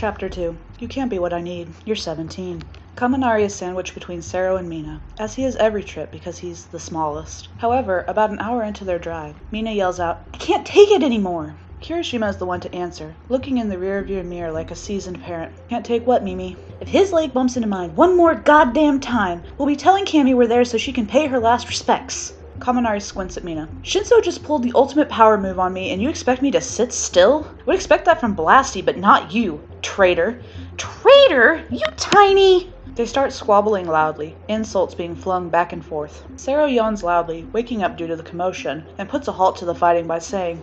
Chapter 0.00 0.30
2 0.30 0.56
You 0.78 0.88
can't 0.88 1.10
be 1.10 1.18
what 1.18 1.34
I 1.34 1.42
need. 1.42 1.68
You're 1.84 1.94
17. 1.94 2.62
Kaminari 2.96 3.42
is 3.42 3.54
sandwiched 3.54 3.92
between 3.92 4.22
Sero 4.22 4.56
and 4.56 4.66
Mina, 4.66 5.02
as 5.18 5.34
he 5.34 5.44
is 5.44 5.56
every 5.56 5.84
trip 5.84 6.10
because 6.10 6.38
he's 6.38 6.64
the 6.64 6.80
smallest. 6.80 7.48
However, 7.58 8.06
about 8.08 8.30
an 8.30 8.38
hour 8.38 8.62
into 8.62 8.82
their 8.82 8.98
drive, 8.98 9.34
Mina 9.50 9.72
yells 9.72 10.00
out, 10.00 10.22
I 10.32 10.38
can't 10.38 10.64
take 10.64 10.90
it 10.90 11.02
anymore! 11.02 11.54
Kirishima 11.82 12.30
is 12.30 12.38
the 12.38 12.46
one 12.46 12.60
to 12.60 12.74
answer, 12.74 13.14
looking 13.28 13.58
in 13.58 13.68
the 13.68 13.76
rearview 13.76 14.24
mirror 14.24 14.50
like 14.50 14.70
a 14.70 14.74
seasoned 14.74 15.22
parent. 15.22 15.52
Can't 15.68 15.84
take 15.84 16.06
what, 16.06 16.24
Mimi? 16.24 16.56
If 16.80 16.88
his 16.88 17.12
leg 17.12 17.34
bumps 17.34 17.56
into 17.56 17.68
mine 17.68 17.94
one 17.94 18.16
more 18.16 18.34
goddamn 18.34 19.00
time, 19.00 19.42
we'll 19.58 19.68
be 19.68 19.76
telling 19.76 20.06
Cammy 20.06 20.34
we're 20.34 20.46
there 20.46 20.64
so 20.64 20.78
she 20.78 20.94
can 20.94 21.06
pay 21.06 21.26
her 21.26 21.38
last 21.38 21.68
respects. 21.68 22.32
Kaminari 22.60 23.00
squints 23.00 23.36
at 23.36 23.44
Mina. 23.44 23.68
Shinso 23.82 24.22
just 24.22 24.44
pulled 24.44 24.62
the 24.62 24.72
ultimate 24.74 25.08
power 25.08 25.38
move 25.38 25.58
on 25.58 25.72
me, 25.72 25.90
and 25.90 26.00
you 26.00 26.10
expect 26.10 26.42
me 26.42 26.50
to 26.50 26.60
sit 26.60 26.92
still? 26.92 27.48
Would 27.64 27.74
expect 27.74 28.04
that 28.04 28.20
from 28.20 28.36
Blasty, 28.36 28.84
but 28.84 28.98
not 28.98 29.32
you, 29.32 29.66
traitor. 29.80 30.42
Traitor? 30.76 31.64
You 31.70 31.80
tiny! 31.96 32.70
They 32.94 33.06
start 33.06 33.32
squabbling 33.32 33.86
loudly, 33.86 34.36
insults 34.48 34.94
being 34.94 35.16
flung 35.16 35.48
back 35.48 35.72
and 35.72 35.82
forth. 35.82 36.24
Sero 36.36 36.66
yawns 36.66 37.02
loudly, 37.02 37.48
waking 37.52 37.82
up 37.82 37.96
due 37.96 38.06
to 38.06 38.16
the 38.16 38.22
commotion, 38.22 38.84
and 38.98 39.08
puts 39.08 39.26
a 39.26 39.32
halt 39.32 39.56
to 39.56 39.64
the 39.64 39.74
fighting 39.74 40.06
by 40.06 40.18
saying, 40.18 40.62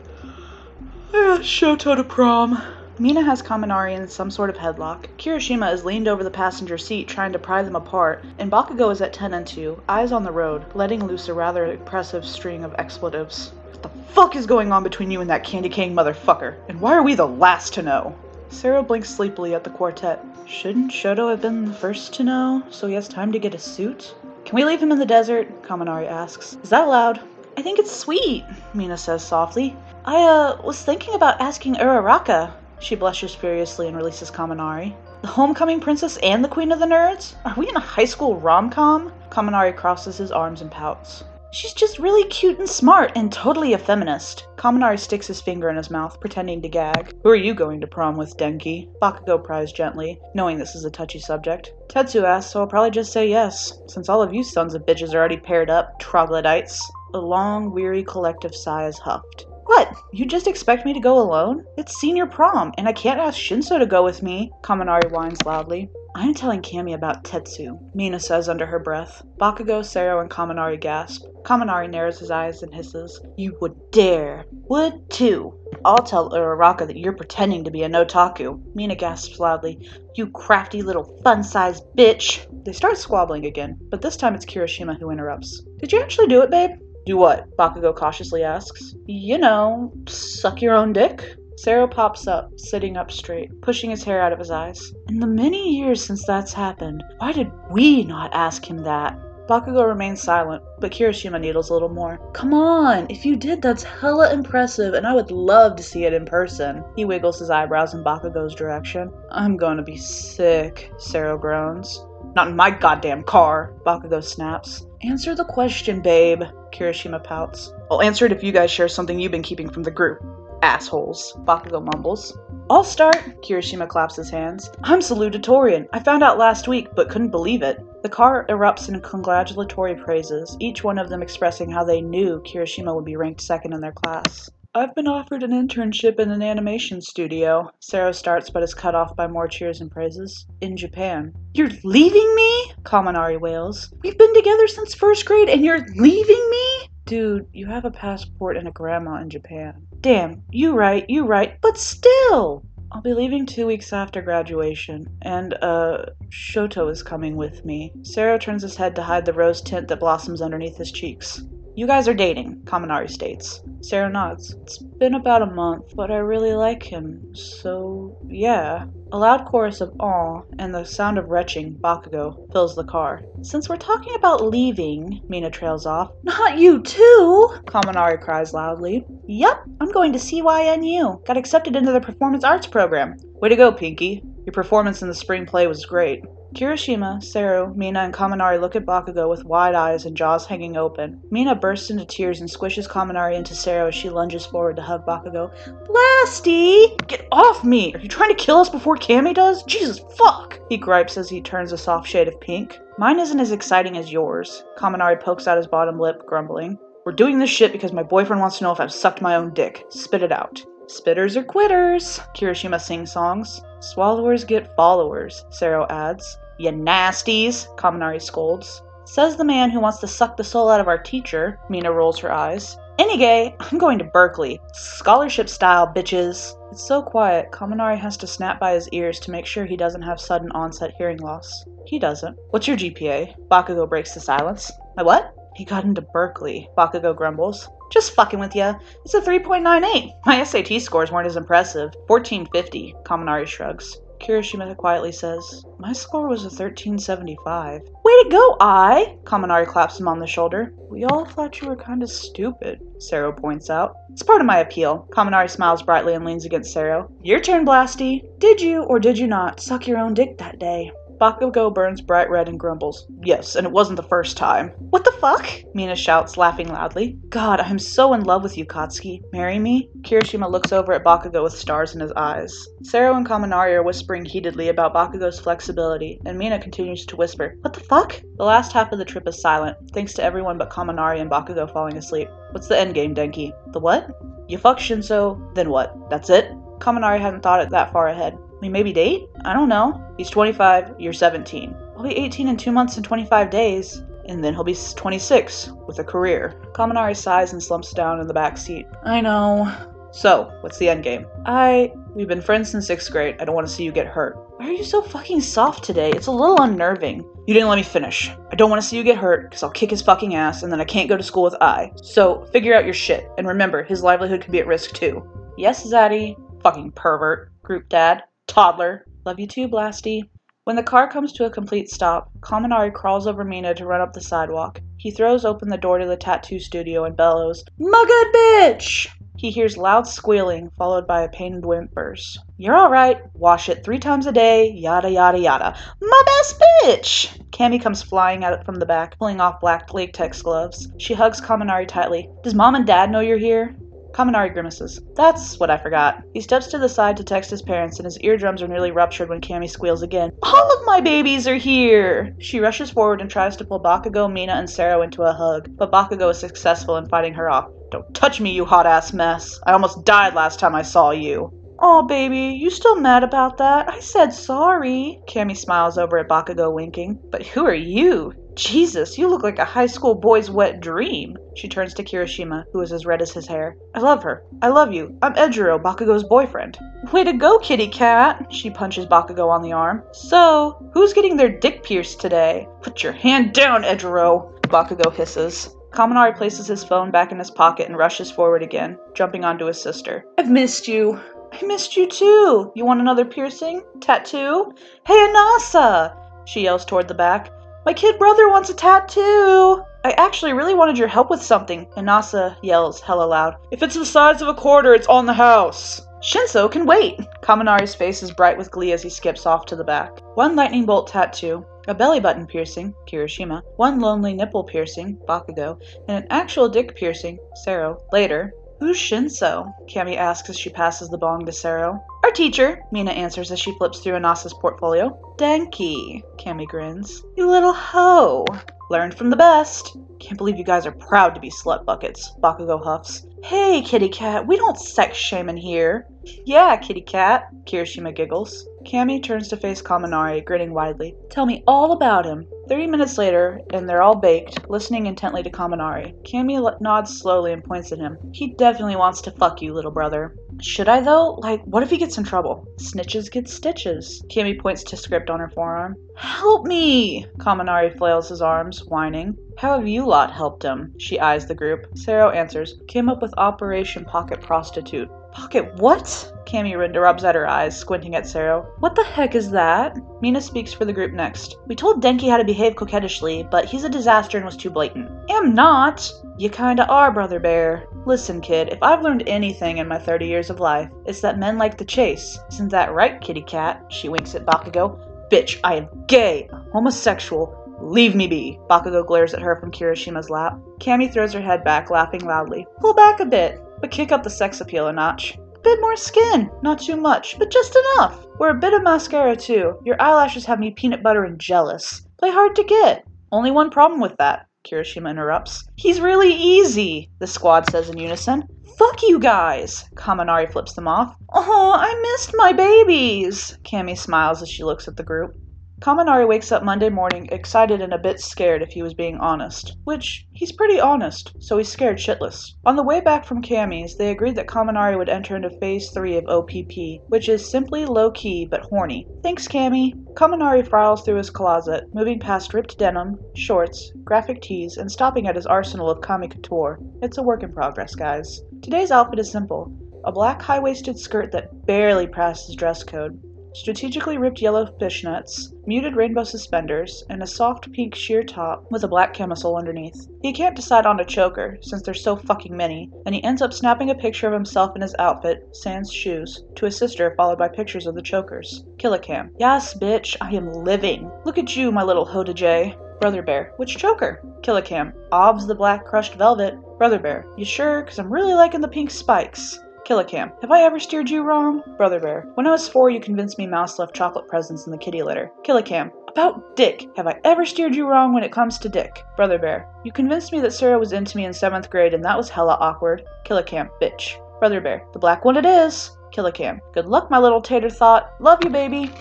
I 1.13 1.37
asked 1.39 1.49
Shoto 1.49 1.95
to 1.95 2.03
prom. 2.03 2.61
Mina 2.99 3.21
has 3.21 3.43
Kaminari 3.43 3.95
in 3.95 4.07
some 4.07 4.31
sort 4.31 4.49
of 4.49 4.55
headlock. 4.55 5.05
Kirishima 5.19 5.71
is 5.71 5.85
leaned 5.85 6.07
over 6.07 6.23
the 6.23 6.31
passenger 6.31 6.79
seat 6.79 7.07
trying 7.07 7.31
to 7.31 7.37
pry 7.37 7.61
them 7.61 7.75
apart, 7.75 8.25
and 8.39 8.51
Bakugo 8.51 8.91
is 8.91 9.01
at 9.01 9.13
10 9.13 9.35
and 9.35 9.45
2, 9.45 9.83
eyes 9.87 10.11
on 10.11 10.23
the 10.23 10.31
road, 10.31 10.65
letting 10.73 11.05
loose 11.05 11.27
a 11.27 11.33
rather 11.35 11.71
impressive 11.71 12.25
string 12.25 12.63
of 12.63 12.73
expletives. 12.79 13.51
What 13.69 13.83
the 13.83 13.89
fuck 14.13 14.35
is 14.35 14.47
going 14.47 14.71
on 14.71 14.81
between 14.81 15.11
you 15.11 15.21
and 15.21 15.29
that 15.29 15.43
candy 15.43 15.69
cane 15.69 15.93
motherfucker? 15.93 16.55
And 16.69 16.81
why 16.81 16.95
are 16.95 17.03
we 17.03 17.13
the 17.13 17.27
last 17.27 17.75
to 17.75 17.83
know? 17.83 18.15
Sero 18.49 18.81
blinks 18.81 19.11
sleepily 19.11 19.53
at 19.53 19.63
the 19.63 19.69
quartet. 19.69 20.25
Shouldn't 20.47 20.91
Shoto 20.91 21.29
have 21.29 21.41
been 21.41 21.65
the 21.65 21.73
first 21.75 22.15
to 22.15 22.23
know, 22.23 22.63
so 22.71 22.87
he 22.87 22.95
has 22.95 23.07
time 23.07 23.31
to 23.31 23.37
get 23.37 23.53
a 23.53 23.59
suit? 23.59 24.15
Can 24.43 24.55
we 24.55 24.65
leave 24.65 24.81
him 24.81 24.91
in 24.91 24.97
the 24.97 25.05
desert? 25.05 25.61
Kaminari 25.61 26.09
asks. 26.09 26.57
Is 26.63 26.71
that 26.71 26.87
loud? 26.87 27.19
I 27.57 27.61
think 27.61 27.77
it's 27.77 27.95
sweet, 27.95 28.43
Mina 28.73 28.97
says 28.97 29.23
softly. 29.23 29.75
I, 30.03 30.15
uh, 30.15 30.61
was 30.63 30.81
thinking 30.81 31.13
about 31.13 31.39
asking 31.39 31.75
Uraraka. 31.75 32.53
She 32.79 32.95
blushes 32.95 33.33
furiously 33.33 33.87
and 33.87 33.97
releases 33.97 34.31
Kaminari. 34.31 34.95
The 35.21 35.27
homecoming 35.27 35.79
princess 35.79 36.17
and 36.17 36.43
the 36.43 36.49
queen 36.49 36.71
of 36.71 36.79
the 36.79 36.85
nerds? 36.85 37.33
Are 37.43 37.55
we 37.57 37.67
in 37.67 37.75
a 37.75 37.79
high 37.79 38.05
school 38.05 38.35
rom 38.35 38.69
com? 38.69 39.11
Kaminari 39.29 39.75
crosses 39.75 40.17
his 40.17 40.31
arms 40.31 40.61
and 40.61 40.69
pouts. 40.69 41.23
She's 41.51 41.73
just 41.73 41.97
really 41.97 42.25
cute 42.25 42.59
and 42.59 42.69
smart 42.69 43.13
and 43.15 43.31
totally 43.31 43.73
a 43.73 43.79
feminist. 43.79 44.45
Kaminari 44.57 44.99
sticks 44.99 45.25
his 45.25 45.41
finger 45.41 45.69
in 45.69 45.75
his 45.75 45.89
mouth, 45.89 46.19
pretending 46.19 46.61
to 46.61 46.69
gag. 46.69 47.15
Who 47.23 47.29
are 47.29 47.35
you 47.35 47.55
going 47.55 47.81
to 47.81 47.87
prom 47.87 48.15
with, 48.15 48.37
Denki? 48.37 48.89
Bakugo 49.01 49.43
pries 49.43 49.71
gently, 49.71 50.19
knowing 50.35 50.59
this 50.59 50.75
is 50.75 50.85
a 50.85 50.91
touchy 50.91 51.17
subject. 51.17 51.73
Tetsu 51.87 52.25
asks, 52.25 52.51
so 52.51 52.59
I'll 52.59 52.67
probably 52.67 52.91
just 52.91 53.11
say 53.11 53.27
yes, 53.27 53.79
since 53.87 54.07
all 54.07 54.21
of 54.21 54.35
you 54.35 54.43
sons 54.43 54.75
of 54.75 54.85
bitches 54.85 55.15
are 55.15 55.17
already 55.17 55.37
paired 55.37 55.71
up, 55.71 55.97
troglodytes. 55.99 56.79
A 57.15 57.17
long, 57.17 57.71
weary 57.71 58.03
collective 58.03 58.53
sigh 58.53 58.85
is 58.85 58.99
huffed. 58.99 59.46
What? 59.67 59.93
You 60.13 60.25
just 60.25 60.47
expect 60.47 60.85
me 60.85 60.93
to 60.93 60.99
go 61.01 61.19
alone? 61.19 61.65
It's 61.77 61.99
senior 61.99 62.25
prom, 62.25 62.71
and 62.77 62.87
I 62.87 62.93
can't 62.93 63.19
ask 63.19 63.37
Shinso 63.37 63.77
to 63.77 63.85
go 63.85 64.01
with 64.01 64.23
me, 64.23 64.49
Kaminari 64.63 65.11
whines 65.11 65.45
loudly. 65.45 65.89
I'm 66.15 66.33
telling 66.33 66.61
Kami 66.61 66.93
about 66.93 67.25
Tetsu, 67.25 67.77
Mina 67.93 68.19
says 68.19 68.47
under 68.47 68.65
her 68.65 68.79
breath. 68.79 69.23
Bakugo, 69.37 69.83
Sero, 69.83 70.21
and 70.21 70.29
Kaminari 70.29 70.79
gasp. 70.79 71.25
Kaminari 71.43 71.89
narrows 71.89 72.17
his 72.17 72.31
eyes 72.31 72.63
and 72.63 72.73
hisses, 72.73 73.19
You 73.35 73.57
would 73.59 73.75
dare. 73.91 74.45
Would 74.69 75.09
too. 75.09 75.53
I'll 75.83 75.97
tell 75.97 76.31
Uraraka 76.31 76.87
that 76.87 76.97
you're 76.97 77.11
pretending 77.11 77.65
to 77.65 77.71
be 77.71 77.83
a 77.83 77.89
Notaku. 77.89 78.73
Mina 78.73 78.95
gasps 78.95 79.37
loudly, 79.37 79.85
You 80.15 80.27
crafty 80.31 80.81
little 80.81 81.19
fun-sized 81.23 81.83
bitch. 81.97 82.47
They 82.63 82.71
start 82.71 82.97
squabbling 82.97 83.45
again, 83.45 83.77
but 83.89 84.01
this 84.01 84.15
time 84.15 84.33
it's 84.33 84.45
Kirishima 84.45 84.97
who 84.97 85.11
interrupts. 85.11 85.61
Did 85.79 85.91
you 85.91 85.99
actually 85.99 86.27
do 86.27 86.41
it, 86.41 86.49
babe? 86.49 86.71
Do 87.07 87.15
what? 87.15 87.55
Bakugo 87.55 87.95
cautiously 87.95 88.43
asks. 88.43 88.93
You 89.05 89.37
know, 89.37 89.93
suck 90.09 90.61
your 90.61 90.75
own 90.75 90.91
dick? 90.91 91.37
Sero 91.55 91.87
pops 91.87 92.27
up, 92.27 92.51
sitting 92.59 92.97
up 92.97 93.11
straight, 93.11 93.61
pushing 93.61 93.91
his 93.91 94.03
hair 94.03 94.21
out 94.21 94.33
of 94.33 94.39
his 94.39 94.51
eyes. 94.51 94.93
In 95.07 95.21
the 95.21 95.25
many 95.25 95.77
years 95.77 96.03
since 96.03 96.27
that's 96.27 96.51
happened, 96.51 97.01
why 97.19 97.31
did 97.31 97.49
we 97.71 98.03
not 98.03 98.33
ask 98.33 98.69
him 98.69 98.79
that? 98.79 99.17
Bakugo 99.47 99.87
remains 99.87 100.21
silent, 100.21 100.61
but 100.81 100.91
Kirishima 100.91 101.39
needles 101.39 101.69
a 101.69 101.73
little 101.73 101.87
more. 101.87 102.19
Come 102.33 102.53
on, 102.53 103.07
if 103.09 103.25
you 103.25 103.37
did, 103.37 103.61
that's 103.61 103.83
hella 103.83 104.33
impressive, 104.33 104.93
and 104.93 105.07
I 105.07 105.13
would 105.15 105.31
love 105.31 105.77
to 105.77 105.83
see 105.83 106.03
it 106.03 106.11
in 106.11 106.25
person. 106.25 106.83
He 106.97 107.05
wiggles 107.05 107.39
his 107.39 107.49
eyebrows 107.49 107.93
in 107.93 108.03
Bakugo's 108.03 108.53
direction. 108.53 109.13
I'm 109.31 109.57
to 109.57 109.81
be 109.81 109.95
sick, 109.95 110.91
Sero 110.97 111.37
groans. 111.37 112.05
Not 112.35 112.49
in 112.49 112.57
my 112.57 112.69
goddamn 112.69 113.23
car, 113.23 113.73
Bakugo 113.85 114.21
snaps. 114.21 114.85
Answer 115.03 115.35
the 115.35 115.45
question, 115.45 116.01
babe, 116.01 116.41
Kirishima 116.71 117.23
pouts. 117.23 117.71
I'll 117.91 118.01
answer 118.01 118.25
it 118.25 118.31
if 118.31 118.43
you 118.43 118.51
guys 118.51 118.71
share 118.71 118.87
something 118.87 119.19
you've 119.19 119.31
been 119.31 119.43
keeping 119.43 119.69
from 119.69 119.83
the 119.83 119.91
group. 119.91 120.23
Assholes, 120.63 121.33
Bakugo 121.45 121.85
mumbles. 121.93 122.35
I'll 122.67 122.83
start, 122.83 123.15
Kirishima 123.43 123.87
claps 123.87 124.15
his 124.15 124.31
hands. 124.31 124.71
I'm 124.83 124.99
salutatorian. 124.99 125.87
I 125.93 125.99
found 125.99 126.23
out 126.23 126.39
last 126.39 126.67
week, 126.67 126.87
but 126.95 127.09
couldn't 127.09 127.29
believe 127.29 127.61
it. 127.61 127.79
The 128.01 128.09
car 128.09 128.47
erupts 128.49 128.89
in 128.89 128.99
congratulatory 129.01 129.93
praises, 129.93 130.57
each 130.59 130.83
one 130.83 130.97
of 130.97 131.09
them 131.09 131.21
expressing 131.21 131.69
how 131.69 131.83
they 131.83 132.01
knew 132.01 132.41
Kirishima 132.41 132.95
would 132.95 133.05
be 133.05 133.17
ranked 133.17 133.41
second 133.41 133.73
in 133.73 133.81
their 133.81 133.91
class. 133.91 134.49
I've 134.77 134.93
been 134.93 135.07
offered 135.07 135.41
an 135.41 135.49
internship 135.49 136.19
in 136.19 136.29
an 136.29 136.43
animation 136.43 137.01
studio. 137.01 137.71
Sero 137.79 138.11
starts 138.11 138.51
but 138.51 138.61
is 138.61 138.75
cut 138.75 138.93
off 138.93 139.15
by 139.15 139.25
more 139.25 139.47
cheers 139.47 139.81
and 139.81 139.89
praises. 139.89 140.45
In 140.61 140.77
Japan. 140.77 141.33
You're 141.55 141.71
leaving 141.83 142.35
me? 142.35 142.73
Kaminari 142.83 143.39
wails. 143.39 143.91
We've 144.03 144.17
been 144.19 144.35
together 144.35 144.67
since 144.67 144.93
first 144.93 145.25
grade 145.25 145.49
and 145.49 145.65
you're 145.65 145.83
leaving 145.95 146.49
me? 146.51 146.89
Dude, 147.05 147.47
you 147.53 147.65
have 147.65 147.85
a 147.85 147.91
passport 147.91 148.55
and 148.55 148.67
a 148.67 148.71
grandma 148.71 149.19
in 149.19 149.31
Japan. 149.31 149.73
Damn, 150.01 150.43
you 150.51 150.75
right, 150.75 151.09
you 151.09 151.25
right, 151.25 151.59
but 151.59 151.79
still! 151.79 152.63
I'll 152.91 153.01
be 153.01 153.15
leaving 153.15 153.47
two 153.47 153.65
weeks 153.65 153.91
after 153.91 154.21
graduation, 154.21 155.07
and, 155.23 155.55
uh, 155.55 156.05
Shoto 156.29 156.91
is 156.91 157.01
coming 157.01 157.35
with 157.35 157.65
me. 157.65 157.93
Sero 158.03 158.37
turns 158.37 158.61
his 158.61 158.75
head 158.75 158.95
to 158.95 159.03
hide 159.03 159.25
the 159.25 159.33
rose 159.33 159.61
tint 159.61 159.87
that 159.87 159.99
blossoms 159.99 160.41
underneath 160.41 160.77
his 160.77 160.91
cheeks. 160.91 161.41
You 161.77 161.85
guys 161.85 162.07
are 162.07 162.13
dating, 162.15 162.61
Kaminari 162.63 163.07
states. 163.07 163.61
Sero 163.81 164.09
nods. 164.09 164.55
It's 164.63 164.79
been 164.79 165.13
about 165.13 165.43
a 165.43 165.53
month, 165.53 165.95
but 165.95 166.09
I 166.09 166.15
really 166.15 166.53
like 166.53 166.81
him, 166.81 167.35
so 167.35 168.17
yeah. 168.27 168.85
A 169.11 169.17
loud 169.19 169.45
chorus 169.45 169.79
of 169.79 169.93
awe 169.99 170.41
and 170.57 170.73
the 170.73 170.85
sound 170.85 171.19
of 171.19 171.29
retching, 171.29 171.75
Bakugo, 171.75 172.51
fills 172.51 172.75
the 172.75 172.83
car. 172.83 173.21
Since 173.43 173.69
we're 173.69 173.77
talking 173.77 174.15
about 174.15 174.43
leaving, 174.43 175.21
Mina 175.29 175.51
trails 175.51 175.85
off. 175.85 176.13
Not 176.23 176.57
you 176.57 176.81
too! 176.81 177.53
Kaminari 177.65 178.19
cries 178.19 178.55
loudly. 178.55 179.05
Yup, 179.27 179.63
I'm 179.79 179.91
going 179.91 180.13
to 180.13 180.17
CYNU. 180.17 181.23
Got 181.25 181.37
accepted 181.37 181.75
into 181.75 181.91
the 181.91 182.01
performance 182.01 182.43
arts 182.43 182.65
program. 182.65 183.17
Way 183.35 183.49
to 183.49 183.55
go, 183.55 183.71
Pinky. 183.71 184.23
Your 184.47 184.53
performance 184.53 185.03
in 185.03 185.09
the 185.09 185.13
spring 185.13 185.45
play 185.45 185.67
was 185.67 185.85
great. 185.85 186.23
Kirishima, 186.57 187.23
Sero, 187.23 187.71
Mina, 187.75 187.99
and 187.99 188.11
Kaminari 188.11 188.59
look 188.59 188.75
at 188.75 188.83
Bakugo 188.83 189.29
with 189.29 189.45
wide 189.45 189.75
eyes 189.75 190.07
and 190.07 190.17
jaws 190.17 190.47
hanging 190.47 190.75
open. 190.75 191.21
Mina 191.29 191.53
bursts 191.53 191.91
into 191.91 192.03
tears 192.03 192.41
and 192.41 192.49
squishes 192.49 192.87
Kaminari 192.87 193.35
into 193.35 193.53
Sero 193.53 193.89
as 193.89 193.93
she 193.93 194.09
lunges 194.09 194.43
forward 194.43 194.75
to 194.77 194.81
hug 194.81 195.05
Bakugo. 195.05 195.51
Blasty! 195.85 196.97
Get 197.07 197.27
off 197.31 197.63
me! 197.63 197.93
Are 197.93 197.99
you 197.99 198.09
trying 198.09 198.35
to 198.35 198.43
kill 198.43 198.57
us 198.57 198.69
before 198.69 198.97
Cammy 198.97 199.35
does? 199.35 199.61
Jesus 199.65 200.01
fuck! 200.17 200.59
He 200.67 200.77
gripes 200.77 201.15
as 201.15 201.29
he 201.29 201.41
turns 201.41 201.73
a 201.73 201.77
soft 201.77 202.09
shade 202.09 202.27
of 202.27 202.41
pink. 202.41 202.79
Mine 202.97 203.19
isn't 203.19 203.39
as 203.39 203.51
exciting 203.51 203.95
as 203.95 204.11
yours. 204.11 204.63
Kaminari 204.79 205.21
pokes 205.21 205.47
out 205.47 205.57
his 205.57 205.67
bottom 205.67 205.99
lip, 205.99 206.25
grumbling. 206.25 206.79
We're 207.05 207.11
doing 207.11 207.37
this 207.37 207.51
shit 207.51 207.71
because 207.71 207.93
my 207.93 208.01
boyfriend 208.01 208.41
wants 208.41 208.57
to 208.57 208.63
know 208.63 208.71
if 208.71 208.79
I've 208.79 208.91
sucked 208.91 209.21
my 209.21 209.35
own 209.35 209.53
dick. 209.53 209.85
Spit 209.89 210.23
it 210.23 210.31
out. 210.31 210.65
Spitters 210.87 211.35
are 211.35 211.43
quitters, 211.43 212.19
Kirishima 212.35 212.81
sings 212.81 213.11
songs. 213.11 213.61
Swallowers 213.79 214.43
get 214.43 214.75
followers, 214.75 215.45
Sero 215.51 215.85
adds. 215.91 216.39
Ya 216.57 216.71
nasties, 216.71 217.67
Kaminari 217.75 218.21
scolds. 218.21 218.81
Says 219.05 219.37
the 219.37 219.45
man 219.45 219.69
who 219.69 219.79
wants 219.79 219.99
to 219.99 220.07
suck 220.07 220.35
the 220.35 220.43
soul 220.43 220.69
out 220.69 220.81
of 220.81 220.87
our 220.87 220.97
teacher, 220.97 221.59
Mina 221.69 221.91
rolls 221.91 222.19
her 222.19 222.31
eyes. 222.31 222.77
Anyway, 222.99 223.55
I'm 223.59 223.77
going 223.77 223.99
to 223.99 224.03
Berkeley. 224.05 224.59
Scholarship 224.73 225.47
style, 225.49 225.87
bitches. 225.87 226.55
It's 226.71 226.85
so 226.85 227.01
quiet, 227.01 227.51
Kaminari 227.51 227.97
has 227.97 228.17
to 228.17 228.27
snap 228.27 228.59
by 228.59 228.73
his 228.73 228.89
ears 228.89 229.19
to 229.21 229.31
make 229.31 229.45
sure 229.45 229.65
he 229.65 229.77
doesn't 229.77 230.01
have 230.01 230.19
sudden 230.19 230.51
onset 230.51 230.93
hearing 230.97 231.19
loss. 231.19 231.63
He 231.85 231.99
doesn't. 231.99 232.37
What's 232.49 232.67
your 232.67 232.75
GPA? 232.75 233.47
Bakugo 233.47 233.87
breaks 233.87 234.13
the 234.13 234.19
silence. 234.19 234.71
My 234.95 235.03
what? 235.03 235.33
He 235.55 235.63
got 235.63 235.85
into 235.85 236.01
Berkeley, 236.01 236.67
Bakugo 236.77 237.15
grumbles. 237.15 237.69
Just 237.91 238.13
fucking 238.13 238.39
with 238.39 238.55
ya. 238.55 238.79
It's 239.05 239.13
a 239.13 239.21
3.98. 239.21 240.11
My 240.25 240.43
SAT 240.43 240.81
scores 240.81 241.11
weren't 241.11 241.27
as 241.27 241.37
impressive. 241.37 241.93
1450, 242.07 242.95
Kaminari 243.03 243.47
shrugs. 243.47 243.97
Kirishima 244.19 244.75
quietly 244.75 245.11
says, 245.11 245.65
My 245.79 245.93
score 245.93 246.27
was 246.27 246.41
a 246.41 246.47
1375. 246.47 247.81
Way 247.81 248.23
to 248.23 248.29
go, 248.29 248.57
I! 248.59 249.17
Kaminari 249.23 249.67
claps 249.67 249.99
him 249.99 250.07
on 250.07 250.19
the 250.19 250.27
shoulder. 250.27 250.73
We 250.89 251.05
all 251.05 251.25
thought 251.25 251.61
you 251.61 251.67
were 251.67 251.75
kind 251.75 252.03
of 252.03 252.09
stupid, 252.09 252.81
Sero 252.99 253.31
points 253.31 253.69
out. 253.69 253.95
It's 254.09 254.23
part 254.23 254.41
of 254.41 254.47
my 254.47 254.59
appeal. 254.59 255.07
Kaminari 255.11 255.49
smiles 255.49 255.83
brightly 255.83 256.13
and 256.13 256.25
leans 256.25 256.45
against 256.45 256.73
Sero. 256.73 257.11
Your 257.21 257.39
turn, 257.39 257.65
Blasty. 257.65 258.27
Did 258.39 258.61
you, 258.61 258.83
or 258.83 258.99
did 258.99 259.17
you 259.17 259.27
not, 259.27 259.59
suck 259.59 259.87
your 259.87 259.97
own 259.97 260.13
dick 260.13 260.37
that 260.37 260.59
day? 260.59 260.91
Bakugo 261.19 261.73
burns 261.73 262.01
bright 262.01 262.29
red 262.29 262.47
and 262.47 262.59
grumbles. 262.59 263.07
Yes, 263.23 263.55
and 263.55 263.65
it 263.65 263.73
wasn't 263.73 263.97
the 263.97 264.03
first 264.03 264.37
time. 264.37 264.69
What 264.77 265.03
the 265.03 265.11
fuck? 265.11 265.49
Mina 265.73 265.95
shouts, 265.95 266.37
laughing 266.37 266.69
loudly. 266.69 267.17
God, 267.29 267.59
I'm 267.59 267.79
so 267.79 268.13
in 268.13 268.23
love 268.23 268.43
with 268.43 268.57
you, 268.57 268.65
Katsuki. 268.65 269.21
Marry 269.33 269.57
me? 269.57 269.89
Kirishima 270.01 270.49
looks 270.49 270.71
over 270.71 270.93
at 270.93 271.03
Bakugo 271.03 271.43
with 271.43 271.53
stars 271.53 271.95
in 271.95 272.01
his 272.01 272.11
eyes. 272.11 272.67
Sero 272.83 273.15
and 273.15 273.27
Kaminari 273.27 273.73
are 273.73 273.83
whispering 273.83 274.25
heatedly 274.25 274.69
about 274.69 274.93
Bakugo's 274.93 275.39
flexibility, 275.39 276.21
and 276.25 276.37
Mina 276.37 276.59
continues 276.59 277.05
to 277.07 277.15
whisper, 277.15 277.55
What 277.61 277.73
the 277.73 277.79
fuck? 277.79 278.21
The 278.37 278.45
last 278.45 278.71
half 278.71 278.91
of 278.91 278.99
the 278.99 279.05
trip 279.05 279.27
is 279.27 279.41
silent, 279.41 279.77
thanks 279.93 280.13
to 280.13 280.23
everyone 280.23 280.57
but 280.57 280.69
Kaminari 280.69 281.19
and 281.19 281.31
Bakugo 281.31 281.71
falling 281.71 281.97
asleep. 281.97 282.29
What's 282.51 282.67
the 282.67 282.75
endgame, 282.75 283.15
Denki? 283.15 283.51
The 283.73 283.79
what? 283.79 284.09
You 284.47 284.57
fuck 284.57 284.77
Shinso, 284.77 285.53
then 285.55 285.69
what? 285.69 286.09
That's 286.09 286.29
it? 286.29 286.51
Kaminari 286.79 287.19
hadn't 287.19 287.41
thought 287.41 287.61
it 287.61 287.71
that 287.71 287.91
far 287.91 288.07
ahead. 288.07 288.37
We 288.61 288.69
maybe 288.69 288.91
date? 288.91 289.29
I 289.45 289.53
don't 289.53 289.69
know. 289.69 290.03
He's 290.17 290.29
25, 290.29 290.95
you're 290.99 291.13
17. 291.13 291.75
I'll 291.95 292.03
be 292.03 292.17
18 292.17 292.47
in 292.47 292.57
2 292.57 292.71
months 292.71 292.97
and 292.97 293.05
25 293.05 293.49
days. 293.49 294.03
And 294.25 294.43
then 294.43 294.53
he'll 294.53 294.65
be 294.65 294.75
26, 294.75 295.71
with 295.87 295.99
a 295.99 296.03
career. 296.03 296.61
Kaminari 296.73 297.15
sighs 297.15 297.53
and 297.53 297.63
slumps 297.63 297.93
down 297.93 298.19
in 298.19 298.27
the 298.27 298.33
back 298.33 298.57
seat. 298.57 298.85
I 299.05 299.21
know. 299.21 299.71
So, 300.11 300.51
what's 300.61 300.77
the 300.77 300.89
end 300.89 301.03
game? 301.03 301.25
I. 301.45 301.93
We've 302.13 302.27
been 302.27 302.41
friends 302.41 302.71
since 302.71 302.89
6th 302.89 303.11
grade. 303.11 303.37
I 303.39 303.45
don't 303.45 303.55
want 303.55 303.67
to 303.67 303.73
see 303.73 303.83
you 303.83 303.91
get 303.91 304.07
hurt. 304.07 304.35
Why 304.57 304.67
are 304.67 304.73
you 304.73 304.83
so 304.83 305.01
fucking 305.01 305.41
soft 305.41 305.83
today? 305.83 306.11
It's 306.11 306.27
a 306.27 306.31
little 306.31 306.59
unnerving. 306.61 307.19
You 307.45 307.53
didn't 307.53 307.69
let 307.69 307.77
me 307.77 307.83
finish. 307.83 308.29
I 308.51 308.55
don't 308.55 308.69
want 308.69 308.81
to 308.81 308.87
see 308.87 308.97
you 308.97 309.03
get 309.03 309.17
hurt, 309.17 309.43
because 309.43 309.63
I'll 309.63 309.69
kick 309.69 309.91
his 309.91 310.01
fucking 310.01 310.35
ass, 310.35 310.63
and 310.63 310.71
then 310.71 310.81
I 310.81 310.85
can't 310.85 311.07
go 311.07 311.15
to 311.15 311.23
school 311.23 311.43
with 311.43 311.55
I. 311.61 311.91
So, 312.01 312.45
figure 312.51 312.73
out 312.73 312.85
your 312.85 312.93
shit. 312.93 313.29
And 313.37 313.47
remember, 313.47 313.83
his 313.83 314.03
livelihood 314.03 314.41
could 314.41 314.51
be 314.51 314.59
at 314.59 314.67
risk 314.67 314.93
too. 314.93 315.25
Yes, 315.57 315.85
Zaddy. 315.87 316.35
Fucking 316.63 316.91
pervert. 316.93 317.51
Group 317.61 317.87
dad. 317.87 318.23
Toddler. 318.47 319.05
Love 319.25 319.39
you 319.39 319.47
too, 319.47 319.67
Blasty. 319.67 320.23
When 320.63 320.75
the 320.75 320.83
car 320.83 321.07
comes 321.09 321.31
to 321.33 321.45
a 321.45 321.49
complete 321.49 321.89
stop, 321.89 322.29
Kaminari 322.41 322.93
crawls 322.93 323.27
over 323.27 323.43
Mina 323.43 323.73
to 323.75 323.85
run 323.85 324.01
up 324.01 324.13
the 324.13 324.21
sidewalk. 324.21 324.81
He 324.97 325.11
throws 325.11 325.45
open 325.45 325.69
the 325.69 325.77
door 325.77 325.97
to 325.97 326.05
the 326.05 326.17
tattoo 326.17 326.59
studio 326.59 327.05
and 327.05 327.15
bellows, 327.15 327.63
My 327.79 328.03
good 328.05 328.33
bitch! 328.33 329.07
He 329.37 329.51
hears 329.51 329.77
loud 329.77 330.07
squealing, 330.07 330.71
followed 330.77 331.05
by 331.05 331.21
a 331.21 331.29
pained 331.29 331.63
whimpers. 331.63 332.39
You're 332.57 332.75
alright. 332.75 333.21
Wash 333.35 333.69
it 333.69 333.83
three 333.83 333.99
times 333.99 334.25
a 334.25 334.31
day, 334.31 334.71
yada 334.71 335.11
yada 335.11 335.37
yada. 335.37 335.77
My 336.01 336.23
best 336.25 336.59
bitch! 336.59 337.49
Cammy 337.51 337.79
comes 337.79 338.01
flying 338.01 338.43
out 338.43 338.65
from 338.65 338.75
the 338.75 338.85
back, 338.85 339.17
pulling 339.19 339.39
off 339.39 339.61
black 339.61 339.93
latex 339.93 340.41
gloves. 340.41 340.91
She 340.97 341.13
hugs 341.13 341.39
Kaminari 341.39 341.87
tightly. 341.87 342.29
Does 342.41 342.55
mom 342.55 342.73
and 342.73 342.87
dad 342.87 343.11
know 343.11 343.19
you're 343.19 343.37
here? 343.37 343.75
Kaminari 344.17 344.51
grimaces. 344.51 344.99
That's 345.15 345.59
what 345.59 345.69
I 345.69 345.77
forgot. 345.77 346.23
He 346.33 346.41
steps 346.41 346.65
to 346.67 346.79
the 346.79 346.89
side 346.89 347.17
to 347.17 347.23
text 347.23 347.51
his 347.51 347.61
parents, 347.61 347.99
and 347.99 348.05
his 348.05 348.19
eardrums 348.21 348.63
are 348.63 348.67
nearly 348.67 348.89
ruptured 348.89 349.29
when 349.29 349.41
Cammy 349.41 349.69
squeals 349.69 350.01
again. 350.01 350.31
All 350.41 350.75
of 350.75 350.85
my 350.87 350.99
babies 350.99 351.47
are 351.47 351.55
here! 351.55 352.35
She 352.39 352.59
rushes 352.59 352.89
forward 352.89 353.21
and 353.21 353.29
tries 353.29 353.55
to 353.57 353.63
pull 353.63 353.79
Bakugo, 353.79 354.27
Mina, 354.27 354.53
and 354.53 354.67
Sero 354.67 355.03
into 355.03 355.21
a 355.21 355.33
hug, 355.33 355.69
but 355.77 355.91
Bakugo 355.91 356.31
is 356.31 356.39
successful 356.39 356.97
in 356.97 357.07
fighting 357.07 357.35
her 357.35 357.47
off. 357.47 357.69
Don't 357.91 358.11
touch 358.15 358.41
me, 358.41 358.49
you 358.53 358.65
hot 358.65 358.87
ass 358.87 359.13
mess. 359.13 359.59
I 359.67 359.73
almost 359.73 360.03
died 360.03 360.33
last 360.33 360.59
time 360.59 360.73
I 360.73 360.81
saw 360.81 361.11
you. 361.11 361.53
Oh, 361.77 362.01
baby, 362.01 362.57
you 362.59 362.71
still 362.71 362.99
mad 362.99 363.23
about 363.23 363.59
that? 363.59 363.87
I 363.87 363.99
said 363.99 364.33
sorry. 364.33 365.21
Cammy 365.27 365.55
smiles 365.55 365.99
over 365.99 366.17
at 366.17 366.27
Bakugo, 366.27 366.73
winking. 366.73 367.19
But 367.29 367.45
who 367.45 367.67
are 367.67 367.71
you? 367.75 368.33
Jesus, 368.57 369.19
you 369.19 369.27
look 369.27 369.43
like 369.43 369.59
a 369.59 369.65
high 369.65 369.85
school 369.85 370.15
boy's 370.15 370.49
wet 370.49 370.79
dream. 370.79 371.37
She 371.55 371.67
turns 371.67 371.93
to 371.93 372.03
Kirishima, 372.03 372.65
who 372.73 372.81
is 372.81 372.91
as 372.91 373.05
red 373.05 373.21
as 373.21 373.31
his 373.31 373.45
hair. 373.45 373.77
I 373.93 373.99
love 373.99 374.23
her. 374.23 374.43
I 374.63 374.69
love 374.69 374.91
you. 374.91 375.15
I'm 375.21 375.35
Eijiro, 375.35 375.79
Bakugo's 375.79 376.23
boyfriend. 376.23 376.79
Way 377.13 377.23
to 377.23 377.33
go, 377.33 377.59
kitty 377.59 377.87
cat! 377.87 378.47
She 378.49 378.71
punches 378.71 379.05
Bakugo 379.05 379.47
on 379.47 379.61
the 379.61 379.73
arm. 379.73 380.01
So, 380.11 380.89
who's 380.91 381.13
getting 381.13 381.37
their 381.37 381.55
dick 381.55 381.83
pierced 381.83 382.19
today? 382.19 382.67
Put 382.81 383.03
your 383.03 383.13
hand 383.13 383.53
down, 383.53 383.83
Eijiro! 383.83 384.59
Bakugo 384.63 385.13
hisses. 385.13 385.75
Kaminari 385.91 386.35
places 386.35 386.65
his 386.65 386.83
phone 386.83 387.11
back 387.11 387.31
in 387.31 387.37
his 387.37 387.51
pocket 387.51 387.87
and 387.87 387.95
rushes 387.95 388.31
forward 388.31 388.63
again, 388.63 388.97
jumping 389.13 389.45
onto 389.45 389.67
his 389.67 389.79
sister. 389.79 390.25
I've 390.39 390.49
missed 390.49 390.87
you. 390.87 391.19
I 391.51 391.63
missed 391.63 391.95
you 391.95 392.07
too. 392.07 392.71
You 392.75 392.85
want 392.85 393.01
another 393.01 393.23
piercing? 393.23 393.83
Tattoo? 394.01 394.73
Hey, 395.05 395.13
Inasa! 395.13 396.17
She 396.45 396.63
yells 396.63 396.85
toward 396.85 397.07
the 397.07 397.13
back. 397.13 397.51
My 397.87 397.93
kid 397.93 398.19
brother 398.19 398.49
wants 398.49 398.69
a 398.69 398.73
tattoo! 398.73 399.81
I 400.03 400.11
actually 400.17 400.51
really 400.51 400.73
wanted 400.73 400.97
your 400.97 401.07
help 401.07 401.29
with 401.29 401.41
something, 401.41 401.85
Inasa 401.95 402.57
yells 402.61 402.99
hella 402.99 403.23
loud. 403.23 403.55
If 403.71 403.81
it's 403.81 403.95
the 403.95 404.05
size 404.05 404.41
of 404.41 404.49
a 404.49 404.53
quarter, 404.53 404.93
it's 404.93 405.07
on 405.07 405.25
the 405.25 405.31
house! 405.31 406.05
Shinso 406.21 406.69
can 406.69 406.85
wait! 406.85 407.17
Kaminari's 407.41 407.95
face 407.95 408.21
is 408.21 408.33
bright 408.33 408.57
with 408.57 408.71
glee 408.71 408.91
as 408.91 409.03
he 409.03 409.09
skips 409.09 409.45
off 409.45 409.65
to 409.67 409.77
the 409.77 409.85
back. 409.85 410.19
One 410.35 410.53
lightning 410.53 410.85
bolt 410.85 411.07
tattoo, 411.07 411.65
a 411.87 411.93
belly 411.93 412.19
button 412.19 412.45
piercing, 412.45 412.93
Kirishima, 413.07 413.61
one 413.77 414.01
lonely 414.01 414.33
nipple 414.33 414.65
piercing, 414.65 415.17
Bakugo, 415.25 415.79
and 416.09 416.25
an 416.25 416.27
actual 416.29 416.67
dick 416.67 416.93
piercing, 416.93 417.39
Sero. 417.63 418.03
Later, 418.11 418.51
Who's 418.79 418.97
Shinso? 418.97 419.73
Cammy 419.87 420.15
asks 420.17 420.49
as 420.49 420.59
she 420.59 420.69
passes 420.69 421.09
the 421.09 421.17
bong 421.17 421.45
to 421.45 421.51
Sero. 421.51 422.03
Our 422.23 422.31
teacher, 422.31 422.83
Mina 422.91 423.11
answers 423.11 423.51
as 423.51 423.59
she 423.59 423.75
flips 423.77 423.99
through 423.99 424.15
Inasa's 424.15 424.53
portfolio. 424.53 425.17
Denki, 425.37 426.21
Cammy 426.37 426.67
grins. 426.67 427.23
You 427.35 427.49
little 427.49 427.73
hoe. 427.73 428.45
Learned 428.89 429.15
from 429.15 429.29
the 429.29 429.35
best. 429.35 429.97
Can't 430.19 430.37
believe 430.37 430.57
you 430.57 430.63
guys 430.63 430.85
are 430.85 430.91
proud 430.91 431.35
to 431.35 431.41
be 431.41 431.49
slut 431.49 431.85
buckets, 431.85 432.33
Bakugo 432.39 432.81
huffs. 432.83 433.25
Hey, 433.43 433.81
kitty 433.81 434.09
cat, 434.09 434.47
we 434.47 434.57
don't 434.57 434.79
sex 434.79 435.17
shame 435.17 435.49
in 435.49 435.57
here. 435.57 436.07
Yeah, 436.45 436.75
kitty 436.77 437.01
cat, 437.01 437.49
Kirishima 437.65 438.15
giggles. 438.15 438.67
Cammy 438.85 439.21
turns 439.21 439.47
to 439.49 439.57
face 439.57 439.81
Kaminari, 439.81 440.43
grinning 440.43 440.73
widely. 440.73 441.15
Tell 441.29 441.45
me 441.45 441.63
all 441.67 441.91
about 441.91 442.25
him. 442.25 442.47
Thirty 442.67 442.87
minutes 442.87 443.17
later, 443.17 443.61
and 443.73 443.87
they're 443.87 444.01
all 444.01 444.15
baked, 444.15 444.69
listening 444.69 445.05
intently 445.05 445.41
to 445.43 445.49
Kaminari. 445.49 446.13
Cammy 446.23 446.59
nods 446.81 447.17
slowly 447.17 447.53
and 447.53 447.63
points 447.63 447.93
at 447.93 447.99
him. 447.99 448.17
He 448.33 448.55
definitely 448.55 448.97
wants 448.97 449.21
to 449.21 449.31
fuck 449.31 449.61
you, 449.61 449.73
little 449.73 449.91
brother. 449.91 450.35
Should 450.61 450.89
I 450.89 450.99
though? 450.99 451.35
Like, 451.35 451.63
what 451.63 451.83
if 451.83 451.89
he 451.89 451.97
gets 451.97 452.17
in 452.17 452.25
trouble? 452.25 452.67
Snitches 452.77 453.31
get 453.31 453.47
stitches. 453.47 454.23
Cammy 454.29 454.59
points 454.59 454.83
to 454.83 454.97
script 454.97 455.29
on 455.29 455.39
her 455.39 455.49
forearm. 455.49 455.95
Help 456.17 456.65
me! 456.65 457.25
Kaminari 457.37 457.97
flails 457.97 458.29
his 458.29 458.41
arms, 458.41 458.83
whining. 458.85 459.37
How 459.57 459.77
have 459.77 459.87
you 459.87 460.05
lot 460.05 460.31
helped 460.31 460.63
him? 460.63 460.93
She 460.97 461.19
eyes 461.19 461.45
the 461.45 461.55
group. 461.55 461.87
Sero 461.95 462.31
answers, 462.31 462.75
came 462.87 463.07
up 463.07 463.21
with 463.21 463.33
Operation 463.37 464.03
Pocket 464.03 464.41
Prostitute. 464.41 465.09
Pocket 465.31 465.73
what? 465.75 466.33
Cammy 466.45 466.75
rubs 466.75 467.23
at 467.23 467.35
her 467.35 467.47
eyes, 467.47 467.77
squinting 467.77 468.15
at 468.15 468.25
Sero. 468.25 468.67
What 468.79 468.95
the 468.95 469.03
heck 469.03 469.35
is 469.35 469.51
that? 469.51 469.97
Mina 470.21 470.39
speaks 470.39 470.73
for 470.73 470.85
the 470.85 470.93
group 470.93 471.11
next. 471.11 471.57
We 471.67 471.75
told 471.75 472.01
Denki 472.01 472.29
how 472.29 472.37
to 472.37 472.45
behave 472.45 472.75
coquettishly, 472.75 473.47
but 473.51 473.65
he's 473.65 473.83
a 473.83 473.89
disaster 473.89 474.37
and 474.37 474.45
was 474.45 474.55
too 474.55 474.69
blatant. 474.69 475.09
Am 475.29 475.53
not! 475.53 476.11
You 476.37 476.49
kinda 476.49 476.87
are, 476.87 477.11
Brother 477.11 477.39
Bear. 477.39 477.87
Listen, 478.05 478.39
kid, 478.39 478.69
if 478.69 478.81
I've 478.81 479.01
learned 479.01 479.27
anything 479.27 479.77
in 479.77 479.87
my 479.87 479.99
30 479.99 480.25
years 480.25 480.49
of 480.49 480.59
life, 480.59 480.89
it's 481.05 481.21
that 481.21 481.37
men 481.37 481.57
like 481.57 481.77
the 481.77 481.85
chase. 481.85 482.39
Isn't 482.51 482.71
that 482.71 482.93
right, 482.93 483.19
kitty 483.19 483.41
cat? 483.41 483.83
She 483.89 484.09
winks 484.09 484.35
at 484.35 484.45
Bakugo. 484.45 484.99
Bitch, 485.29 485.59
I 485.63 485.75
am 485.75 485.89
gay, 486.07 486.49
homosexual, 486.71 487.67
Leave 487.79 488.15
me 488.15 488.27
be. 488.27 488.59
Bakugo 488.69 489.05
glares 489.05 489.33
at 489.33 489.41
her 489.41 489.55
from 489.55 489.71
Kirishima's 489.71 490.29
lap. 490.29 490.57
Cammy 490.79 491.11
throws 491.11 491.33
her 491.33 491.41
head 491.41 491.63
back, 491.63 491.91
laughing 491.91 492.21
loudly. 492.21 492.65
Pull 492.79 492.95
back 492.95 493.19
a 493.19 493.25
bit, 493.25 493.61
but 493.79 493.91
kick 493.91 494.11
up 494.11 494.23
the 494.23 494.29
sex 494.29 494.61
appeal 494.61 494.87
a 494.87 494.93
notch. 494.93 495.37
A 495.37 495.59
bit 495.59 495.79
more 495.81 495.95
skin, 495.95 496.49
not 496.61 496.79
too 496.79 496.95
much, 496.95 497.37
but 497.39 497.51
just 497.51 497.75
enough. 497.75 498.25
Wear 498.39 498.51
a 498.51 498.59
bit 498.59 498.73
of 498.73 498.83
mascara 498.83 499.35
too. 499.35 499.79
Your 499.85 500.01
eyelashes 500.01 500.45
have 500.45 500.59
me 500.59 500.71
peanut 500.71 501.03
butter 501.03 501.23
and 501.23 501.39
jealous. 501.39 502.05
Play 502.17 502.31
hard 502.31 502.55
to 502.55 502.63
get. 502.63 503.05
Only 503.31 503.51
one 503.51 503.69
problem 503.69 503.99
with 503.99 504.15
that, 504.17 504.47
Kirishima 504.65 505.09
interrupts. 505.09 505.67
He's 505.75 505.99
really 505.99 506.33
easy, 506.33 507.09
the 507.19 507.27
squad 507.27 507.69
says 507.69 507.89
in 507.89 507.97
unison. 507.97 508.47
Fuck 508.77 509.01
you 509.01 509.17
guys! 509.19 509.85
Kaminari 509.95 510.51
flips 510.51 510.73
them 510.73 510.87
off. 510.87 511.15
Oh, 511.33 511.73
I 511.75 511.99
missed 512.13 512.33
my 512.35 512.53
babies! 512.53 513.57
Cammy 513.63 513.97
smiles 513.97 514.41
as 514.41 514.49
she 514.49 514.63
looks 514.63 514.87
at 514.87 514.95
the 514.95 515.03
group. 515.03 515.35
Kaminari 515.79 516.27
wakes 516.27 516.51
up 516.51 516.63
Monday 516.63 516.89
morning 516.89 517.29
excited 517.31 517.81
and 517.81 517.93
a 517.93 517.99
bit 517.99 518.19
scared 518.19 518.63
if 518.63 518.69
he 518.69 518.81
was 518.81 518.95
being 518.95 519.17
honest. 519.17 519.77
Which, 519.83 520.25
he's 520.31 520.51
pretty 520.51 520.79
honest, 520.79 521.33
so 521.39 521.59
he's 521.59 521.71
scared 521.71 521.97
shitless. 521.97 522.55
On 522.65 522.75
the 522.75 522.83
way 522.83 522.99
back 522.99 523.25
from 523.25 523.43
Cammy's, 523.43 523.95
they 523.95 524.09
agreed 524.09 524.35
that 524.37 524.47
Kaminari 524.47 524.97
would 524.97 525.07
enter 525.07 525.35
into 525.35 525.51
phase 525.59 525.91
3 525.91 526.17
of 526.17 526.25
OPP, 526.27 527.03
which 527.09 527.29
is 527.29 527.47
simply 527.47 527.85
low 527.85 528.09
key 528.09 528.47
but 528.49 528.61
horny. 528.61 529.07
Thanks, 529.21 529.47
Cammy. 529.47 529.93
Kaminari 530.15 530.67
files 530.67 531.03
through 531.03 531.17
his 531.17 531.29
closet, 531.29 531.83
moving 531.93 532.19
past 532.19 532.55
ripped 532.55 532.79
denim, 532.79 533.19
shorts, 533.35 533.91
graphic 534.03 534.41
tees, 534.41 534.77
and 534.77 534.91
stopping 534.91 535.27
at 535.27 535.35
his 535.35 535.45
arsenal 535.45 535.91
of 535.91 536.01
kami 536.01 536.27
couture. 536.27 536.79
It's 537.03 537.19
a 537.19 537.23
work 537.23 537.43
in 537.43 537.53
progress, 537.53 537.93
guys. 537.93 538.41
Today's 538.63 538.89
outfit 538.89 539.19
is 539.19 539.31
simple 539.31 539.71
a 540.05 540.11
black 540.11 540.41
high 540.41 540.59
waisted 540.59 540.97
skirt 540.97 541.31
that 541.33 541.65
barely 541.67 542.07
passes 542.07 542.55
dress 542.55 542.83
code 542.83 543.21
strategically 543.57 544.19
ripped 544.19 544.39
yellow 544.39 544.65
fishnets, 544.79 545.51
muted 545.65 545.95
rainbow 545.95 546.23
suspenders, 546.23 547.03
and 547.09 547.23
a 547.23 547.27
soft 547.27 547.71
pink 547.71 547.95
sheer 547.95 548.23
top 548.23 548.69
with 548.69 548.83
a 548.83 548.87
black 548.87 549.15
camisole 549.15 549.57
underneath. 549.57 550.07
He 550.21 550.31
can't 550.31 550.55
decide 550.55 550.85
on 550.85 550.99
a 550.99 551.05
choker, 551.05 551.57
since 551.61 551.81
there's 551.81 552.03
so 552.03 552.15
fucking 552.15 552.55
many, 552.55 552.91
and 553.07 553.15
he 553.15 553.23
ends 553.23 553.41
up 553.41 553.51
snapping 553.51 553.89
a 553.89 553.95
picture 553.95 554.27
of 554.27 554.33
himself 554.33 554.75
in 554.75 554.83
his 554.83 554.95
outfit, 554.99 555.49
sans 555.53 555.91
shoes, 555.91 556.43
to 556.55 556.65
his 556.65 556.77
sister, 556.77 557.15
followed 557.17 557.39
by 557.39 557.47
pictures 557.47 557.87
of 557.87 557.95
the 557.95 558.01
chokers. 558.01 558.63
Killicam. 558.77 559.31
Yes, 559.39 559.73
bitch, 559.73 560.15
I 560.21 560.35
am 560.35 560.53
living. 560.53 561.09
Look 561.25 561.39
at 561.39 561.55
you, 561.55 561.71
my 561.71 561.83
little 561.83 562.05
hodajay. 562.05 562.77
Brother 562.99 563.21
Bear. 563.21 563.53
Which 563.57 563.77
choker? 563.77 564.23
Killicam. 564.41 564.93
Ob's 565.11 565.47
the 565.47 565.55
black 565.55 565.85
crushed 565.85 566.15
velvet. 566.15 566.55
Brother 566.77 566.99
Bear. 566.99 567.25
You 567.37 567.45
sure? 567.45 567.83
Cause 567.83 567.99
I'm 567.99 568.11
really 568.11 568.33
liking 568.33 568.61
the 568.61 568.67
pink 568.67 568.89
spikes. 568.91 569.59
Killicam. 569.87 570.33
Have 570.41 570.51
I 570.51 570.63
ever 570.63 570.79
steered 570.81 571.09
you 571.09 571.23
wrong? 571.23 571.63
Brother 571.77 572.01
Bear. 572.01 572.27
When 572.33 572.45
I 572.45 572.51
was 572.51 572.67
four, 572.67 572.89
you 572.89 572.99
convinced 572.99 573.37
me 573.37 573.47
Mouse 573.47 573.79
left 573.79 573.95
chocolate 573.95 574.27
presents 574.27 574.65
in 574.65 574.71
the 574.71 574.77
kitty 574.77 575.01
litter. 575.01 575.31
Killicam. 575.45 575.91
About 576.09 576.57
Dick. 576.57 576.89
Have 576.97 577.07
I 577.07 577.17
ever 577.23 577.45
steered 577.45 577.73
you 577.73 577.87
wrong 577.87 578.13
when 578.13 578.23
it 578.23 578.31
comes 578.33 578.57
to 578.59 578.67
Dick? 578.67 579.05
Brother 579.15 579.39
Bear. 579.39 579.65
You 579.85 579.93
convinced 579.93 580.33
me 580.33 580.41
that 580.41 580.51
Sarah 580.51 580.77
was 580.77 580.91
into 580.91 581.15
me 581.15 581.23
in 581.23 581.31
seventh 581.31 581.69
grade, 581.69 581.93
and 581.93 582.03
that 582.03 582.17
was 582.17 582.29
hella 582.29 582.57
awkward. 582.59 583.05
Killicam. 583.25 583.69
Bitch. 583.81 584.17
Brother 584.39 584.59
Bear. 584.59 584.85
The 584.91 584.99
black 584.99 585.23
one 585.23 585.37
it 585.37 585.45
is. 585.45 585.91
Killicam. 586.11 586.59
Good 586.73 586.87
luck, 586.87 587.09
my 587.09 587.17
little 587.17 587.41
tater 587.41 587.69
thought. 587.69 588.13
Love 588.19 588.39
you, 588.43 588.49
baby. 588.49 588.91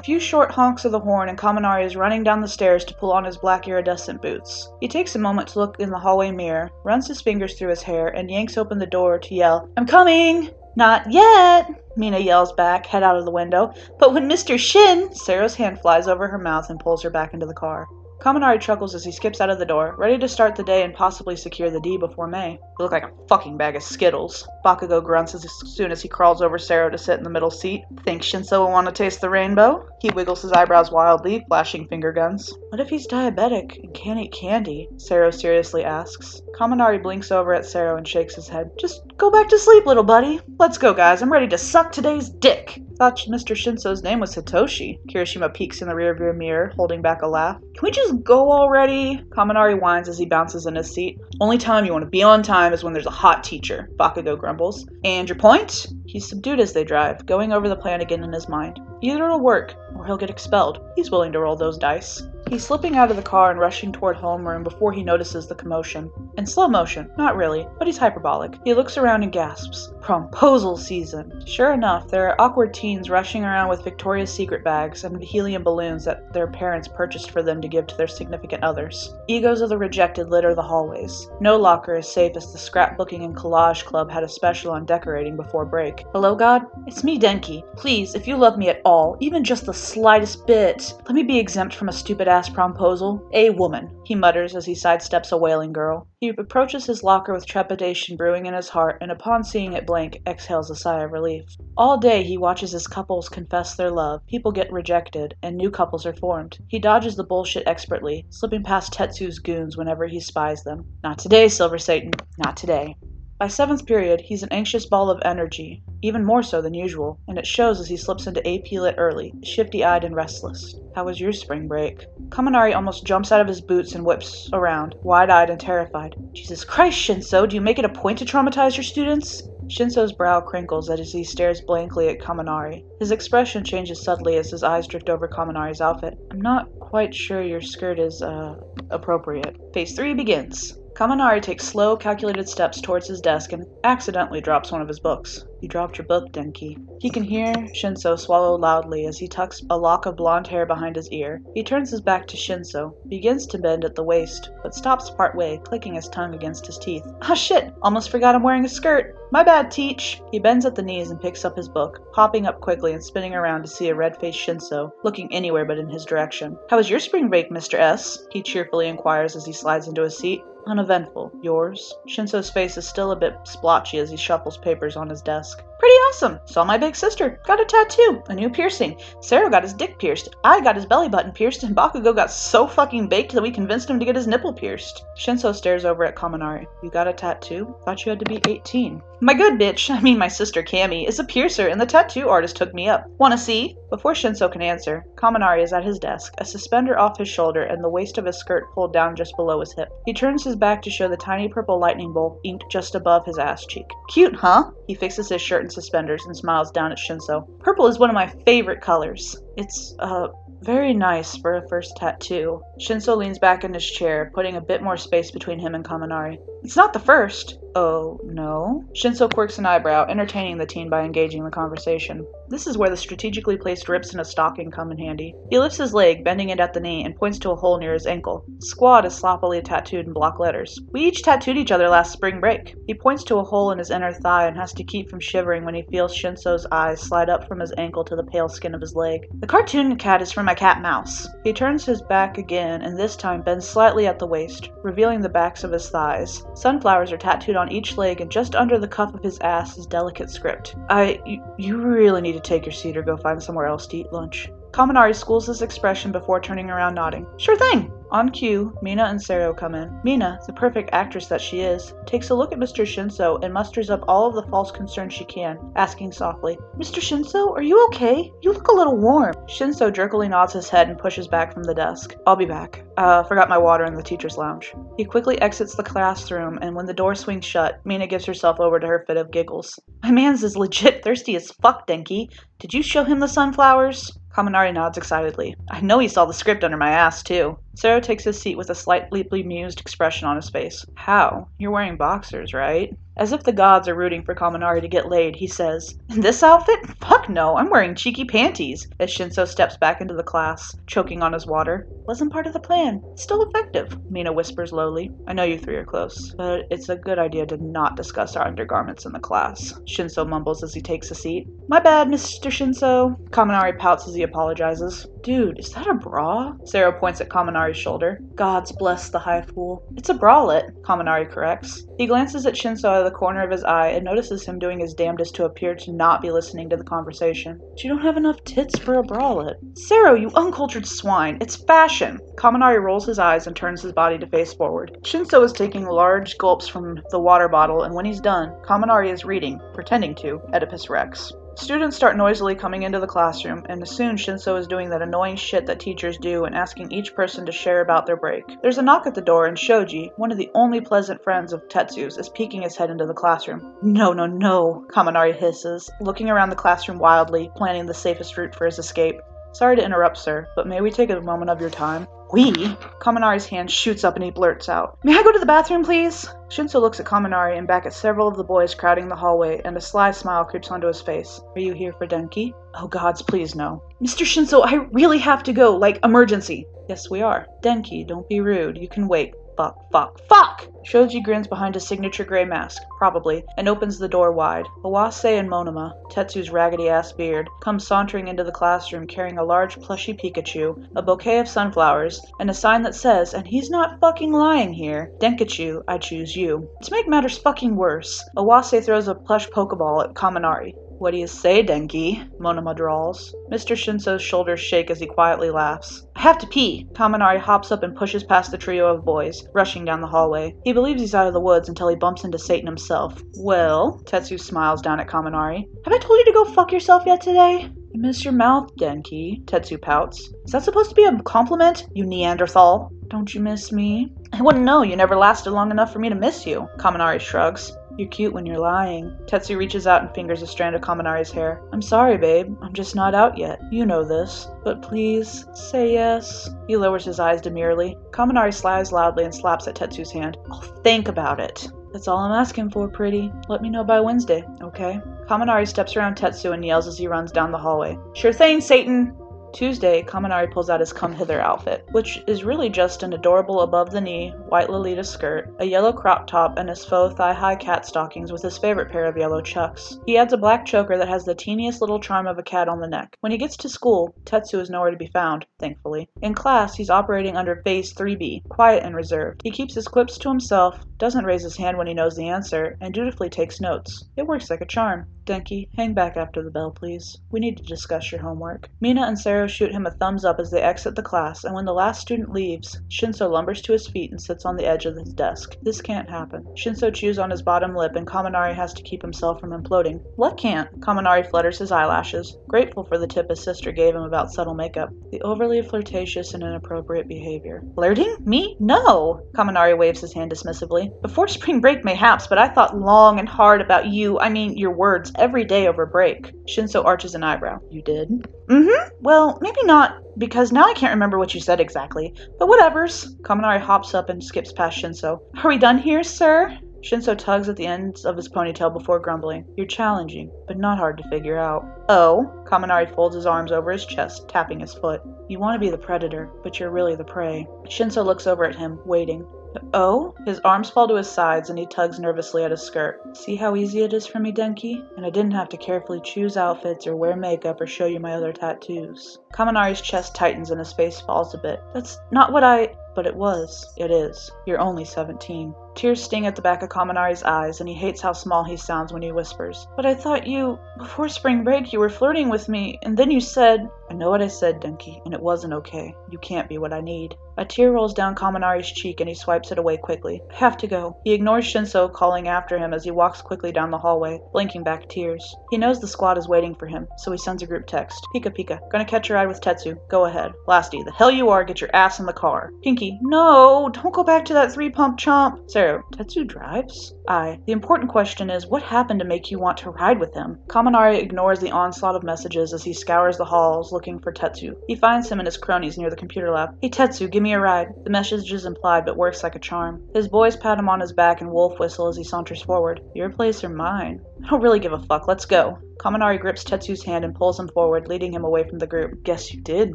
A 0.00 0.02
few 0.02 0.18
short 0.18 0.50
honks 0.50 0.86
of 0.86 0.92
the 0.92 0.98
horn 1.00 1.28
and 1.28 1.36
Kaminari 1.36 1.84
is 1.84 1.94
running 1.94 2.24
down 2.24 2.40
the 2.40 2.48
stairs 2.48 2.86
to 2.86 2.94
pull 2.94 3.12
on 3.12 3.24
his 3.24 3.36
black 3.36 3.68
iridescent 3.68 4.22
boots. 4.22 4.72
He 4.80 4.88
takes 4.88 5.14
a 5.14 5.18
moment 5.18 5.48
to 5.48 5.58
look 5.58 5.78
in 5.78 5.90
the 5.90 5.98
hallway 5.98 6.30
mirror, 6.30 6.70
runs 6.84 7.06
his 7.06 7.20
fingers 7.20 7.58
through 7.58 7.68
his 7.68 7.82
hair, 7.82 8.08
and 8.08 8.30
yanks 8.30 8.56
open 8.56 8.78
the 8.78 8.86
door 8.86 9.18
to 9.18 9.34
yell, 9.34 9.68
I'm 9.76 9.84
coming! 9.84 10.48
Not 10.74 11.12
yet! 11.12 11.66
Mina 11.96 12.18
yells 12.18 12.50
back, 12.54 12.86
head 12.86 13.02
out 13.02 13.18
of 13.18 13.26
the 13.26 13.30
window. 13.30 13.74
But 13.98 14.14
when 14.14 14.26
Mr. 14.26 14.58
Shin, 14.58 15.14
Sero's 15.14 15.56
hand 15.56 15.82
flies 15.82 16.08
over 16.08 16.28
her 16.28 16.38
mouth 16.38 16.70
and 16.70 16.80
pulls 16.80 17.02
her 17.02 17.10
back 17.10 17.34
into 17.34 17.44
the 17.44 17.52
car. 17.52 17.86
Kaminari 18.20 18.60
chuckles 18.60 18.94
as 18.94 19.02
he 19.02 19.12
skips 19.12 19.40
out 19.40 19.48
of 19.48 19.58
the 19.58 19.64
door, 19.64 19.94
ready 19.96 20.18
to 20.18 20.28
start 20.28 20.54
the 20.54 20.62
day 20.62 20.82
and 20.82 20.92
possibly 20.92 21.36
secure 21.36 21.70
the 21.70 21.80
D 21.80 21.96
before 21.96 22.26
May. 22.26 22.52
You 22.52 22.60
look 22.78 22.92
like 22.92 23.04
a 23.04 23.12
fucking 23.28 23.56
bag 23.56 23.76
of 23.76 23.82
Skittles. 23.82 24.46
Bakugo 24.62 25.02
grunts 25.02 25.34
as 25.34 25.46
soon 25.64 25.90
as 25.90 26.02
he 26.02 26.08
crawls 26.08 26.42
over 26.42 26.58
Sero 26.58 26.90
to 26.90 26.98
sit 26.98 27.16
in 27.16 27.24
the 27.24 27.30
middle 27.30 27.50
seat. 27.50 27.82
Think 28.04 28.20
Shinso 28.20 28.58
will 28.58 28.72
want 28.72 28.86
to 28.88 28.92
taste 28.92 29.22
the 29.22 29.30
rainbow? 29.30 29.88
He 30.02 30.10
wiggles 30.10 30.42
his 30.42 30.52
eyebrows 30.52 30.90
wildly, 30.90 31.46
flashing 31.48 31.88
finger 31.88 32.12
guns. 32.12 32.54
What 32.68 32.80
if 32.80 32.90
he's 32.90 33.08
diabetic 33.08 33.82
and 33.82 33.94
can't 33.94 34.20
eat 34.20 34.32
candy? 34.32 34.90
Sero 34.98 35.30
seriously 35.30 35.82
asks. 35.82 36.42
Kaminari 36.54 37.02
blinks 37.02 37.32
over 37.32 37.54
at 37.54 37.64
Sero 37.64 37.96
and 37.96 38.06
shakes 38.06 38.34
his 38.34 38.48
head. 38.48 38.70
Just 38.78 39.09
go 39.20 39.30
back 39.30 39.48
to 39.50 39.58
sleep, 39.58 39.84
little 39.84 40.02
buddy. 40.02 40.40
Let's 40.58 40.78
go, 40.78 40.94
guys. 40.94 41.20
I'm 41.20 41.30
ready 41.30 41.46
to 41.48 41.58
suck 41.58 41.92
today's 41.92 42.30
dick. 42.30 42.80
Thought 42.96 43.18
Mr. 43.28 43.54
Shinso's 43.54 44.02
name 44.02 44.18
was 44.18 44.34
Hitoshi. 44.34 44.98
Kirishima 45.10 45.52
peeks 45.52 45.82
in 45.82 45.88
the 45.88 45.94
rearview 45.94 46.34
mirror, 46.34 46.72
holding 46.74 47.02
back 47.02 47.20
a 47.20 47.26
laugh. 47.26 47.60
Can 47.60 47.82
we 47.82 47.90
just 47.90 48.24
go 48.24 48.50
already? 48.50 49.22
Kaminari 49.28 49.78
whines 49.78 50.08
as 50.08 50.16
he 50.16 50.24
bounces 50.24 50.64
in 50.64 50.74
his 50.74 50.90
seat. 50.90 51.18
Only 51.38 51.58
time 51.58 51.84
you 51.84 51.92
want 51.92 52.04
to 52.04 52.10
be 52.10 52.22
on 52.22 52.42
time 52.42 52.72
is 52.72 52.82
when 52.82 52.94
there's 52.94 53.04
a 53.04 53.10
hot 53.10 53.44
teacher, 53.44 53.90
Bakugo 53.96 54.38
grumbles. 54.38 54.88
And 55.04 55.28
your 55.28 55.36
point? 55.36 55.88
He's 56.06 56.26
subdued 56.26 56.58
as 56.58 56.72
they 56.72 56.84
drive, 56.84 57.26
going 57.26 57.52
over 57.52 57.68
the 57.68 57.76
plan 57.76 58.00
again 58.00 58.24
in 58.24 58.32
his 58.32 58.48
mind. 58.48 58.80
Either 59.02 59.26
it'll 59.26 59.40
work, 59.40 59.74
or 59.94 60.06
he'll 60.06 60.16
get 60.16 60.30
expelled. 60.30 60.80
He's 60.96 61.10
willing 61.10 61.32
to 61.32 61.40
roll 61.40 61.56
those 61.56 61.76
dice. 61.76 62.22
He's 62.50 62.66
slipping 62.66 62.96
out 62.96 63.12
of 63.12 63.16
the 63.16 63.22
car 63.22 63.52
and 63.52 63.60
rushing 63.60 63.92
toward 63.92 64.16
homeroom 64.16 64.64
before 64.64 64.92
he 64.92 65.04
notices 65.04 65.46
the 65.46 65.54
commotion. 65.54 66.10
In 66.36 66.44
slow 66.44 66.66
motion, 66.66 67.08
not 67.16 67.36
really, 67.36 67.64
but 67.78 67.86
he's 67.86 67.96
hyperbolic. 67.96 68.58
He 68.64 68.74
looks 68.74 68.98
around 68.98 69.22
and 69.22 69.30
gasps. 69.30 69.92
Promposal 70.00 70.76
season! 70.76 71.44
Sure 71.46 71.72
enough, 71.72 72.08
there 72.08 72.28
are 72.28 72.40
awkward 72.40 72.74
teens 72.74 73.08
rushing 73.08 73.44
around 73.44 73.68
with 73.68 73.84
Victoria's 73.84 74.32
Secret 74.32 74.64
bags 74.64 75.04
and 75.04 75.22
helium 75.22 75.62
balloons 75.62 76.04
that 76.06 76.32
their 76.32 76.48
parents 76.48 76.88
purchased 76.88 77.30
for 77.30 77.40
them 77.40 77.62
to 77.62 77.68
give 77.68 77.86
to 77.86 77.96
their 77.96 78.08
significant 78.08 78.64
others. 78.64 79.14
Egos 79.28 79.60
of 79.60 79.68
the 79.68 79.78
rejected 79.78 80.28
litter 80.28 80.52
the 80.52 80.60
hallways. 80.60 81.30
No 81.40 81.56
locker 81.56 81.94
is 81.94 82.10
safe 82.10 82.36
as 82.36 82.52
the 82.52 82.58
scrapbooking 82.58 83.24
and 83.24 83.36
collage 83.36 83.84
club 83.84 84.10
had 84.10 84.24
a 84.24 84.28
special 84.28 84.72
on 84.72 84.86
decorating 84.86 85.36
before 85.36 85.64
break. 85.64 86.04
Hello, 86.12 86.34
God? 86.34 86.66
It's 86.88 87.04
me, 87.04 87.16
Denki. 87.16 87.62
Please, 87.76 88.16
if 88.16 88.26
you 88.26 88.36
love 88.36 88.58
me 88.58 88.68
at 88.68 88.80
all, 88.84 89.16
even 89.20 89.44
just 89.44 89.66
the 89.66 89.74
slightest 89.74 90.48
bit, 90.48 90.94
let 91.04 91.14
me 91.14 91.22
be 91.22 91.38
exempt 91.38 91.76
from 91.76 91.88
a 91.88 91.92
stupid 91.92 92.26
ass 92.26 92.39
promposal. 92.48 93.20
A 93.32 93.50
woman, 93.50 93.90
he 94.04 94.14
mutters 94.14 94.56
as 94.56 94.64
he 94.64 94.72
sidesteps 94.72 95.32
a 95.32 95.36
wailing 95.36 95.72
girl. 95.72 96.06
He 96.20 96.28
approaches 96.28 96.86
his 96.86 97.02
locker 97.02 97.32
with 97.32 97.46
trepidation 97.46 98.16
brewing 98.16 98.46
in 98.46 98.54
his 98.54 98.68
heart, 98.68 98.98
and 99.00 99.10
upon 99.10 99.44
seeing 99.44 99.72
it 99.72 99.86
blank, 99.86 100.20
exhales 100.26 100.70
a 100.70 100.74
sigh 100.74 101.02
of 101.02 101.12
relief. 101.12 101.44
All 101.76 101.98
day 101.98 102.22
he 102.22 102.38
watches 102.38 102.74
as 102.74 102.86
couples 102.86 103.28
confess 103.28 103.74
their 103.74 103.90
love, 103.90 104.26
people 104.26 104.52
get 104.52 104.72
rejected, 104.72 105.34
and 105.42 105.56
new 105.56 105.70
couples 105.70 106.06
are 106.06 106.14
formed. 106.14 106.58
He 106.68 106.78
dodges 106.78 107.16
the 107.16 107.24
bullshit 107.24 107.66
expertly, 107.66 108.26
slipping 108.30 108.62
past 108.62 108.92
Tetsu's 108.92 109.38
goons 109.38 109.76
whenever 109.76 110.06
he 110.06 110.20
spies 110.20 110.62
them. 110.62 110.84
Not 111.02 111.18
today, 111.18 111.48
Silver 111.48 111.78
Satan. 111.78 112.12
Not 112.38 112.56
today. 112.56 112.96
By 113.40 113.48
seventh 113.48 113.86
period, 113.86 114.20
he's 114.20 114.42
an 114.42 114.52
anxious 114.52 114.84
ball 114.84 115.08
of 115.08 115.22
energy, 115.24 115.82
even 116.02 116.26
more 116.26 116.42
so 116.42 116.60
than 116.60 116.74
usual, 116.74 117.18
and 117.26 117.38
it 117.38 117.46
shows 117.46 117.80
as 117.80 117.88
he 117.88 117.96
slips 117.96 118.26
into 118.26 118.46
AP 118.46 118.70
Lit 118.72 118.96
early, 118.98 119.32
shifty 119.42 119.82
eyed 119.82 120.04
and 120.04 120.14
restless. 120.14 120.74
How 120.94 121.06
was 121.06 121.18
your 121.18 121.32
spring 121.32 121.66
break? 121.66 122.04
Kaminari 122.28 122.76
almost 122.76 123.06
jumps 123.06 123.32
out 123.32 123.40
of 123.40 123.48
his 123.48 123.62
boots 123.62 123.94
and 123.94 124.04
whips 124.04 124.50
around, 124.52 124.94
wide 125.02 125.30
eyed 125.30 125.48
and 125.48 125.58
terrified. 125.58 126.16
Jesus 126.34 126.64
Christ, 126.64 126.98
Shinso, 126.98 127.48
do 127.48 127.56
you 127.56 127.62
make 127.62 127.78
it 127.78 127.86
a 127.86 127.88
point 127.88 128.18
to 128.18 128.26
traumatize 128.26 128.76
your 128.76 128.84
students? 128.84 129.42
Shinso's 129.68 130.12
brow 130.12 130.42
crinkles 130.42 130.90
as 130.90 131.10
he 131.10 131.24
stares 131.24 131.62
blankly 131.62 132.10
at 132.10 132.18
Kaminari. 132.18 132.84
His 132.98 133.10
expression 133.10 133.64
changes 133.64 134.02
subtly 134.02 134.36
as 134.36 134.50
his 134.50 134.62
eyes 134.62 134.86
drift 134.86 135.08
over 135.08 135.26
Kaminari's 135.26 135.80
outfit. 135.80 136.18
I'm 136.30 136.42
not 136.42 136.68
quite 136.78 137.14
sure 137.14 137.40
your 137.40 137.62
skirt 137.62 137.98
is, 137.98 138.20
uh, 138.20 138.56
appropriate. 138.90 139.56
Phase 139.72 139.96
3 139.96 140.12
begins. 140.12 140.76
Kaminari 141.00 141.40
takes 141.40 141.64
slow, 141.64 141.96
calculated 141.96 142.46
steps 142.46 142.78
towards 142.78 143.08
his 143.08 143.22
desk 143.22 143.54
and 143.54 143.64
accidentally 143.84 144.42
drops 144.42 144.70
one 144.70 144.82
of 144.82 144.88
his 144.88 145.00
books. 145.00 145.46
You 145.62 145.66
dropped 145.66 145.96
your 145.96 146.06
book, 146.06 146.30
Denki. 146.30 146.76
He 147.00 147.08
can 147.08 147.22
hear 147.22 147.54
Shinso 147.74 148.18
swallow 148.18 148.54
loudly 148.58 149.06
as 149.06 149.16
he 149.16 149.26
tucks 149.26 149.62
a 149.70 149.78
lock 149.78 150.04
of 150.04 150.16
blonde 150.16 150.46
hair 150.46 150.66
behind 150.66 150.96
his 150.96 151.08
ear. 151.10 151.40
He 151.54 151.62
turns 151.62 151.90
his 151.90 152.02
back 152.02 152.26
to 152.26 152.36
Shinso, 152.36 152.92
begins 153.08 153.46
to 153.46 153.56
bend 153.56 153.86
at 153.86 153.94
the 153.94 154.02
waist, 154.02 154.50
but 154.62 154.74
stops 154.74 155.08
partway, 155.08 155.56
clicking 155.64 155.94
his 155.94 156.06
tongue 156.10 156.34
against 156.34 156.66
his 156.66 156.76
teeth. 156.76 157.06
Ah 157.22 157.32
shit! 157.32 157.72
Almost 157.80 158.10
forgot 158.10 158.34
I'm 158.34 158.42
wearing 158.42 158.66
a 158.66 158.68
skirt! 158.68 159.16
My 159.32 159.42
bad, 159.42 159.70
Teach! 159.70 160.20
He 160.30 160.38
bends 160.38 160.66
at 160.66 160.74
the 160.74 160.82
knees 160.82 161.10
and 161.10 161.18
picks 161.18 161.46
up 161.46 161.56
his 161.56 161.68
book, 161.70 162.12
popping 162.12 162.44
up 162.44 162.60
quickly 162.60 162.92
and 162.92 163.02
spinning 163.02 163.34
around 163.34 163.62
to 163.62 163.68
see 163.68 163.88
a 163.88 163.94
red-faced 163.94 164.38
Shinso, 164.38 164.92
looking 165.02 165.32
anywhere 165.32 165.64
but 165.64 165.78
in 165.78 165.88
his 165.88 166.04
direction. 166.04 166.58
How 166.68 166.76
was 166.76 166.90
your 166.90 167.00
spring 167.00 167.30
break, 167.30 167.50
Mr. 167.50 167.78
S? 167.78 168.26
He 168.30 168.42
cheerfully 168.42 168.86
inquires 168.86 169.34
as 169.34 169.46
he 169.46 169.52
slides 169.54 169.88
into 169.88 170.02
his 170.02 170.18
seat. 170.18 170.42
Uneventful. 170.70 171.32
Yours? 171.42 171.92
Shinso's 172.06 172.48
face 172.48 172.76
is 172.76 172.88
still 172.88 173.10
a 173.10 173.16
bit 173.16 173.36
splotchy 173.42 173.98
as 173.98 174.08
he 174.08 174.16
shuffles 174.16 174.56
papers 174.56 174.96
on 174.96 175.08
his 175.08 175.20
desk. 175.20 175.64
Pretty 175.80 175.94
awesome. 175.94 176.38
Saw 176.44 176.62
my 176.62 176.76
big 176.76 176.94
sister. 176.94 177.40
Got 177.46 177.58
a 177.58 177.64
tattoo. 177.64 178.22
A 178.28 178.34
new 178.34 178.50
piercing. 178.50 179.00
Sero 179.22 179.48
got 179.48 179.62
his 179.62 179.72
dick 179.72 179.98
pierced. 179.98 180.28
I 180.44 180.60
got 180.60 180.76
his 180.76 180.84
belly 180.84 181.08
button 181.08 181.32
pierced, 181.32 181.62
and 181.62 181.74
Bakugo 181.74 182.14
got 182.14 182.30
so 182.30 182.66
fucking 182.66 183.08
baked 183.08 183.32
that 183.32 183.42
we 183.42 183.50
convinced 183.50 183.88
him 183.88 183.98
to 183.98 184.04
get 184.04 184.14
his 184.14 184.26
nipple 184.26 184.52
pierced. 184.52 185.02
Shinso 185.16 185.54
stares 185.54 185.86
over 185.86 186.04
at 186.04 186.16
Kaminari. 186.16 186.66
You 186.82 186.90
got 186.90 187.08
a 187.08 187.14
tattoo? 187.14 187.74
Thought 187.86 188.04
you 188.04 188.10
had 188.10 188.18
to 188.18 188.26
be 188.26 188.42
18. 188.46 189.00
My 189.22 189.32
good 189.32 189.58
bitch, 189.58 189.88
I 189.94 190.00
mean 190.00 190.18
my 190.18 190.28
sister 190.28 190.62
Cami, 190.62 191.08
is 191.08 191.18
a 191.18 191.24
piercer, 191.24 191.68
and 191.68 191.80
the 191.80 191.86
tattoo 191.86 192.28
artist 192.28 192.58
hooked 192.58 192.74
me 192.74 192.88
up. 192.88 193.06
Wanna 193.18 193.38
see? 193.38 193.76
Before 193.88 194.12
Shinso 194.12 194.50
can 194.50 194.62
answer, 194.62 195.04
Kaminari 195.16 195.62
is 195.62 195.72
at 195.72 195.84
his 195.84 195.98
desk, 195.98 196.34
a 196.38 196.44
suspender 196.44 196.98
off 196.98 197.18
his 197.18 197.28
shoulder 197.28 197.62
and 197.62 197.82
the 197.82 197.88
waist 197.88 198.18
of 198.18 198.24
his 198.24 198.38
skirt 198.38 198.72
pulled 198.72 198.92
down 198.92 199.16
just 199.16 199.36
below 199.36 199.60
his 199.60 199.72
hip. 199.72 199.88
He 200.06 200.12
turns 200.12 200.44
his 200.44 200.56
back 200.56 200.80
to 200.82 200.90
show 200.90 201.08
the 201.08 201.16
tiny 201.16 201.48
purple 201.48 201.78
lightning 201.78 202.12
bolt 202.12 202.38
inked 202.44 202.70
just 202.70 202.94
above 202.94 203.26
his 203.26 203.38
ass 203.38 203.66
cheek. 203.66 203.86
Cute, 204.08 204.36
huh? 204.36 204.70
He 204.86 204.94
fixes 204.94 205.28
his 205.28 205.42
shirt 205.42 205.69
suspenders 205.70 206.24
and 206.26 206.36
smiles 206.36 206.70
down 206.70 206.92
at 206.92 206.98
Shinso. 206.98 207.46
Purple 207.60 207.86
is 207.86 207.98
one 207.98 208.10
of 208.10 208.14
my 208.14 208.28
favorite 208.44 208.80
colors. 208.80 209.36
It's, 209.56 209.94
uh, 209.98 210.28
very 210.62 210.92
nice 210.92 211.36
for 211.36 211.56
a 211.56 211.68
first 211.68 211.96
tattoo. 211.96 212.62
Shinso 212.78 213.16
leans 213.16 213.38
back 213.38 213.64
in 213.64 213.72
his 213.72 213.90
chair, 213.90 214.30
putting 214.34 214.56
a 214.56 214.60
bit 214.60 214.82
more 214.82 214.96
space 214.96 215.30
between 215.30 215.58
him 215.58 215.74
and 215.74 215.84
Kaminari. 215.84 216.38
It's 216.62 216.76
not 216.76 216.92
the 216.92 216.98
first. 216.98 217.58
Oh, 217.76 218.18
no? 218.24 218.84
Shinso 218.94 219.32
quirks 219.32 219.58
an 219.58 219.66
eyebrow, 219.66 220.06
entertaining 220.08 220.58
the 220.58 220.66
teen 220.66 220.90
by 220.90 221.02
engaging 221.02 221.44
the 221.44 221.50
conversation. 221.50 222.26
This 222.48 222.66
is 222.66 222.76
where 222.76 222.90
the 222.90 222.96
strategically 222.96 223.56
placed 223.56 223.88
rips 223.88 224.12
in 224.12 224.18
a 224.18 224.24
stocking 224.24 224.72
come 224.72 224.90
in 224.90 224.98
handy. 224.98 225.36
He 225.50 225.58
lifts 225.58 225.78
his 225.78 225.94
leg, 225.94 226.24
bending 226.24 226.48
it 226.48 226.58
at 226.58 226.72
the 226.74 226.80
knee, 226.80 227.04
and 227.04 227.14
points 227.14 227.38
to 227.40 227.50
a 227.50 227.56
hole 227.56 227.78
near 227.78 227.92
his 227.92 228.06
ankle. 228.06 228.44
Squad 228.58 229.04
is 229.04 229.14
sloppily 229.14 229.62
tattooed 229.62 230.06
in 230.06 230.12
block 230.12 230.40
letters. 230.40 230.80
We 230.92 231.02
each 231.02 231.22
tattooed 231.22 231.56
each 231.56 231.70
other 231.70 231.88
last 231.88 232.12
spring 232.12 232.40
break. 232.40 232.74
He 232.88 232.94
points 232.94 233.22
to 233.24 233.36
a 233.36 233.44
hole 233.44 233.70
in 233.70 233.78
his 233.78 233.90
inner 233.90 234.12
thigh 234.12 234.48
and 234.48 234.56
has 234.56 234.72
to 234.72 234.84
keep 234.84 235.08
from 235.08 235.20
shivering 235.20 235.64
when 235.64 235.74
he 235.74 235.82
feels 235.82 236.12
Shinso's 236.12 236.66
eyes 236.72 237.00
slide 237.00 237.30
up 237.30 237.46
from 237.46 237.60
his 237.60 237.72
ankle 237.78 238.02
to 238.04 238.16
the 238.16 238.24
pale 238.24 238.48
skin 238.48 238.74
of 238.74 238.80
his 238.80 238.96
leg. 238.96 239.28
The 239.38 239.46
cartoon 239.46 239.96
cat 239.96 240.20
is 240.22 240.32
from 240.32 240.46
my 240.46 240.54
cat 240.54 240.82
Mouse. 240.82 241.28
He 241.44 241.52
turns 241.52 241.84
his 241.84 242.02
back 242.02 242.36
again 242.36 242.82
and 242.82 242.98
this 242.98 243.14
time 243.14 243.42
bends 243.42 243.68
slightly 243.68 244.08
at 244.08 244.18
the 244.18 244.26
waist, 244.26 244.70
revealing 244.82 245.20
the 245.20 245.28
backs 245.28 245.62
of 245.62 245.70
his 245.70 245.88
thighs. 245.88 246.44
Sunflowers 246.54 247.12
are 247.12 247.16
tattooed 247.16 247.56
on 247.60 247.70
each 247.70 247.96
leg, 247.96 248.20
and 248.20 248.30
just 248.30 248.54
under 248.54 248.78
the 248.78 248.88
cuff 248.88 249.14
of 249.14 249.22
his 249.22 249.38
ass 249.40 249.78
is 249.78 249.86
delicate 249.86 250.30
script. 250.30 250.74
I. 250.88 251.20
You, 251.24 251.44
you 251.58 251.76
really 251.76 252.20
need 252.20 252.32
to 252.32 252.40
take 252.40 252.64
your 252.64 252.72
seat 252.72 252.96
or 252.96 253.02
go 253.02 253.16
find 253.16 253.42
somewhere 253.42 253.66
else 253.66 253.86
to 253.88 253.98
eat 253.98 254.12
lunch. 254.12 254.48
Kaminari 254.72 255.14
schools 255.14 255.46
his 255.46 255.62
expression 255.62 256.12
before 256.12 256.40
turning 256.40 256.70
around 256.70 256.94
nodding. 256.94 257.26
Sure 257.38 257.56
thing! 257.56 257.92
On 258.12 258.28
cue, 258.28 258.76
Mina 258.82 259.04
and 259.04 259.22
Sero 259.22 259.54
come 259.54 259.76
in. 259.76 260.00
Mina, 260.02 260.40
the 260.46 260.52
perfect 260.52 260.90
actress 260.92 261.26
that 261.28 261.40
she 261.40 261.60
is, 261.60 261.94
takes 262.06 262.30
a 262.30 262.34
look 262.34 262.50
at 262.50 262.58
Mr. 262.58 262.84
Shinso 262.84 263.38
and 263.44 263.54
musters 263.54 263.88
up 263.88 264.02
all 264.08 264.26
of 264.26 264.34
the 264.34 264.50
false 264.50 264.72
concern 264.72 265.08
she 265.08 265.24
can, 265.24 265.58
asking 265.76 266.10
softly, 266.10 266.58
Mr. 266.76 267.00
Shinso, 267.00 267.52
are 267.52 267.62
you 267.62 267.84
okay? 267.86 268.32
You 268.42 268.52
look 268.52 268.66
a 268.66 268.74
little 268.74 268.96
warm. 268.96 269.34
Shinso 269.46 269.92
jerkily 269.92 270.28
nods 270.28 270.52
his 270.52 270.68
head 270.68 270.88
and 270.88 270.98
pushes 270.98 271.28
back 271.28 271.52
from 271.54 271.62
the 271.62 271.74
desk. 271.74 272.16
I'll 272.26 272.34
be 272.34 272.46
back. 272.46 272.84
Uh, 272.96 273.22
forgot 273.22 273.48
my 273.48 273.58
water 273.58 273.84
in 273.84 273.94
the 273.94 274.02
teacher's 274.02 274.36
lounge. 274.36 274.74
He 274.96 275.04
quickly 275.04 275.40
exits 275.40 275.76
the 275.76 275.84
classroom, 275.84 276.58
and 276.62 276.74
when 276.74 276.86
the 276.86 276.92
door 276.92 277.14
swings 277.14 277.44
shut, 277.44 277.80
Mina 277.84 278.08
gives 278.08 278.24
herself 278.24 278.58
over 278.58 278.80
to 278.80 278.86
her 278.88 279.04
fit 279.06 279.18
of 279.18 279.30
giggles. 279.30 279.78
My 280.02 280.10
man's 280.10 280.42
is 280.42 280.56
legit 280.56 281.04
thirsty 281.04 281.36
as 281.36 281.52
fuck, 281.52 281.86
Denki. 281.86 282.28
Did 282.58 282.74
you 282.74 282.82
show 282.82 283.04
him 283.04 283.20
the 283.20 283.28
sunflowers? 283.28 284.18
Kaminari 284.40 284.72
nods 284.72 284.96
excitedly. 284.96 285.54
I 285.70 285.82
know 285.82 285.98
he 285.98 286.08
saw 286.08 286.24
the 286.24 286.32
script 286.32 286.64
under 286.64 286.78
my 286.78 286.90
ass, 286.92 287.22
too. 287.22 287.58
Sero 287.74 288.00
takes 288.00 288.24
his 288.24 288.40
seat 288.40 288.56
with 288.56 288.70
a 288.70 288.74
slightly 288.74 289.22
bemused 289.22 289.80
expression 289.80 290.26
on 290.26 290.36
his 290.36 290.48
face. 290.48 290.82
How? 290.94 291.48
You're 291.58 291.70
wearing 291.70 291.98
boxers, 291.98 292.54
right? 292.54 292.96
As 293.20 293.32
if 293.32 293.42
the 293.42 293.52
gods 293.52 293.86
are 293.86 293.94
rooting 293.94 294.22
for 294.22 294.34
Kaminari 294.34 294.80
to 294.80 294.88
get 294.88 295.10
laid, 295.10 295.36
he 295.36 295.46
says, 295.46 295.94
In 296.08 296.22
this 296.22 296.42
outfit? 296.42 296.78
Fuck 297.02 297.28
no, 297.28 297.54
I'm 297.54 297.68
wearing 297.68 297.94
cheeky 297.94 298.24
panties, 298.24 298.88
as 298.98 299.10
Shinso 299.10 299.46
steps 299.46 299.76
back 299.76 300.00
into 300.00 300.14
the 300.14 300.22
class, 300.22 300.74
choking 300.86 301.22
on 301.22 301.34
his 301.34 301.46
water. 301.46 301.86
Wasn't 302.06 302.32
part 302.32 302.46
of 302.46 302.54
the 302.54 302.60
plan. 302.60 303.02
Still 303.16 303.42
effective, 303.42 303.94
Mina 304.10 304.32
whispers 304.32 304.72
lowly. 304.72 305.12
I 305.26 305.34
know 305.34 305.42
you 305.42 305.58
three 305.58 305.76
are 305.76 305.84
close, 305.84 306.34
but 306.38 306.62
it's 306.70 306.88
a 306.88 306.96
good 306.96 307.18
idea 307.18 307.44
to 307.46 307.62
not 307.62 307.94
discuss 307.94 308.36
our 308.36 308.46
undergarments 308.46 309.04
in 309.04 309.12
the 309.12 309.20
class, 309.20 309.74
Shinso 309.86 310.26
mumbles 310.26 310.62
as 310.62 310.72
he 310.72 310.80
takes 310.80 311.10
a 311.10 311.14
seat. 311.14 311.46
My 311.68 311.78
bad, 311.78 312.08
Mr. 312.08 312.50
Shinso. 312.50 313.20
Kaminari 313.28 313.78
pouts 313.78 314.08
as 314.08 314.14
he 314.14 314.22
apologizes. 314.22 315.06
Dude, 315.22 315.58
is 315.58 315.70
that 315.72 315.86
a 315.86 315.92
bra? 315.92 316.54
Sero 316.64 316.90
points 316.90 317.20
at 317.20 317.28
Kaminari's 317.28 317.76
shoulder. 317.76 318.18
Gods 318.34 318.72
bless 318.72 319.10
the 319.10 319.18
high 319.18 319.42
fool. 319.42 319.84
It's 319.94 320.08
a 320.08 320.14
bralette, 320.14 320.72
Kaminari 320.80 321.30
corrects. 321.30 321.84
He 321.98 322.06
glances 322.06 322.46
at 322.46 322.54
Shinso 322.54 322.86
out 322.86 323.06
of 323.06 323.09
the 323.10 323.16
corner 323.16 323.42
of 323.42 323.50
his 323.50 323.64
eye 323.64 323.88
and 323.88 324.04
notices 324.04 324.46
him 324.46 324.60
doing 324.60 324.78
his 324.78 324.94
damnedest 324.94 325.34
to 325.34 325.44
appear 325.44 325.74
to 325.74 325.92
not 325.92 326.22
be 326.22 326.30
listening 326.30 326.70
to 326.70 326.76
the 326.76 326.84
conversation. 326.84 327.58
But 327.58 327.82
you 327.82 327.90
don't 327.90 328.04
have 328.04 328.16
enough 328.16 328.42
tits 328.44 328.78
for 328.78 328.98
a 328.98 329.02
bralette. 329.02 329.56
Sero, 329.74 330.14
you 330.14 330.30
uncultured 330.36 330.86
swine. 330.86 331.36
It's 331.40 331.56
fashion. 331.56 332.20
Kaminari 332.36 332.80
rolls 332.80 333.06
his 333.06 333.18
eyes 333.18 333.48
and 333.48 333.56
turns 333.56 333.82
his 333.82 333.92
body 333.92 334.16
to 334.18 334.28
face 334.28 334.54
forward. 334.54 334.96
Shinso 335.02 335.42
is 335.42 335.52
taking 335.52 335.86
large 335.86 336.38
gulps 336.38 336.68
from 336.68 337.00
the 337.10 337.18
water 337.18 337.48
bottle, 337.48 337.82
and 337.82 337.94
when 337.94 338.04
he's 338.04 338.20
done, 338.20 338.54
Kaminari 338.64 339.12
is 339.12 339.24
reading, 339.24 339.60
pretending 339.74 340.14
to, 340.16 340.40
Oedipus 340.54 340.88
Rex. 340.88 341.32
Students 341.56 341.96
start 341.96 342.16
noisily 342.16 342.54
coming 342.54 342.84
into 342.84 343.00
the 343.00 343.06
classroom, 343.06 343.64
and 343.68 343.86
soon 343.86 344.16
Shinso 344.16 344.58
is 344.58 344.66
doing 344.66 344.88
that 344.90 345.02
annoying 345.02 345.36
shit 345.36 345.66
that 345.66 345.80
teachers 345.80 346.16
do 346.16 346.44
and 346.44 346.54
asking 346.54 346.92
each 346.92 347.14
person 347.14 347.44
to 347.46 347.52
share 347.52 347.80
about 347.80 348.06
their 348.06 348.16
break. 348.16 348.44
There's 348.62 348.78
a 348.78 348.82
knock 348.82 349.06
at 349.06 349.14
the 349.14 349.20
door, 349.20 349.46
and 349.46 349.58
Shoji, 349.58 350.12
one 350.16 350.30
of 350.30 350.38
the 350.38 350.50
only 350.54 350.80
pleasant 350.80 351.22
friends 351.22 351.52
of 351.52 351.68
Tetsu's, 351.68 352.16
is 352.18 352.28
peeking 352.28 352.62
his 352.62 352.76
head 352.76 352.90
into 352.90 353.06
the 353.06 353.14
classroom. 353.14 353.74
No, 353.82 354.12
no, 354.12 354.26
no, 354.26 354.86
Kaminari 354.88 355.36
hisses, 355.36 355.90
looking 356.00 356.30
around 356.30 356.50
the 356.50 356.56
classroom 356.56 356.98
wildly, 356.98 357.50
planning 357.56 357.86
the 357.86 357.94
safest 357.94 358.36
route 358.36 358.54
for 358.54 358.66
his 358.66 358.78
escape. 358.78 359.20
Sorry 359.52 359.76
to 359.76 359.84
interrupt, 359.84 360.18
sir, 360.18 360.48
but 360.54 360.68
may 360.68 360.80
we 360.80 360.90
take 360.90 361.10
a 361.10 361.20
moment 361.20 361.50
of 361.50 361.60
your 361.60 361.70
time? 361.70 362.06
We? 362.32 362.52
Kaminari's 363.00 363.46
hand 363.46 363.70
shoots 363.70 364.04
up 364.04 364.14
and 364.14 364.24
he 364.24 364.30
blurts 364.30 364.68
out, 364.68 364.98
May 365.02 365.18
I 365.18 365.22
go 365.22 365.32
to 365.32 365.38
the 365.38 365.46
bathroom, 365.46 365.84
please? 365.84 366.28
Shinso 366.50 366.80
looks 366.80 366.98
at 366.98 367.06
Kaminari 367.06 367.56
and 367.56 367.66
back 367.68 367.86
at 367.86 367.94
several 367.94 368.26
of 368.26 368.36
the 368.36 368.42
boys 368.42 368.74
crowding 368.74 369.06
the 369.06 369.14
hallway, 369.14 369.62
and 369.64 369.76
a 369.76 369.80
sly 369.80 370.10
smile 370.10 370.44
creeps 370.44 370.72
onto 370.72 370.88
his 370.88 371.00
face. 371.00 371.40
Are 371.54 371.60
you 371.60 371.72
here 371.74 371.92
for 371.92 372.08
Denki? 372.08 372.52
Oh 372.74 372.88
gods, 372.88 373.22
please 373.22 373.54
no. 373.54 373.84
Mr. 374.02 374.26
Shinso, 374.26 374.66
I 374.66 374.86
really 374.90 375.18
have 375.18 375.44
to 375.44 375.52
go, 375.52 375.76
like 375.76 376.04
emergency. 376.04 376.66
Yes, 376.88 377.08
we 377.08 377.22
are. 377.22 377.46
Denki, 377.62 378.04
don't 378.04 378.28
be 378.28 378.40
rude. 378.40 378.78
You 378.78 378.88
can 378.88 379.06
wait 379.06 379.32
fuck, 379.60 379.92
fuck, 379.92 380.18
fuck! 380.26 380.66
Shoji 380.84 381.20
grins 381.20 381.46
behind 381.46 381.74
his 381.74 381.86
signature 381.86 382.24
gray 382.24 382.46
mask, 382.46 382.80
probably, 382.96 383.44
and 383.58 383.68
opens 383.68 383.98
the 383.98 384.08
door 384.08 384.32
wide. 384.32 384.64
Awase 384.82 385.38
and 385.38 385.50
Monoma, 385.50 385.92
Tetsu's 386.10 386.48
raggedy 386.48 386.88
ass 386.88 387.12
beard, 387.12 387.46
come 387.60 387.78
sauntering 387.78 388.28
into 388.28 388.42
the 388.42 388.52
classroom 388.52 389.06
carrying 389.06 389.36
a 389.36 389.44
large 389.44 389.78
plushy 389.78 390.14
Pikachu, 390.14 390.88
a 390.96 391.02
bouquet 391.02 391.40
of 391.40 391.46
sunflowers, 391.46 392.22
and 392.40 392.48
a 392.48 392.54
sign 392.54 392.80
that 392.84 392.94
says, 392.94 393.34
and 393.34 393.46
he's 393.46 393.68
not 393.68 394.00
fucking 394.00 394.32
lying 394.32 394.72
here, 394.72 395.12
Denkachu, 395.20 395.82
I 395.86 395.98
choose 395.98 396.34
you. 396.34 396.70
To 396.84 396.92
make 396.92 397.06
matters 397.06 397.36
fucking 397.36 397.76
worse, 397.76 398.24
Awase 398.38 398.82
throws 398.82 399.08
a 399.08 399.14
plush 399.14 399.46
Pokeball 399.50 400.04
at 400.04 400.14
Kaminari. 400.14 400.72
What 401.00 401.12
do 401.12 401.16
you 401.16 401.28
say, 401.28 401.62
Denki? 401.64 402.28
Monoma 402.38 402.76
drawls. 402.76 403.34
Mr. 403.50 403.74
Shinso's 403.74 404.20
shoulders 404.20 404.60
shake 404.60 404.90
as 404.90 405.00
he 405.00 405.06
quietly 405.06 405.50
laughs. 405.50 406.06
I 406.14 406.20
have 406.20 406.36
to 406.40 406.46
pee. 406.46 406.88
Kaminari 406.92 407.38
hops 407.38 407.72
up 407.72 407.82
and 407.82 407.96
pushes 407.96 408.22
past 408.22 408.50
the 408.50 408.58
trio 408.58 408.94
of 408.94 409.02
boys, 409.02 409.42
rushing 409.54 409.86
down 409.86 410.02
the 410.02 410.06
hallway. 410.06 410.54
He 410.62 410.74
believes 410.74 411.00
he's 411.00 411.14
out 411.14 411.26
of 411.26 411.32
the 411.32 411.40
woods 411.40 411.70
until 411.70 411.88
he 411.88 411.96
bumps 411.96 412.24
into 412.24 412.38
Satan 412.38 412.66
himself. 412.66 413.22
Well, 413.38 414.02
Tetsu 414.04 414.38
smiles 414.38 414.82
down 414.82 415.00
at 415.00 415.08
Kaminari. 415.08 415.64
Have 415.86 415.94
I 415.94 415.96
told 415.96 416.18
you 416.18 416.24
to 416.26 416.32
go 416.32 416.44
fuck 416.44 416.70
yourself 416.70 417.04
yet 417.06 417.22
today? 417.22 417.64
I 417.64 417.96
miss 417.96 418.22
your 418.22 418.34
mouth, 418.34 418.70
Denki, 418.78 419.42
Tetsu 419.46 419.80
pouts. 419.80 420.20
Is 420.44 420.52
that 420.52 420.64
supposed 420.64 420.90
to 420.90 420.96
be 420.96 421.04
a 421.04 421.18
compliment, 421.22 421.86
you 421.94 422.04
Neanderthal? 422.04 422.92
Don't 423.08 423.34
you 423.34 423.40
miss 423.40 423.72
me? 423.72 424.12
I 424.34 424.42
wouldn't 424.42 424.66
know, 424.66 424.82
you 424.82 424.96
never 424.96 425.16
lasted 425.16 425.52
long 425.52 425.70
enough 425.70 425.94
for 425.94 425.98
me 425.98 426.10
to 426.10 426.14
miss 426.14 426.46
you, 426.46 426.68
Kaminari 426.76 427.20
shrugs. 427.20 427.72
You're 428.00 428.08
cute 428.08 428.32
when 428.32 428.46
you're 428.46 428.56
lying. 428.56 429.14
Tetsu 429.26 429.58
reaches 429.58 429.86
out 429.86 430.00
and 430.00 430.14
fingers 430.14 430.40
a 430.40 430.46
strand 430.46 430.74
of 430.74 430.80
Kaminari's 430.80 431.30
hair. 431.30 431.60
I'm 431.70 431.82
sorry, 431.82 432.16
babe. 432.16 432.56
I'm 432.62 432.72
just 432.72 432.96
not 432.96 433.14
out 433.14 433.36
yet. 433.36 433.60
You 433.70 433.84
know 433.84 434.04
this. 434.04 434.48
But 434.64 434.80
please, 434.80 435.44
say 435.52 435.92
yes. 435.92 436.48
He 436.66 436.78
lowers 436.78 437.04
his 437.04 437.20
eyes 437.20 437.42
demurely. 437.42 437.98
Kaminari 438.10 438.54
slides 438.54 438.90
loudly 438.90 439.24
and 439.24 439.34
slaps 439.34 439.68
at 439.68 439.74
Tetsu's 439.74 440.10
hand. 440.10 440.38
I'll 440.50 440.62
think 440.62 441.08
about 441.08 441.40
it. 441.40 441.68
That's 441.92 442.08
all 442.08 442.16
I'm 442.20 442.32
asking 442.32 442.70
for, 442.70 442.88
pretty. 442.88 443.30
Let 443.50 443.60
me 443.60 443.68
know 443.68 443.84
by 443.84 444.00
Wednesday, 444.00 444.46
okay? 444.62 444.98
Kaminari 445.28 445.68
steps 445.68 445.94
around 445.94 446.16
Tetsu 446.16 446.54
and 446.54 446.64
yells 446.64 446.86
as 446.86 446.96
he 446.96 447.06
runs 447.06 447.30
down 447.30 447.52
the 447.52 447.58
hallway. 447.58 447.98
Sure 448.14 448.32
thing, 448.32 448.62
Satan! 448.62 449.14
Tuesday, 449.52 450.02
Kaminari 450.02 450.50
pulls 450.50 450.70
out 450.70 450.80
his 450.80 450.92
come 450.92 451.12
hither 451.12 451.40
outfit, 451.40 451.86
which 451.92 452.22
is 452.26 452.44
really 452.44 452.68
just 452.68 453.02
an 453.02 453.12
adorable 453.12 453.62
above 453.62 453.90
the 453.90 454.00
knee 454.00 454.30
white 454.48 454.70
Lolita 454.70 455.04
skirt, 455.04 455.54
a 455.58 455.64
yellow 455.64 455.92
crop 455.92 456.26
top, 456.26 456.56
and 456.58 456.68
his 456.68 456.84
faux 456.84 457.14
thigh 457.14 457.32
high 457.32 457.56
cat 457.56 457.84
stockings 457.86 458.32
with 458.32 458.42
his 458.42 458.58
favorite 458.58 458.90
pair 458.90 459.06
of 459.06 459.16
yellow 459.16 459.40
chucks. 459.40 459.98
He 460.06 460.16
adds 460.16 460.32
a 460.32 460.38
black 460.38 460.64
choker 460.64 460.96
that 460.96 461.08
has 461.08 461.24
the 461.24 461.34
teeniest 461.34 461.80
little 461.80 462.00
charm 462.00 462.26
of 462.26 462.38
a 462.38 462.42
cat 462.42 462.68
on 462.68 462.80
the 462.80 462.88
neck. 462.88 463.16
When 463.20 463.32
he 463.32 463.38
gets 463.38 463.56
to 463.58 463.68
school, 463.68 464.14
Tetsu 464.24 464.60
is 464.60 464.70
nowhere 464.70 464.90
to 464.90 464.96
be 464.96 465.06
found, 465.08 465.46
thankfully. 465.58 466.08
In 466.22 466.34
class, 466.34 466.76
he's 466.76 466.90
operating 466.90 467.36
under 467.36 467.62
Phase 467.64 467.92
3B, 467.94 468.48
quiet 468.48 468.84
and 468.84 468.94
reserved. 468.94 469.40
He 469.42 469.50
keeps 469.50 469.74
his 469.74 469.88
quips 469.88 470.18
to 470.18 470.28
himself, 470.28 470.80
doesn't 470.98 471.24
raise 471.24 471.42
his 471.42 471.56
hand 471.56 471.76
when 471.76 471.86
he 471.86 471.94
knows 471.94 472.16
the 472.16 472.28
answer, 472.28 472.76
and 472.80 472.94
dutifully 472.94 473.30
takes 473.30 473.60
notes. 473.60 474.04
It 474.16 474.26
works 474.26 474.50
like 474.50 474.60
a 474.60 474.66
charm. 474.66 475.06
Denki, 475.30 475.68
hang 475.76 475.94
back 475.94 476.16
after 476.16 476.42
the 476.42 476.50
bell, 476.50 476.72
please. 476.72 477.20
We 477.30 477.38
need 477.38 477.56
to 477.58 477.62
discuss 477.62 478.10
your 478.10 478.20
homework. 478.20 478.68
Mina 478.80 479.02
and 479.02 479.16
Sero 479.16 479.46
shoot 479.46 479.70
him 479.70 479.86
a 479.86 479.92
thumbs 479.92 480.24
up 480.24 480.40
as 480.40 480.50
they 480.50 480.60
exit 480.60 480.96
the 480.96 481.04
class, 481.04 481.44
and 481.44 481.54
when 481.54 481.64
the 481.64 481.72
last 481.72 482.00
student 482.00 482.32
leaves, 482.32 482.80
Shinso 482.88 483.30
lumbers 483.30 483.62
to 483.62 483.72
his 483.72 483.86
feet 483.86 484.10
and 484.10 484.20
sits 484.20 484.44
on 484.44 484.56
the 484.56 484.66
edge 484.66 484.86
of 484.86 484.96
his 484.96 485.14
desk. 485.14 485.54
This 485.62 485.80
can't 485.80 486.10
happen. 486.10 486.44
Shinso 486.56 486.92
chews 486.92 487.20
on 487.20 487.30
his 487.30 487.42
bottom 487.42 487.76
lip, 487.76 487.94
and 487.94 488.08
Kaminari 488.08 488.52
has 488.56 488.74
to 488.74 488.82
keep 488.82 489.02
himself 489.02 489.38
from 489.38 489.50
imploding. 489.50 490.02
What 490.16 490.36
can't? 490.36 490.68
Kaminari 490.80 491.30
flutters 491.30 491.58
his 491.58 491.70
eyelashes, 491.70 492.36
grateful 492.48 492.82
for 492.82 492.98
the 492.98 493.06
tip 493.06 493.30
his 493.30 493.40
sister 493.40 493.70
gave 493.70 493.94
him 493.94 494.02
about 494.02 494.32
subtle 494.32 494.54
makeup. 494.54 494.90
The 495.12 495.22
overly 495.22 495.62
flirtatious 495.62 496.34
and 496.34 496.42
inappropriate 496.42 497.06
behavior. 497.06 497.62
Flirting? 497.76 498.16
Me? 498.24 498.56
No! 498.58 499.20
Kaminari 499.36 499.78
waves 499.78 500.00
his 500.00 500.12
hand 500.12 500.32
dismissively. 500.32 500.90
Before 501.02 501.28
spring 501.28 501.60
break, 501.60 501.84
mayhaps, 501.84 502.26
but 502.26 502.38
I 502.38 502.48
thought 502.48 502.76
long 502.76 503.20
and 503.20 503.28
hard 503.28 503.60
about 503.60 503.86
you, 503.86 504.18
I 504.18 504.28
mean, 504.28 504.58
your 504.58 504.72
words, 504.72 505.12
every 505.20 505.44
day 505.44 505.68
over 505.68 505.86
break. 505.86 506.32
Shinso 506.46 506.84
arches 506.84 507.14
an 507.14 507.22
eyebrow. 507.22 507.60
You 507.70 507.82
did? 507.82 508.08
Mm-hmm. 508.48 508.96
Well, 509.00 509.38
maybe 509.40 509.62
not, 509.64 510.02
because 510.18 510.50
now 510.50 510.64
I 510.64 510.74
can't 510.74 510.94
remember 510.94 511.18
what 511.18 511.34
you 511.34 511.40
said 511.40 511.60
exactly. 511.60 512.14
But 512.38 512.48
whatevers. 512.48 513.14
Kaminari 513.20 513.60
hops 513.60 513.94
up 513.94 514.08
and 514.08 514.22
skips 514.22 514.52
past 514.52 514.82
Shinso. 514.82 515.20
Are 515.42 515.48
we 515.48 515.58
done 515.58 515.78
here, 515.78 516.02
sir? 516.02 516.58
Shinso 516.82 517.16
tugs 517.16 517.48
at 517.48 517.56
the 517.56 517.66
ends 517.66 518.06
of 518.06 518.16
his 518.16 518.28
ponytail 518.28 518.72
before 518.72 518.98
grumbling. 518.98 519.44
You're 519.56 519.66
challenging, 519.66 520.30
but 520.48 520.56
not 520.56 520.78
hard 520.78 520.96
to 520.98 521.08
figure 521.10 521.36
out. 521.36 521.84
Oh? 521.90 522.32
Kaminari 522.46 522.92
folds 522.94 523.14
his 523.14 523.26
arms 523.26 523.52
over 523.52 523.70
his 523.70 523.84
chest, 523.84 524.28
tapping 524.28 524.60
his 524.60 524.72
foot. 524.72 525.02
You 525.28 525.38
want 525.38 525.56
to 525.56 525.64
be 525.64 525.70
the 525.70 525.76
predator, 525.76 526.30
but 526.42 526.58
you're 526.58 526.70
really 526.70 526.96
the 526.96 527.04
prey. 527.04 527.46
Shinso 527.66 528.04
looks 528.04 528.26
over 528.26 528.46
at 528.46 528.56
him, 528.56 528.80
waiting. 528.86 529.26
Oh? 529.72 530.14
His 530.24 530.40
arms 530.40 530.70
fall 530.70 530.88
to 530.88 530.96
his 530.96 531.10
sides 531.10 531.50
and 531.50 531.58
he 531.58 531.66
tugs 531.66 531.98
nervously 531.98 532.44
at 532.44 532.50
his 532.50 532.62
skirt. 532.62 533.16
See 533.16 533.36
how 533.36 533.56
easy 533.56 533.82
it 533.82 533.92
is 533.92 534.06
for 534.06 534.18
me, 534.18 534.32
Denki? 534.32 534.84
And 534.96 535.06
I 535.06 535.10
didn't 535.10 535.32
have 535.32 535.48
to 535.50 535.56
carefully 535.56 536.00
choose 536.00 536.36
outfits 536.36 536.86
or 536.86 536.96
wear 536.96 537.16
makeup 537.16 537.60
or 537.60 537.66
show 537.66 537.86
you 537.86 538.00
my 538.00 538.12
other 538.12 538.32
tattoos. 538.32 539.18
Kaminari's 539.32 539.80
chest 539.80 540.14
tightens 540.14 540.50
and 540.50 540.58
his 540.58 540.72
face 540.72 541.00
falls 541.00 541.34
a 541.34 541.38
bit. 541.38 541.62
That's 541.72 541.98
not 542.10 542.32
what 542.32 542.44
I. 542.44 542.74
But 542.94 543.06
it 543.06 543.14
was. 543.14 543.66
It 543.76 543.90
is. 543.90 544.30
You're 544.46 544.60
only 544.60 544.84
17. 544.84 545.54
Tears 545.74 546.02
sting 546.02 546.26
at 546.26 546.34
the 546.34 546.42
back 546.42 546.62
of 546.62 546.68
Kaminari's 546.68 547.22
eyes, 547.22 547.60
and 547.60 547.68
he 547.68 547.74
hates 547.74 548.00
how 548.00 548.12
small 548.12 548.42
he 548.42 548.56
sounds 548.56 548.92
when 548.92 549.02
he 549.02 549.12
whispers. 549.12 549.68
But 549.76 549.86
I 549.86 549.94
thought 549.94 550.26
you, 550.26 550.58
before 550.76 551.08
spring 551.08 551.44
break, 551.44 551.72
you 551.72 551.78
were 551.78 551.88
flirting 551.88 552.28
with 552.28 552.48
me, 552.48 552.78
and 552.82 552.96
then 552.96 553.10
you 553.10 553.20
said. 553.20 553.68
I 553.88 553.94
know 553.94 554.10
what 554.10 554.22
I 554.22 554.28
said, 554.28 554.60
Denki, 554.60 555.00
and 555.04 555.14
it 555.14 555.20
wasn't 555.20 555.52
okay. 555.54 555.94
You 556.10 556.18
can't 556.18 556.48
be 556.48 556.58
what 556.58 556.72
I 556.72 556.80
need. 556.80 557.16
A 557.40 557.44
tear 557.44 557.72
rolls 557.72 557.94
down 557.94 558.14
Kaminari's 558.14 558.70
cheek 558.70 559.00
and 559.00 559.08
he 559.08 559.14
swipes 559.14 559.50
it 559.50 559.58
away 559.58 559.78
quickly. 559.78 560.22
I 560.30 560.36
have 560.36 560.56
to 560.58 560.66
go. 560.66 560.98
He 561.04 561.14
ignores 561.14 561.46
Shinso 561.46 561.90
calling 561.92 562.28
after 562.28 562.58
him 562.58 562.74
as 562.74 562.84
he 562.84 562.90
walks 562.90 563.22
quickly 563.22 563.50
down 563.50 563.70
the 563.70 563.78
hallway, 563.78 564.20
blinking 564.32 564.62
back 564.62 564.88
tears. 564.88 565.34
He 565.50 565.56
knows 565.56 565.80
the 565.80 565.88
squad 565.88 566.18
is 566.18 566.28
waiting 566.28 566.54
for 566.54 566.66
him, 566.66 566.86
so 566.98 567.10
he 567.10 567.18
sends 567.18 567.42
a 567.42 567.46
group 567.46 567.66
text. 567.66 568.06
Pika 568.14 568.26
Pika, 568.36 568.60
gonna 568.70 568.84
catch 568.84 569.10
a 569.10 569.14
ride 569.14 569.26
with 569.26 569.40
Tetsu. 569.40 569.76
Go 569.88 570.04
ahead. 570.04 570.32
Blasty, 570.46 570.84
the 570.84 570.92
hell 570.92 571.10
you 571.10 571.30
are, 571.30 571.42
get 571.42 571.60
your 571.60 571.74
ass 571.74 571.98
in 571.98 572.06
the 572.06 572.12
car. 572.12 572.52
Pinky, 572.62 572.79
no, 573.02 573.70
don't 573.72 573.94
go 573.94 574.04
back 574.04 574.24
to 574.26 574.34
that 574.34 574.52
three 574.52 574.70
pump 574.70 574.98
chomp. 574.98 575.50
Sero, 575.50 575.82
Tetsu 575.92 576.26
drives? 576.26 576.94
I. 577.08 577.38
The 577.46 577.52
important 577.52 577.90
question 577.90 578.30
is, 578.30 578.46
what 578.46 578.62
happened 578.62 579.00
to 579.00 579.06
make 579.06 579.30
you 579.30 579.38
want 579.38 579.58
to 579.58 579.70
ride 579.70 579.98
with 579.98 580.14
him? 580.14 580.38
Kaminari 580.48 581.00
ignores 581.00 581.40
the 581.40 581.50
onslaught 581.50 581.96
of 581.96 582.02
messages 582.02 582.52
as 582.52 582.64
he 582.64 582.72
scours 582.72 583.18
the 583.18 583.24
halls 583.24 583.72
looking 583.72 583.98
for 583.98 584.12
Tetsu. 584.12 584.54
He 584.68 584.76
finds 584.76 585.10
him 585.10 585.18
and 585.20 585.26
his 585.26 585.36
cronies 585.36 585.76
near 585.76 585.90
the 585.90 585.96
computer 585.96 586.30
lab. 586.30 586.56
Hey 586.62 586.70
Tetsu, 586.70 587.10
give 587.10 587.22
me 587.22 587.34
a 587.34 587.40
ride. 587.40 587.68
The 587.84 587.90
message 587.90 588.32
is 588.32 588.46
implied 588.46 588.84
but 588.84 588.96
works 588.96 589.22
like 589.22 589.34
a 589.34 589.40
charm. 589.40 589.82
His 589.94 590.08
boys 590.08 590.36
pat 590.36 590.58
him 590.58 590.68
on 590.68 590.80
his 590.80 590.92
back 590.92 591.20
and 591.20 591.30
wolf 591.30 591.58
whistle 591.58 591.88
as 591.88 591.96
he 591.96 592.04
saunters 592.04 592.42
forward. 592.42 592.80
Your 592.94 593.10
place 593.10 593.44
or 593.44 593.48
mine? 593.48 594.00
I 594.24 594.28
don't 594.28 594.42
really 594.42 594.60
give 594.60 594.72
a 594.72 594.78
fuck. 594.78 595.08
Let's 595.08 595.24
go. 595.24 595.58
Kaminari 595.78 596.20
grips 596.20 596.44
Tetsu's 596.44 596.84
hand 596.84 597.04
and 597.04 597.14
pulls 597.14 597.40
him 597.40 597.48
forward, 597.48 597.88
leading 597.88 598.12
him 598.12 598.24
away 598.24 598.46
from 598.46 598.58
the 598.58 598.66
group. 598.66 599.02
Guess 599.02 599.32
you 599.32 599.40
did 599.40 599.74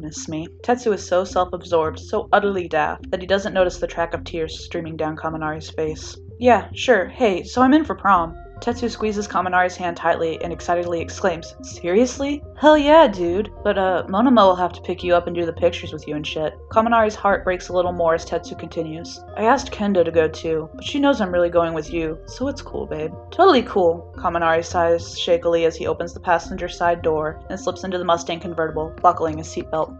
miss 0.00 0.28
me. 0.28 0.46
Tetsu 0.62 0.94
is 0.94 1.06
so 1.06 1.24
self 1.24 1.52
absorbed, 1.52 1.98
so 1.98 2.28
utterly 2.32 2.68
daft, 2.68 3.10
that 3.10 3.20
he 3.20 3.26
doesn't 3.26 3.54
notice 3.54 3.78
the 3.78 3.86
track 3.86 4.14
of 4.14 4.24
tears 4.24 4.64
streaming 4.64 4.96
down 4.96 5.16
Kaminari's 5.16 5.70
face. 5.70 6.16
Yeah, 6.38 6.68
sure. 6.74 7.06
Hey, 7.06 7.42
so 7.42 7.60
I'm 7.60 7.74
in 7.74 7.84
for 7.84 7.96
prom. 7.96 8.36
Tetsu 8.60 8.90
squeezes 8.90 9.28
Kaminari's 9.28 9.76
hand 9.76 9.96
tightly 9.96 10.42
and 10.42 10.52
excitedly 10.52 11.00
exclaims, 11.00 11.54
Seriously? 11.62 12.42
Hell 12.56 12.76
yeah, 12.76 13.06
dude. 13.06 13.52
But, 13.62 13.78
uh, 13.78 14.04
Monoma 14.08 14.46
will 14.46 14.56
have 14.56 14.72
to 14.72 14.80
pick 14.80 15.04
you 15.04 15.14
up 15.14 15.26
and 15.26 15.36
do 15.36 15.46
the 15.46 15.52
pictures 15.52 15.92
with 15.92 16.08
you 16.08 16.16
and 16.16 16.26
shit. 16.26 16.54
Kaminari's 16.70 17.14
heart 17.14 17.44
breaks 17.44 17.68
a 17.68 17.72
little 17.72 17.92
more 17.92 18.14
as 18.14 18.24
Tetsu 18.24 18.58
continues. 18.58 19.22
I 19.36 19.44
asked 19.44 19.72
Kendo 19.72 20.04
to 20.04 20.10
go 20.10 20.26
too, 20.26 20.68
but 20.74 20.84
she 20.84 20.98
knows 20.98 21.20
I'm 21.20 21.32
really 21.32 21.50
going 21.50 21.74
with 21.74 21.92
you, 21.92 22.18
so 22.26 22.48
it's 22.48 22.62
cool, 22.62 22.86
babe. 22.86 23.12
Totally 23.30 23.62
cool. 23.62 24.12
Kaminari 24.16 24.64
sighs 24.64 25.18
shakily 25.18 25.66
as 25.66 25.76
he 25.76 25.86
opens 25.86 26.14
the 26.14 26.20
passenger 26.20 26.68
side 26.68 27.02
door 27.02 27.40
and 27.50 27.60
slips 27.60 27.84
into 27.84 27.98
the 27.98 28.04
Mustang 28.04 28.40
convertible, 28.40 28.94
buckling 29.02 29.38
his 29.38 29.48
seatbelt. 29.48 29.94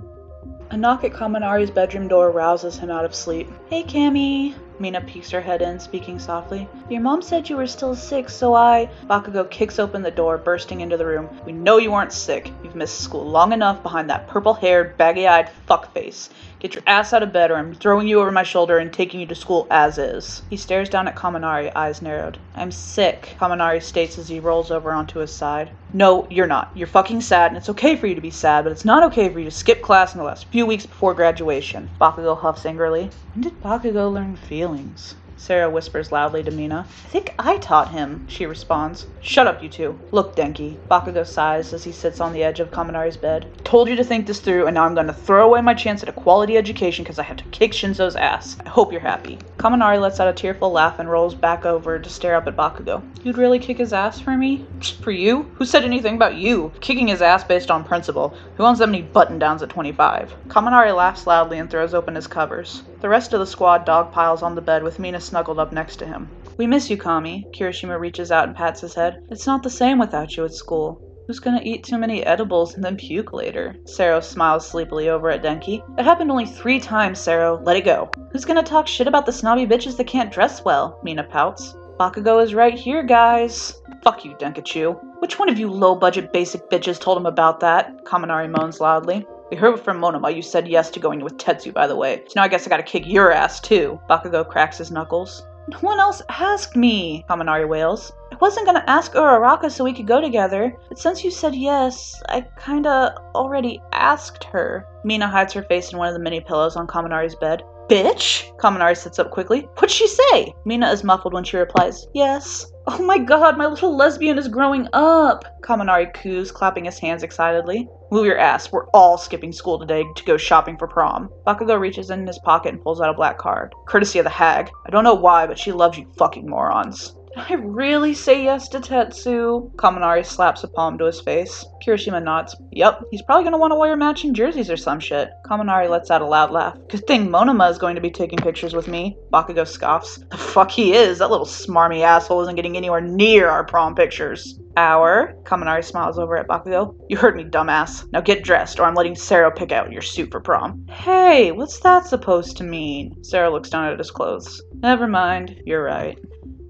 A 0.70 0.76
knock 0.76 1.04
at 1.04 1.12
Kaminari's 1.12 1.70
bedroom 1.70 2.08
door 2.08 2.32
rouses 2.32 2.76
him 2.76 2.90
out 2.90 3.04
of 3.04 3.14
sleep. 3.14 3.48
Hey, 3.70 3.84
Cammy. 3.84 4.54
Mina 4.78 5.00
peeks 5.00 5.30
her 5.30 5.40
head 5.40 5.62
in, 5.62 5.80
speaking 5.80 6.18
softly. 6.18 6.68
Your 6.90 7.00
mom 7.00 7.22
said 7.22 7.48
you 7.48 7.56
were 7.56 7.66
still 7.66 7.94
sick, 7.94 8.28
so 8.28 8.54
I. 8.54 8.90
Bakugo 9.08 9.48
kicks 9.50 9.78
open 9.78 10.02
the 10.02 10.10
door, 10.10 10.38
bursting 10.38 10.80
into 10.80 10.96
the 10.96 11.06
room. 11.06 11.28
We 11.46 11.52
know 11.52 11.78
you 11.78 11.94
aren't 11.94 12.12
sick. 12.12 12.52
You've 12.62 12.76
missed 12.76 13.00
school 13.00 13.24
long 13.24 13.52
enough 13.52 13.82
behind 13.82 14.10
that 14.10 14.28
purple 14.28 14.54
haired, 14.54 14.96
baggy 14.98 15.26
eyed 15.26 15.50
fuckface. 15.68 16.28
Get 16.58 16.74
your 16.74 16.82
ass 16.86 17.12
out 17.12 17.22
of 17.22 17.32
bed 17.32 17.50
or 17.50 17.56
I'm 17.56 17.74
throwing 17.74 18.08
you 18.08 18.20
over 18.20 18.32
my 18.32 18.42
shoulder 18.42 18.78
and 18.78 18.90
taking 18.90 19.20
you 19.20 19.26
to 19.26 19.34
school 19.34 19.66
as 19.70 19.98
is. 19.98 20.42
He 20.48 20.56
stares 20.56 20.88
down 20.88 21.06
at 21.06 21.14
Kaminari, 21.14 21.70
eyes 21.76 22.00
narrowed. 22.00 22.38
I'm 22.54 22.72
sick, 22.72 23.36
Kaminari 23.38 23.82
states 23.82 24.18
as 24.18 24.28
he 24.28 24.40
rolls 24.40 24.70
over 24.70 24.90
onto 24.90 25.18
his 25.18 25.32
side. 25.32 25.70
No, 25.92 26.26
you're 26.30 26.46
not. 26.46 26.70
You're 26.74 26.86
fucking 26.86 27.20
sad, 27.20 27.50
and 27.50 27.56
it's 27.56 27.68
okay 27.68 27.94
for 27.96 28.06
you 28.06 28.14
to 28.14 28.20
be 28.20 28.30
sad, 28.30 28.64
but 28.64 28.72
it's 28.72 28.84
not 28.84 29.02
okay 29.04 29.28
for 29.28 29.38
you 29.38 29.44
to 29.44 29.50
skip 29.50 29.82
class 29.82 30.14
in 30.14 30.18
the 30.18 30.24
last 30.24 30.46
few 30.46 30.66
weeks 30.66 30.86
before 30.86 31.14
graduation. 31.14 31.88
Bakugo 32.00 32.36
huffs 32.36 32.66
angrily. 32.66 33.10
When 33.34 33.42
did 33.42 33.62
Bakugo 33.62 34.12
learn 34.12 34.36
feelings? 34.36 34.65
feelings. 34.66 35.14
Sero 35.38 35.68
whispers 35.68 36.10
loudly 36.10 36.42
to 36.42 36.50
Mina. 36.50 36.86
I 36.88 37.08
think 37.08 37.34
I 37.38 37.58
taught 37.58 37.90
him, 37.90 38.26
she 38.26 38.46
responds. 38.46 39.06
Shut 39.20 39.46
up, 39.46 39.62
you 39.62 39.68
two. 39.68 39.98
Look, 40.10 40.34
Denki. 40.34 40.76
Bakugo 40.90 41.26
sighs 41.26 41.72
as 41.72 41.84
he 41.84 41.92
sits 41.92 42.20
on 42.20 42.32
the 42.32 42.42
edge 42.42 42.58
of 42.58 42.70
Kaminari's 42.70 43.16
bed. 43.16 43.46
Told 43.62 43.88
you 43.88 43.96
to 43.96 44.04
think 44.04 44.26
this 44.26 44.40
through, 44.40 44.66
and 44.66 44.74
now 44.74 44.84
I'm 44.84 44.94
going 44.94 45.06
to 45.08 45.12
throw 45.12 45.46
away 45.46 45.60
my 45.60 45.74
chance 45.74 46.02
at 46.02 46.08
a 46.08 46.12
quality 46.12 46.56
education 46.56 47.04
because 47.04 47.18
I 47.18 47.24
have 47.24 47.36
to 47.36 47.44
kick 47.44 47.72
Shinso's 47.72 48.16
ass. 48.16 48.56
I 48.64 48.68
hope 48.68 48.92
you're 48.92 49.00
happy. 49.00 49.38
Kaminari 49.58 50.00
lets 50.00 50.20
out 50.20 50.28
a 50.28 50.32
tearful 50.32 50.72
laugh 50.72 50.98
and 50.98 51.10
rolls 51.10 51.34
back 51.34 51.66
over 51.66 51.98
to 51.98 52.08
stare 52.08 52.34
up 52.34 52.46
at 52.46 52.56
Bakugo. 52.56 53.02
You'd 53.22 53.38
really 53.38 53.58
kick 53.58 53.78
his 53.78 53.92
ass 53.92 54.18
for 54.18 54.36
me? 54.36 54.64
For 55.02 55.10
you? 55.10 55.42
Who 55.54 55.64
said 55.64 55.84
anything 55.84 56.14
about 56.14 56.36
you? 56.36 56.72
Kicking 56.80 57.08
his 57.08 57.22
ass 57.22 57.44
based 57.44 57.70
on 57.70 57.84
principle. 57.84 58.34
Who 58.56 58.64
owns 58.64 58.78
that 58.78 58.88
many 58.88 59.02
button 59.02 59.38
downs 59.38 59.62
at 59.62 59.68
25? 59.68 60.34
Kaminari 60.48 60.96
laughs 60.96 61.26
loudly 61.26 61.58
and 61.58 61.70
throws 61.70 61.94
open 61.94 62.14
his 62.14 62.26
covers. 62.26 62.82
The 63.00 63.08
rest 63.08 63.32
of 63.32 63.40
the 63.40 63.46
squad 63.46 63.84
dog 63.84 64.12
piles 64.12 64.42
on 64.42 64.54
the 64.54 64.60
bed 64.60 64.82
with 64.82 64.98
Mina 64.98 65.20
snuggled 65.26 65.58
up 65.58 65.72
next 65.72 65.96
to 65.96 66.06
him. 66.06 66.28
We 66.56 66.66
miss 66.66 66.88
you, 66.88 66.96
Kami. 66.96 67.46
Kirishima 67.52 67.98
reaches 67.98 68.32
out 68.32 68.48
and 68.48 68.56
pats 68.56 68.80
his 68.80 68.94
head. 68.94 69.18
It's 69.30 69.46
not 69.46 69.62
the 69.62 69.70
same 69.70 69.98
without 69.98 70.36
you 70.36 70.44
at 70.44 70.54
school. 70.54 71.02
Who's 71.26 71.40
gonna 71.40 71.60
eat 71.64 71.82
too 71.82 71.98
many 71.98 72.24
edibles 72.24 72.74
and 72.74 72.84
then 72.84 72.96
puke 72.96 73.32
later? 73.32 73.74
Sero 73.84 74.20
smiles 74.20 74.66
sleepily 74.66 75.08
over 75.08 75.28
at 75.28 75.42
Denki. 75.42 75.82
It 75.98 76.04
happened 76.04 76.30
only 76.30 76.46
three 76.46 76.78
times, 76.78 77.18
Sero. 77.18 77.60
Let 77.64 77.76
it 77.76 77.84
go. 77.84 78.08
Who's 78.30 78.44
gonna 78.44 78.62
talk 78.62 78.86
shit 78.86 79.08
about 79.08 79.26
the 79.26 79.32
snobby 79.32 79.66
bitches 79.66 79.96
that 79.96 80.06
can't 80.06 80.32
dress 80.32 80.64
well? 80.64 81.00
Mina 81.02 81.24
pouts. 81.24 81.74
Bakugo 81.98 82.42
is 82.42 82.54
right 82.54 82.74
here, 82.78 83.02
guys. 83.02 83.74
Fuck 84.04 84.24
you, 84.24 84.34
Denkachu. 84.34 85.00
Which 85.18 85.38
one 85.38 85.48
of 85.48 85.58
you 85.58 85.68
low 85.68 85.96
budget 85.96 86.32
basic 86.32 86.70
bitches 86.70 87.00
told 87.00 87.18
him 87.18 87.26
about 87.26 87.58
that? 87.60 88.04
Kaminari 88.04 88.48
moans 88.48 88.80
loudly. 88.80 89.26
We 89.48 89.56
heard 89.56 89.78
from 89.78 90.00
Monoma 90.00 90.24
oh, 90.24 90.28
you 90.28 90.42
said 90.42 90.66
yes 90.66 90.90
to 90.90 90.98
going 90.98 91.20
with 91.20 91.38
Tetsu, 91.38 91.72
by 91.72 91.86
the 91.86 91.94
way. 91.94 92.22
So 92.26 92.32
now 92.34 92.42
I 92.42 92.48
guess 92.48 92.66
I 92.66 92.70
gotta 92.70 92.82
kick 92.82 93.06
your 93.06 93.30
ass 93.30 93.60
too. 93.60 94.00
Bakugo 94.10 94.48
cracks 94.48 94.78
his 94.78 94.90
knuckles. 94.90 95.46
No 95.68 95.78
one 95.78 96.00
else 96.00 96.20
asked 96.28 96.74
me, 96.74 97.24
Kaminari 97.30 97.68
wails. 97.68 98.12
I 98.32 98.36
wasn't 98.40 98.66
gonna 98.66 98.82
ask 98.88 99.12
Uraraka 99.12 99.70
so 99.70 99.84
we 99.84 99.92
could 99.92 100.08
go 100.08 100.20
together, 100.20 100.76
but 100.88 100.98
since 100.98 101.22
you 101.22 101.30
said 101.30 101.54
yes, 101.54 102.20
I 102.28 102.44
kinda 102.58 103.14
already 103.36 103.80
asked 103.92 104.42
her. 104.44 104.84
Mina 105.04 105.28
hides 105.28 105.52
her 105.52 105.62
face 105.62 105.92
in 105.92 105.98
one 105.98 106.08
of 106.08 106.14
the 106.14 106.20
many 106.20 106.40
pillows 106.40 106.74
on 106.74 106.88
Kaminari's 106.88 107.36
bed. 107.36 107.62
Bitch! 107.88 108.52
Kaminari 108.56 108.96
sits 108.96 109.20
up 109.20 109.30
quickly. 109.30 109.60
What'd 109.76 109.92
she 109.92 110.08
say? 110.08 110.52
Mina 110.64 110.90
is 110.90 111.04
muffled 111.04 111.34
when 111.34 111.44
she 111.44 111.56
replies, 111.56 112.08
Yes. 112.14 112.66
Oh 112.88 113.00
my 113.02 113.18
god, 113.18 113.56
my 113.56 113.66
little 113.66 113.96
lesbian 113.96 114.38
is 114.38 114.48
growing 114.48 114.88
up! 114.92 115.44
Kaminari 115.62 116.12
coos, 116.14 116.50
clapping 116.50 116.86
his 116.86 116.98
hands 116.98 117.22
excitedly. 117.22 117.88
Move 118.12 118.24
your 118.24 118.38
ass. 118.38 118.70
We're 118.70 118.86
all 118.90 119.18
skipping 119.18 119.52
school 119.52 119.80
today 119.80 120.04
to 120.14 120.24
go 120.24 120.36
shopping 120.36 120.76
for 120.76 120.86
prom. 120.86 121.28
Bakugo 121.44 121.78
reaches 121.78 122.10
in 122.10 122.24
his 122.24 122.38
pocket 122.38 122.72
and 122.72 122.82
pulls 122.82 123.00
out 123.00 123.10
a 123.10 123.14
black 123.14 123.36
card. 123.36 123.74
Courtesy 123.86 124.20
of 124.20 124.24
the 124.24 124.30
hag. 124.30 124.70
I 124.86 124.90
don't 124.90 125.02
know 125.02 125.14
why, 125.14 125.48
but 125.48 125.58
she 125.58 125.72
loves 125.72 125.98
you 125.98 126.06
fucking 126.16 126.48
morons. 126.48 127.16
I 127.38 127.52
really 127.52 128.14
say 128.14 128.42
yes 128.42 128.66
to 128.70 128.80
Tetsu? 128.80 129.70
Kaminari 129.76 130.24
slaps 130.24 130.64
a 130.64 130.68
palm 130.68 130.96
to 130.96 131.04
his 131.04 131.20
face. 131.20 131.66
Kirishima 131.84 132.22
nods. 132.22 132.56
Yep, 132.72 133.02
he's 133.10 133.20
probably 133.20 133.44
gonna 133.44 133.58
want 133.58 133.72
to 133.72 133.76
wear 133.76 133.94
matching 133.94 134.32
jerseys 134.32 134.70
or 134.70 134.78
some 134.78 134.98
shit. 134.98 135.28
Kaminari 135.44 135.90
lets 135.90 136.10
out 136.10 136.22
a 136.22 136.26
loud 136.26 136.50
laugh. 136.50 136.78
Good 136.88 137.06
thing 137.06 137.28
Monoma 137.28 137.70
is 137.70 137.76
going 137.76 137.94
to 137.94 138.00
be 138.00 138.10
taking 138.10 138.38
pictures 138.38 138.72
with 138.72 138.88
me. 138.88 139.18
Bakugo 139.30 139.66
scoffs. 139.66 140.18
The 140.30 140.38
fuck 140.38 140.70
he 140.70 140.94
is. 140.94 141.18
That 141.18 141.30
little 141.30 141.44
smarmy 141.44 142.00
asshole 142.00 142.40
isn't 142.40 142.56
getting 142.56 142.76
anywhere 142.76 143.02
near 143.02 143.50
our 143.50 143.64
prom 143.64 143.94
pictures. 143.94 144.58
Our? 144.78 145.34
Kaminari 145.42 145.84
smiles 145.84 146.18
over 146.18 146.38
at 146.38 146.48
Bakugo. 146.48 146.96
You 147.10 147.18
heard 147.18 147.36
me, 147.36 147.44
dumbass. 147.44 148.10
Now 148.12 148.22
get 148.22 148.44
dressed, 148.44 148.80
or 148.80 148.84
I'm 148.84 148.94
letting 148.94 149.14
Sero 149.14 149.50
pick 149.50 149.72
out 149.72 149.92
your 149.92 150.02
suit 150.02 150.30
for 150.30 150.40
prom. 150.40 150.86
Hey, 150.88 151.52
what's 151.52 151.80
that 151.80 152.06
supposed 152.06 152.56
to 152.56 152.64
mean? 152.64 153.22
Sero 153.22 153.50
looks 153.50 153.68
down 153.68 153.92
at 153.92 153.98
his 153.98 154.10
clothes. 154.10 154.62
Never 154.80 155.06
mind, 155.06 155.60
you're 155.66 155.84
right. 155.84 156.18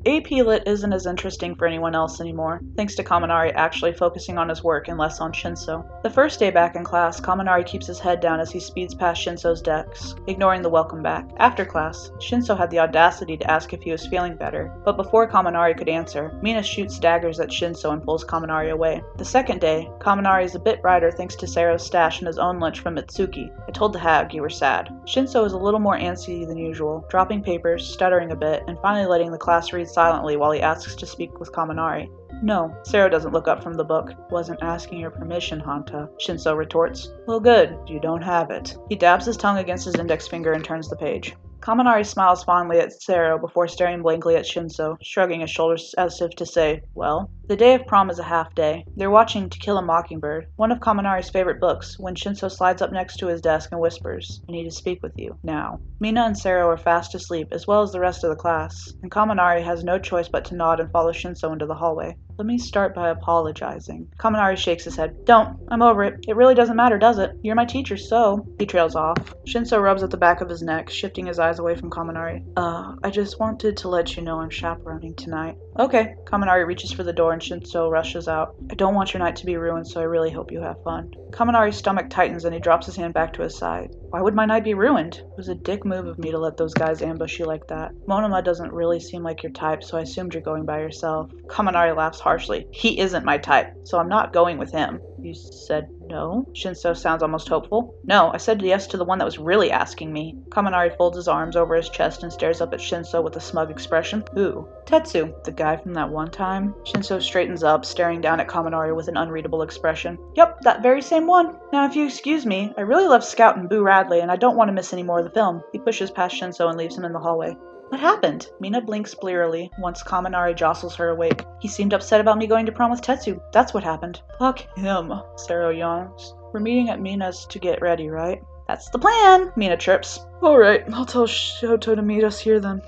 AP 0.06 0.30
Lit 0.30 0.62
isn't 0.66 0.92
as 0.92 1.04
interesting 1.04 1.56
for 1.56 1.66
anyone 1.66 1.96
else 1.96 2.20
anymore, 2.20 2.60
thanks 2.76 2.94
to 2.94 3.02
Kaminari 3.02 3.52
actually 3.56 3.92
focusing 3.92 4.38
on 4.38 4.48
his 4.48 4.62
work 4.62 4.86
and 4.86 4.96
less 4.96 5.20
on 5.20 5.32
Shinso. 5.32 5.84
The 6.04 6.10
first 6.10 6.38
day 6.38 6.52
back 6.52 6.76
in 6.76 6.84
class, 6.84 7.20
Kaminari 7.20 7.66
keeps 7.66 7.88
his 7.88 7.98
head 7.98 8.20
down 8.20 8.38
as 8.38 8.52
he 8.52 8.60
speeds 8.60 8.94
past 8.94 9.20
Shinso's 9.20 9.60
desk, 9.60 10.18
ignoring 10.28 10.62
the 10.62 10.68
welcome 10.68 11.02
back. 11.02 11.28
After 11.38 11.64
class, 11.64 12.12
Shinso 12.20 12.56
had 12.56 12.70
the 12.70 12.78
audacity 12.78 13.36
to 13.36 13.50
ask 13.50 13.72
if 13.72 13.82
he 13.82 13.90
was 13.90 14.06
feeling 14.06 14.36
better, 14.36 14.72
but 14.84 14.96
before 14.96 15.28
Kaminari 15.28 15.76
could 15.76 15.88
answer, 15.88 16.38
Mina 16.40 16.62
shoots 16.62 17.00
daggers 17.00 17.40
at 17.40 17.48
Shinso 17.48 17.92
and 17.92 18.00
pulls 18.00 18.24
Kaminari 18.24 18.70
away. 18.70 19.02
The 19.18 19.24
second 19.24 19.60
day, 19.60 19.90
Kaminari 19.98 20.44
is 20.44 20.54
a 20.54 20.60
bit 20.60 20.82
brighter 20.82 21.10
thanks 21.10 21.34
to 21.34 21.46
Sero's 21.46 21.84
stash 21.84 22.20
and 22.20 22.28
his 22.28 22.38
own 22.38 22.60
lunch 22.60 22.78
from 22.78 22.94
Mitsuki. 22.94 23.50
I 23.66 23.72
told 23.72 23.92
the 23.92 23.98
hag 23.98 24.32
you 24.32 24.42
were 24.42 24.50
sad. 24.50 24.88
Shinso 25.04 25.44
is 25.44 25.52
a 25.52 25.58
little 25.58 25.80
more 25.80 25.98
antsy 25.98 26.46
than 26.46 26.58
usual, 26.58 27.04
dropping 27.10 27.42
papers, 27.42 27.84
stuttering 27.84 28.30
a 28.30 28.36
bit, 28.36 28.62
and 28.68 28.78
finally 28.78 29.06
letting 29.06 29.32
the 29.32 29.38
class 29.38 29.72
read 29.72 29.88
silently 29.96 30.36
while 30.36 30.52
he 30.52 30.60
asks 30.60 30.94
to 30.94 31.06
speak 31.06 31.40
with 31.40 31.52
Kaminari. 31.52 32.10
No, 32.42 32.76
Sero 32.82 33.08
doesn't 33.08 33.32
look 33.32 33.48
up 33.48 33.62
from 33.62 33.72
the 33.72 33.82
book. 33.82 34.12
Wasn't 34.30 34.62
asking 34.62 35.00
your 35.00 35.10
permission, 35.10 35.58
Hanta, 35.58 36.10
Shinso 36.20 36.54
retorts. 36.54 37.14
Well, 37.26 37.40
good, 37.40 37.78
you 37.86 37.98
don't 37.98 38.20
have 38.20 38.50
it. 38.50 38.76
He 38.90 38.94
dabs 38.94 39.24
his 39.24 39.38
tongue 39.38 39.56
against 39.56 39.86
his 39.86 39.94
index 39.94 40.28
finger 40.28 40.52
and 40.52 40.62
turns 40.62 40.90
the 40.90 40.96
page. 40.96 41.34
Kaminari 41.66 42.06
smiles 42.06 42.44
fondly 42.44 42.78
at 42.78 42.92
Sero 42.92 43.40
before 43.40 43.66
staring 43.66 44.00
blankly 44.00 44.36
at 44.36 44.44
Shinso, 44.44 44.96
shrugging 45.02 45.40
his 45.40 45.50
shoulders 45.50 45.96
as 45.98 46.20
if 46.20 46.30
to 46.36 46.46
say, 46.46 46.80
Well? 46.94 47.28
The 47.48 47.56
day 47.56 47.74
of 47.74 47.88
prom 47.88 48.08
is 48.08 48.20
a 48.20 48.22
half 48.22 48.54
day. 48.54 48.84
They're 48.94 49.10
watching 49.10 49.50
To 49.50 49.58
Kill 49.58 49.76
a 49.76 49.82
Mockingbird, 49.82 50.46
one 50.54 50.70
of 50.70 50.78
Kaminari's 50.78 51.28
favorite 51.28 51.58
books, 51.58 51.98
when 51.98 52.14
Shinso 52.14 52.48
slides 52.48 52.82
up 52.82 52.92
next 52.92 53.16
to 53.16 53.26
his 53.26 53.40
desk 53.40 53.70
and 53.72 53.80
whispers, 53.80 54.40
I 54.48 54.52
need 54.52 54.62
to 54.66 54.70
speak 54.70 55.02
with 55.02 55.14
you, 55.16 55.36
now. 55.42 55.80
Mina 55.98 56.20
and 56.20 56.38
Sero 56.38 56.68
are 56.68 56.76
fast 56.76 57.16
asleep, 57.16 57.48
as 57.50 57.66
well 57.66 57.82
as 57.82 57.90
the 57.90 57.98
rest 57.98 58.22
of 58.22 58.30
the 58.30 58.36
class, 58.36 58.94
and 59.02 59.10
Kaminari 59.10 59.64
has 59.64 59.82
no 59.82 59.98
choice 59.98 60.28
but 60.28 60.44
to 60.44 60.54
nod 60.54 60.78
and 60.78 60.92
follow 60.92 61.10
Shinso 61.10 61.52
into 61.52 61.66
the 61.66 61.74
hallway. 61.74 62.16
Let 62.38 62.46
me 62.46 62.58
start 62.58 62.94
by 62.94 63.08
apologizing. 63.08 64.08
Kaminari 64.18 64.58
shakes 64.58 64.84
his 64.84 64.96
head. 64.96 65.24
Don't. 65.24 65.58
I'm 65.68 65.80
over 65.80 66.04
it. 66.04 66.26
It 66.28 66.36
really 66.36 66.54
doesn't 66.54 66.76
matter, 66.76 66.98
does 66.98 67.18
it? 67.18 67.30
You're 67.42 67.54
my 67.54 67.64
teacher, 67.64 67.96
so. 67.96 68.46
He 68.58 68.66
trails 68.66 68.94
off. 68.94 69.16
Shinso 69.46 69.82
rubs 69.82 70.02
at 70.02 70.10
the 70.10 70.18
back 70.18 70.42
of 70.42 70.48
his 70.50 70.60
neck, 70.60 70.90
shifting 70.90 71.24
his 71.26 71.38
eyes 71.38 71.58
away 71.58 71.76
from 71.76 71.88
Kaminari. 71.88 72.44
Uh, 72.54 72.96
I 73.02 73.08
just 73.08 73.40
wanted 73.40 73.78
to 73.78 73.88
let 73.88 74.16
you 74.16 74.22
know 74.22 74.38
I'm 74.38 74.50
chaperoning 74.50 75.14
tonight. 75.14 75.56
Okay. 75.78 76.14
Kaminari 76.24 76.66
reaches 76.66 76.92
for 76.92 77.04
the 77.04 77.12
door 77.12 77.32
and 77.32 77.40
Shinso 77.40 77.90
rushes 77.90 78.28
out. 78.28 78.54
I 78.70 78.74
don't 78.74 78.94
want 78.94 79.14
your 79.14 79.22
night 79.22 79.36
to 79.36 79.46
be 79.46 79.56
ruined, 79.56 79.88
so 79.88 80.00
I 80.00 80.04
really 80.04 80.30
hope 80.30 80.52
you 80.52 80.60
have 80.60 80.82
fun. 80.82 81.14
Kaminari's 81.30 81.76
stomach 81.76 82.10
tightens 82.10 82.44
and 82.44 82.54
he 82.54 82.60
drops 82.60 82.86
his 82.86 82.96
hand 82.96 83.14
back 83.14 83.32
to 83.34 83.42
his 83.42 83.56
side. 83.56 83.94
Why 84.10 84.20
would 84.20 84.34
my 84.34 84.46
night 84.46 84.64
be 84.64 84.74
ruined? 84.74 85.16
It 85.16 85.36
was 85.36 85.48
a 85.48 85.54
dick 85.54 85.84
move 85.84 86.06
of 86.06 86.18
me 86.18 86.30
to 86.30 86.38
let 86.38 86.56
those 86.56 86.74
guys 86.74 87.02
ambush 87.02 87.38
you 87.38 87.46
like 87.46 87.66
that. 87.68 87.92
Monoma 88.06 88.42
doesn't 88.44 88.72
really 88.72 89.00
seem 89.00 89.22
like 89.22 89.42
your 89.42 89.52
type, 89.52 89.82
so 89.82 89.98
I 89.98 90.02
assumed 90.02 90.34
you're 90.34 90.42
going 90.42 90.64
by 90.64 90.80
yourself. 90.80 91.30
Kaminari 91.48 91.96
laughs 91.96 92.20
harshly. 92.26 92.66
He 92.72 92.98
isn't 92.98 93.24
my 93.24 93.38
type, 93.38 93.72
so 93.84 93.98
I'm 93.98 94.08
not 94.08 94.32
going 94.32 94.58
with 94.58 94.72
him. 94.72 95.00
You 95.22 95.32
said 95.32 95.88
no? 96.08 96.46
Shinso 96.54 96.96
sounds 96.96 97.22
almost 97.22 97.48
hopeful. 97.48 97.94
No, 98.04 98.32
I 98.32 98.38
said 98.38 98.60
yes 98.62 98.88
to 98.88 98.96
the 98.96 99.04
one 99.04 99.18
that 99.18 99.24
was 99.24 99.38
really 99.38 99.70
asking 99.70 100.12
me. 100.12 100.36
Kaminari 100.48 100.96
folds 100.96 101.16
his 101.16 101.28
arms 101.28 101.54
over 101.54 101.76
his 101.76 101.88
chest 101.88 102.24
and 102.24 102.32
stares 102.32 102.60
up 102.60 102.72
at 102.72 102.80
Shinso 102.80 103.22
with 103.22 103.36
a 103.36 103.40
smug 103.40 103.70
expression. 103.70 104.24
Who? 104.34 104.68
Tetsu, 104.86 105.32
the 105.44 105.52
guy 105.52 105.76
from 105.76 105.94
that 105.94 106.10
one 106.10 106.30
time. 106.30 106.74
Shinso 106.84 107.22
straightens 107.22 107.62
up, 107.62 107.84
staring 107.84 108.20
down 108.20 108.40
at 108.40 108.48
Kaminari 108.48 108.94
with 108.94 109.06
an 109.06 109.16
unreadable 109.16 109.62
expression. 109.62 110.18
Yep, 110.34 110.62
that 110.62 110.82
very 110.82 111.02
same 111.02 111.28
one. 111.28 111.56
Now, 111.72 111.86
if 111.86 111.94
you 111.94 112.06
excuse 112.06 112.44
me, 112.44 112.72
I 112.76 112.80
really 112.80 113.06
love 113.06 113.24
Scout 113.24 113.56
and 113.56 113.68
Boo 113.68 113.82
Radley, 113.82 114.18
and 114.18 114.32
I 114.32 114.36
don't 114.36 114.56
want 114.56 114.68
to 114.68 114.74
miss 114.74 114.92
any 114.92 115.04
more 115.04 115.20
of 115.20 115.24
the 115.24 115.30
film. 115.30 115.62
He 115.72 115.78
pushes 115.78 116.10
past 116.10 116.34
Shinso 116.34 116.68
and 116.68 116.76
leaves 116.76 116.98
him 116.98 117.04
in 117.04 117.12
the 117.12 117.20
hallway. 117.20 117.56
What 117.88 118.00
happened? 118.00 118.50
Mina 118.58 118.80
blinks 118.80 119.14
blearily 119.14 119.70
once 119.78 120.02
Kaminari 120.02 120.56
jostles 120.56 120.96
her 120.96 121.10
awake. 121.10 121.44
He 121.60 121.68
seemed 121.68 121.94
upset 121.94 122.20
about 122.20 122.36
me 122.36 122.48
going 122.48 122.66
to 122.66 122.72
prom 122.72 122.90
with 122.90 123.00
Tetsu. 123.00 123.40
That's 123.52 123.72
what 123.72 123.84
happened. 123.84 124.22
Fuck 124.38 124.58
him, 124.76 125.12
Sero 125.36 125.70
yawns. 125.70 126.34
We're 126.52 126.60
meeting 126.60 126.90
at 126.90 127.00
Mina's 127.00 127.46
to 127.46 127.58
get 127.60 127.80
ready, 127.80 128.08
right? 128.08 128.42
That's 128.66 128.90
the 128.90 128.98
plan, 128.98 129.52
Mina 129.54 129.76
chirps. 129.76 130.26
Alright, 130.42 130.92
I'll 130.92 131.06
tell 131.06 131.28
Shoto 131.28 131.94
to 131.94 132.02
meet 132.02 132.24
us 132.24 132.40
here 132.40 132.58
then. 132.58 132.82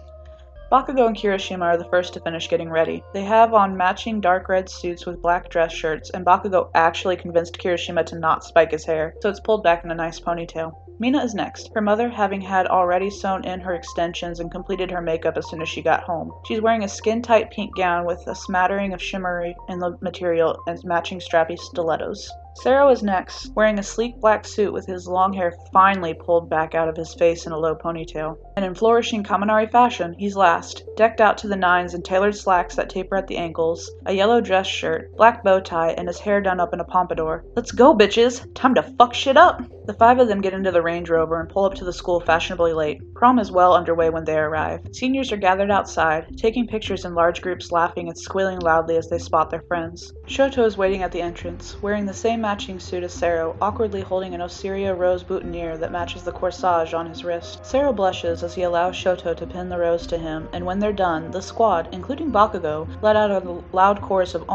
Bakugo 0.70 1.06
and 1.06 1.16
Kirishima 1.16 1.62
are 1.62 1.78
the 1.78 1.86
first 1.86 2.12
to 2.12 2.20
finish 2.20 2.46
getting 2.46 2.68
ready. 2.68 3.02
They 3.14 3.24
have 3.24 3.54
on 3.54 3.74
matching 3.74 4.20
dark 4.20 4.50
red 4.50 4.68
suits 4.68 5.06
with 5.06 5.22
black 5.22 5.48
dress 5.48 5.72
shirts, 5.72 6.10
and 6.10 6.26
Bakugo 6.26 6.68
actually 6.74 7.16
convinced 7.16 7.56
Kirishima 7.56 8.04
to 8.04 8.18
not 8.18 8.44
spike 8.44 8.72
his 8.72 8.84
hair, 8.84 9.14
so 9.22 9.30
it's 9.30 9.40
pulled 9.40 9.62
back 9.62 9.82
in 9.82 9.90
a 9.90 9.94
nice 9.94 10.20
ponytail. 10.20 10.74
Mina 10.98 11.24
is 11.24 11.34
next, 11.34 11.70
her 11.74 11.80
mother 11.80 12.10
having 12.10 12.42
had 12.42 12.66
already 12.66 13.08
sewn 13.08 13.46
in 13.46 13.60
her 13.60 13.72
extensions 13.72 14.40
and 14.40 14.50
completed 14.50 14.90
her 14.90 15.00
makeup 15.00 15.38
as 15.38 15.48
soon 15.48 15.62
as 15.62 15.70
she 15.70 15.80
got 15.80 16.02
home. 16.02 16.32
She's 16.44 16.60
wearing 16.60 16.84
a 16.84 16.88
skin 16.88 17.22
tight 17.22 17.50
pink 17.50 17.74
gown 17.74 18.04
with 18.04 18.22
a 18.26 18.34
smattering 18.34 18.92
of 18.92 19.00
shimmery 19.00 19.56
in 19.70 19.78
the 19.78 19.96
material 20.02 20.58
and 20.66 20.78
matching 20.84 21.18
strappy 21.18 21.58
stilettos. 21.58 22.30
Sero 22.60 22.88
is 22.88 23.04
next, 23.04 23.54
wearing 23.54 23.78
a 23.78 23.82
sleek 23.84 24.16
black 24.16 24.44
suit 24.44 24.72
with 24.72 24.84
his 24.84 25.06
long 25.06 25.32
hair 25.32 25.54
finely 25.72 26.12
pulled 26.12 26.50
back 26.50 26.74
out 26.74 26.88
of 26.88 26.96
his 26.96 27.14
face 27.14 27.46
in 27.46 27.52
a 27.52 27.58
low 27.58 27.76
ponytail. 27.76 28.36
And 28.56 28.64
in 28.64 28.74
flourishing 28.74 29.22
Kaminari 29.22 29.70
fashion, 29.70 30.12
he's 30.18 30.34
last, 30.34 30.82
decked 30.96 31.20
out 31.20 31.38
to 31.38 31.48
the 31.48 31.54
nines 31.54 31.94
in 31.94 32.02
tailored 32.02 32.34
slacks 32.34 32.74
that 32.74 32.90
taper 32.90 33.14
at 33.14 33.28
the 33.28 33.36
ankles, 33.36 33.88
a 34.06 34.12
yellow 34.12 34.40
dress 34.40 34.66
shirt, 34.66 35.16
black 35.16 35.44
bow 35.44 35.60
tie, 35.60 35.92
and 35.92 36.08
his 36.08 36.18
hair 36.18 36.40
done 36.40 36.58
up 36.58 36.74
in 36.74 36.80
a 36.80 36.84
pompadour. 36.84 37.44
Let's 37.54 37.70
go, 37.70 37.96
bitches! 37.96 38.52
Time 38.54 38.74
to 38.74 38.82
fuck 38.82 39.14
shit 39.14 39.36
up! 39.36 39.62
The 39.86 39.94
five 39.94 40.18
of 40.18 40.28
them 40.28 40.42
get 40.42 40.52
into 40.52 40.70
the 40.70 40.82
Range 40.82 41.08
Rover 41.08 41.40
and 41.40 41.48
pull 41.48 41.64
up 41.64 41.74
to 41.76 41.84
the 41.84 41.94
school 41.94 42.20
fashionably 42.20 42.74
late. 42.74 43.00
Prom 43.14 43.38
is 43.38 43.50
well 43.50 43.72
underway 43.72 44.10
when 44.10 44.24
they 44.24 44.36
arrive. 44.36 44.80
Seniors 44.92 45.32
are 45.32 45.38
gathered 45.38 45.70
outside, 45.70 46.36
taking 46.36 46.66
pictures 46.66 47.06
in 47.06 47.14
large 47.14 47.40
groups, 47.40 47.72
laughing 47.72 48.08
and 48.08 48.18
squealing 48.18 48.58
loudly 48.58 48.98
as 48.98 49.08
they 49.08 49.16
spot 49.16 49.48
their 49.48 49.62
friends. 49.62 50.12
Shoto 50.26 50.66
is 50.66 50.76
waiting 50.76 51.02
at 51.02 51.12
the 51.12 51.22
entrance, 51.22 51.80
wearing 51.80 52.04
the 52.04 52.12
same 52.12 52.44
matching 52.48 52.80
suit 52.80 53.04
as 53.04 53.12
Sero, 53.12 53.54
awkwardly 53.60 54.00
holding 54.00 54.32
an 54.32 54.40
Osiria 54.40 54.94
rose 54.98 55.22
boutonniere 55.22 55.76
that 55.76 55.92
matches 55.92 56.22
the 56.22 56.32
corsage 56.32 56.94
on 56.94 57.04
his 57.04 57.22
wrist. 57.22 57.62
Sero 57.62 57.92
blushes 57.92 58.42
as 58.42 58.54
he 58.54 58.62
allows 58.62 58.96
Shoto 58.96 59.36
to 59.36 59.46
pin 59.46 59.68
the 59.68 59.76
rose 59.76 60.06
to 60.06 60.16
him, 60.16 60.48
and 60.50 60.64
when 60.64 60.78
they're 60.78 60.90
done, 60.90 61.30
the 61.30 61.42
squad, 61.42 61.90
including 61.92 62.32
Bakugo, 62.32 62.88
let 63.02 63.16
out 63.16 63.30
a 63.30 63.62
loud 63.70 64.00
chorus 64.00 64.34
of 64.34 64.48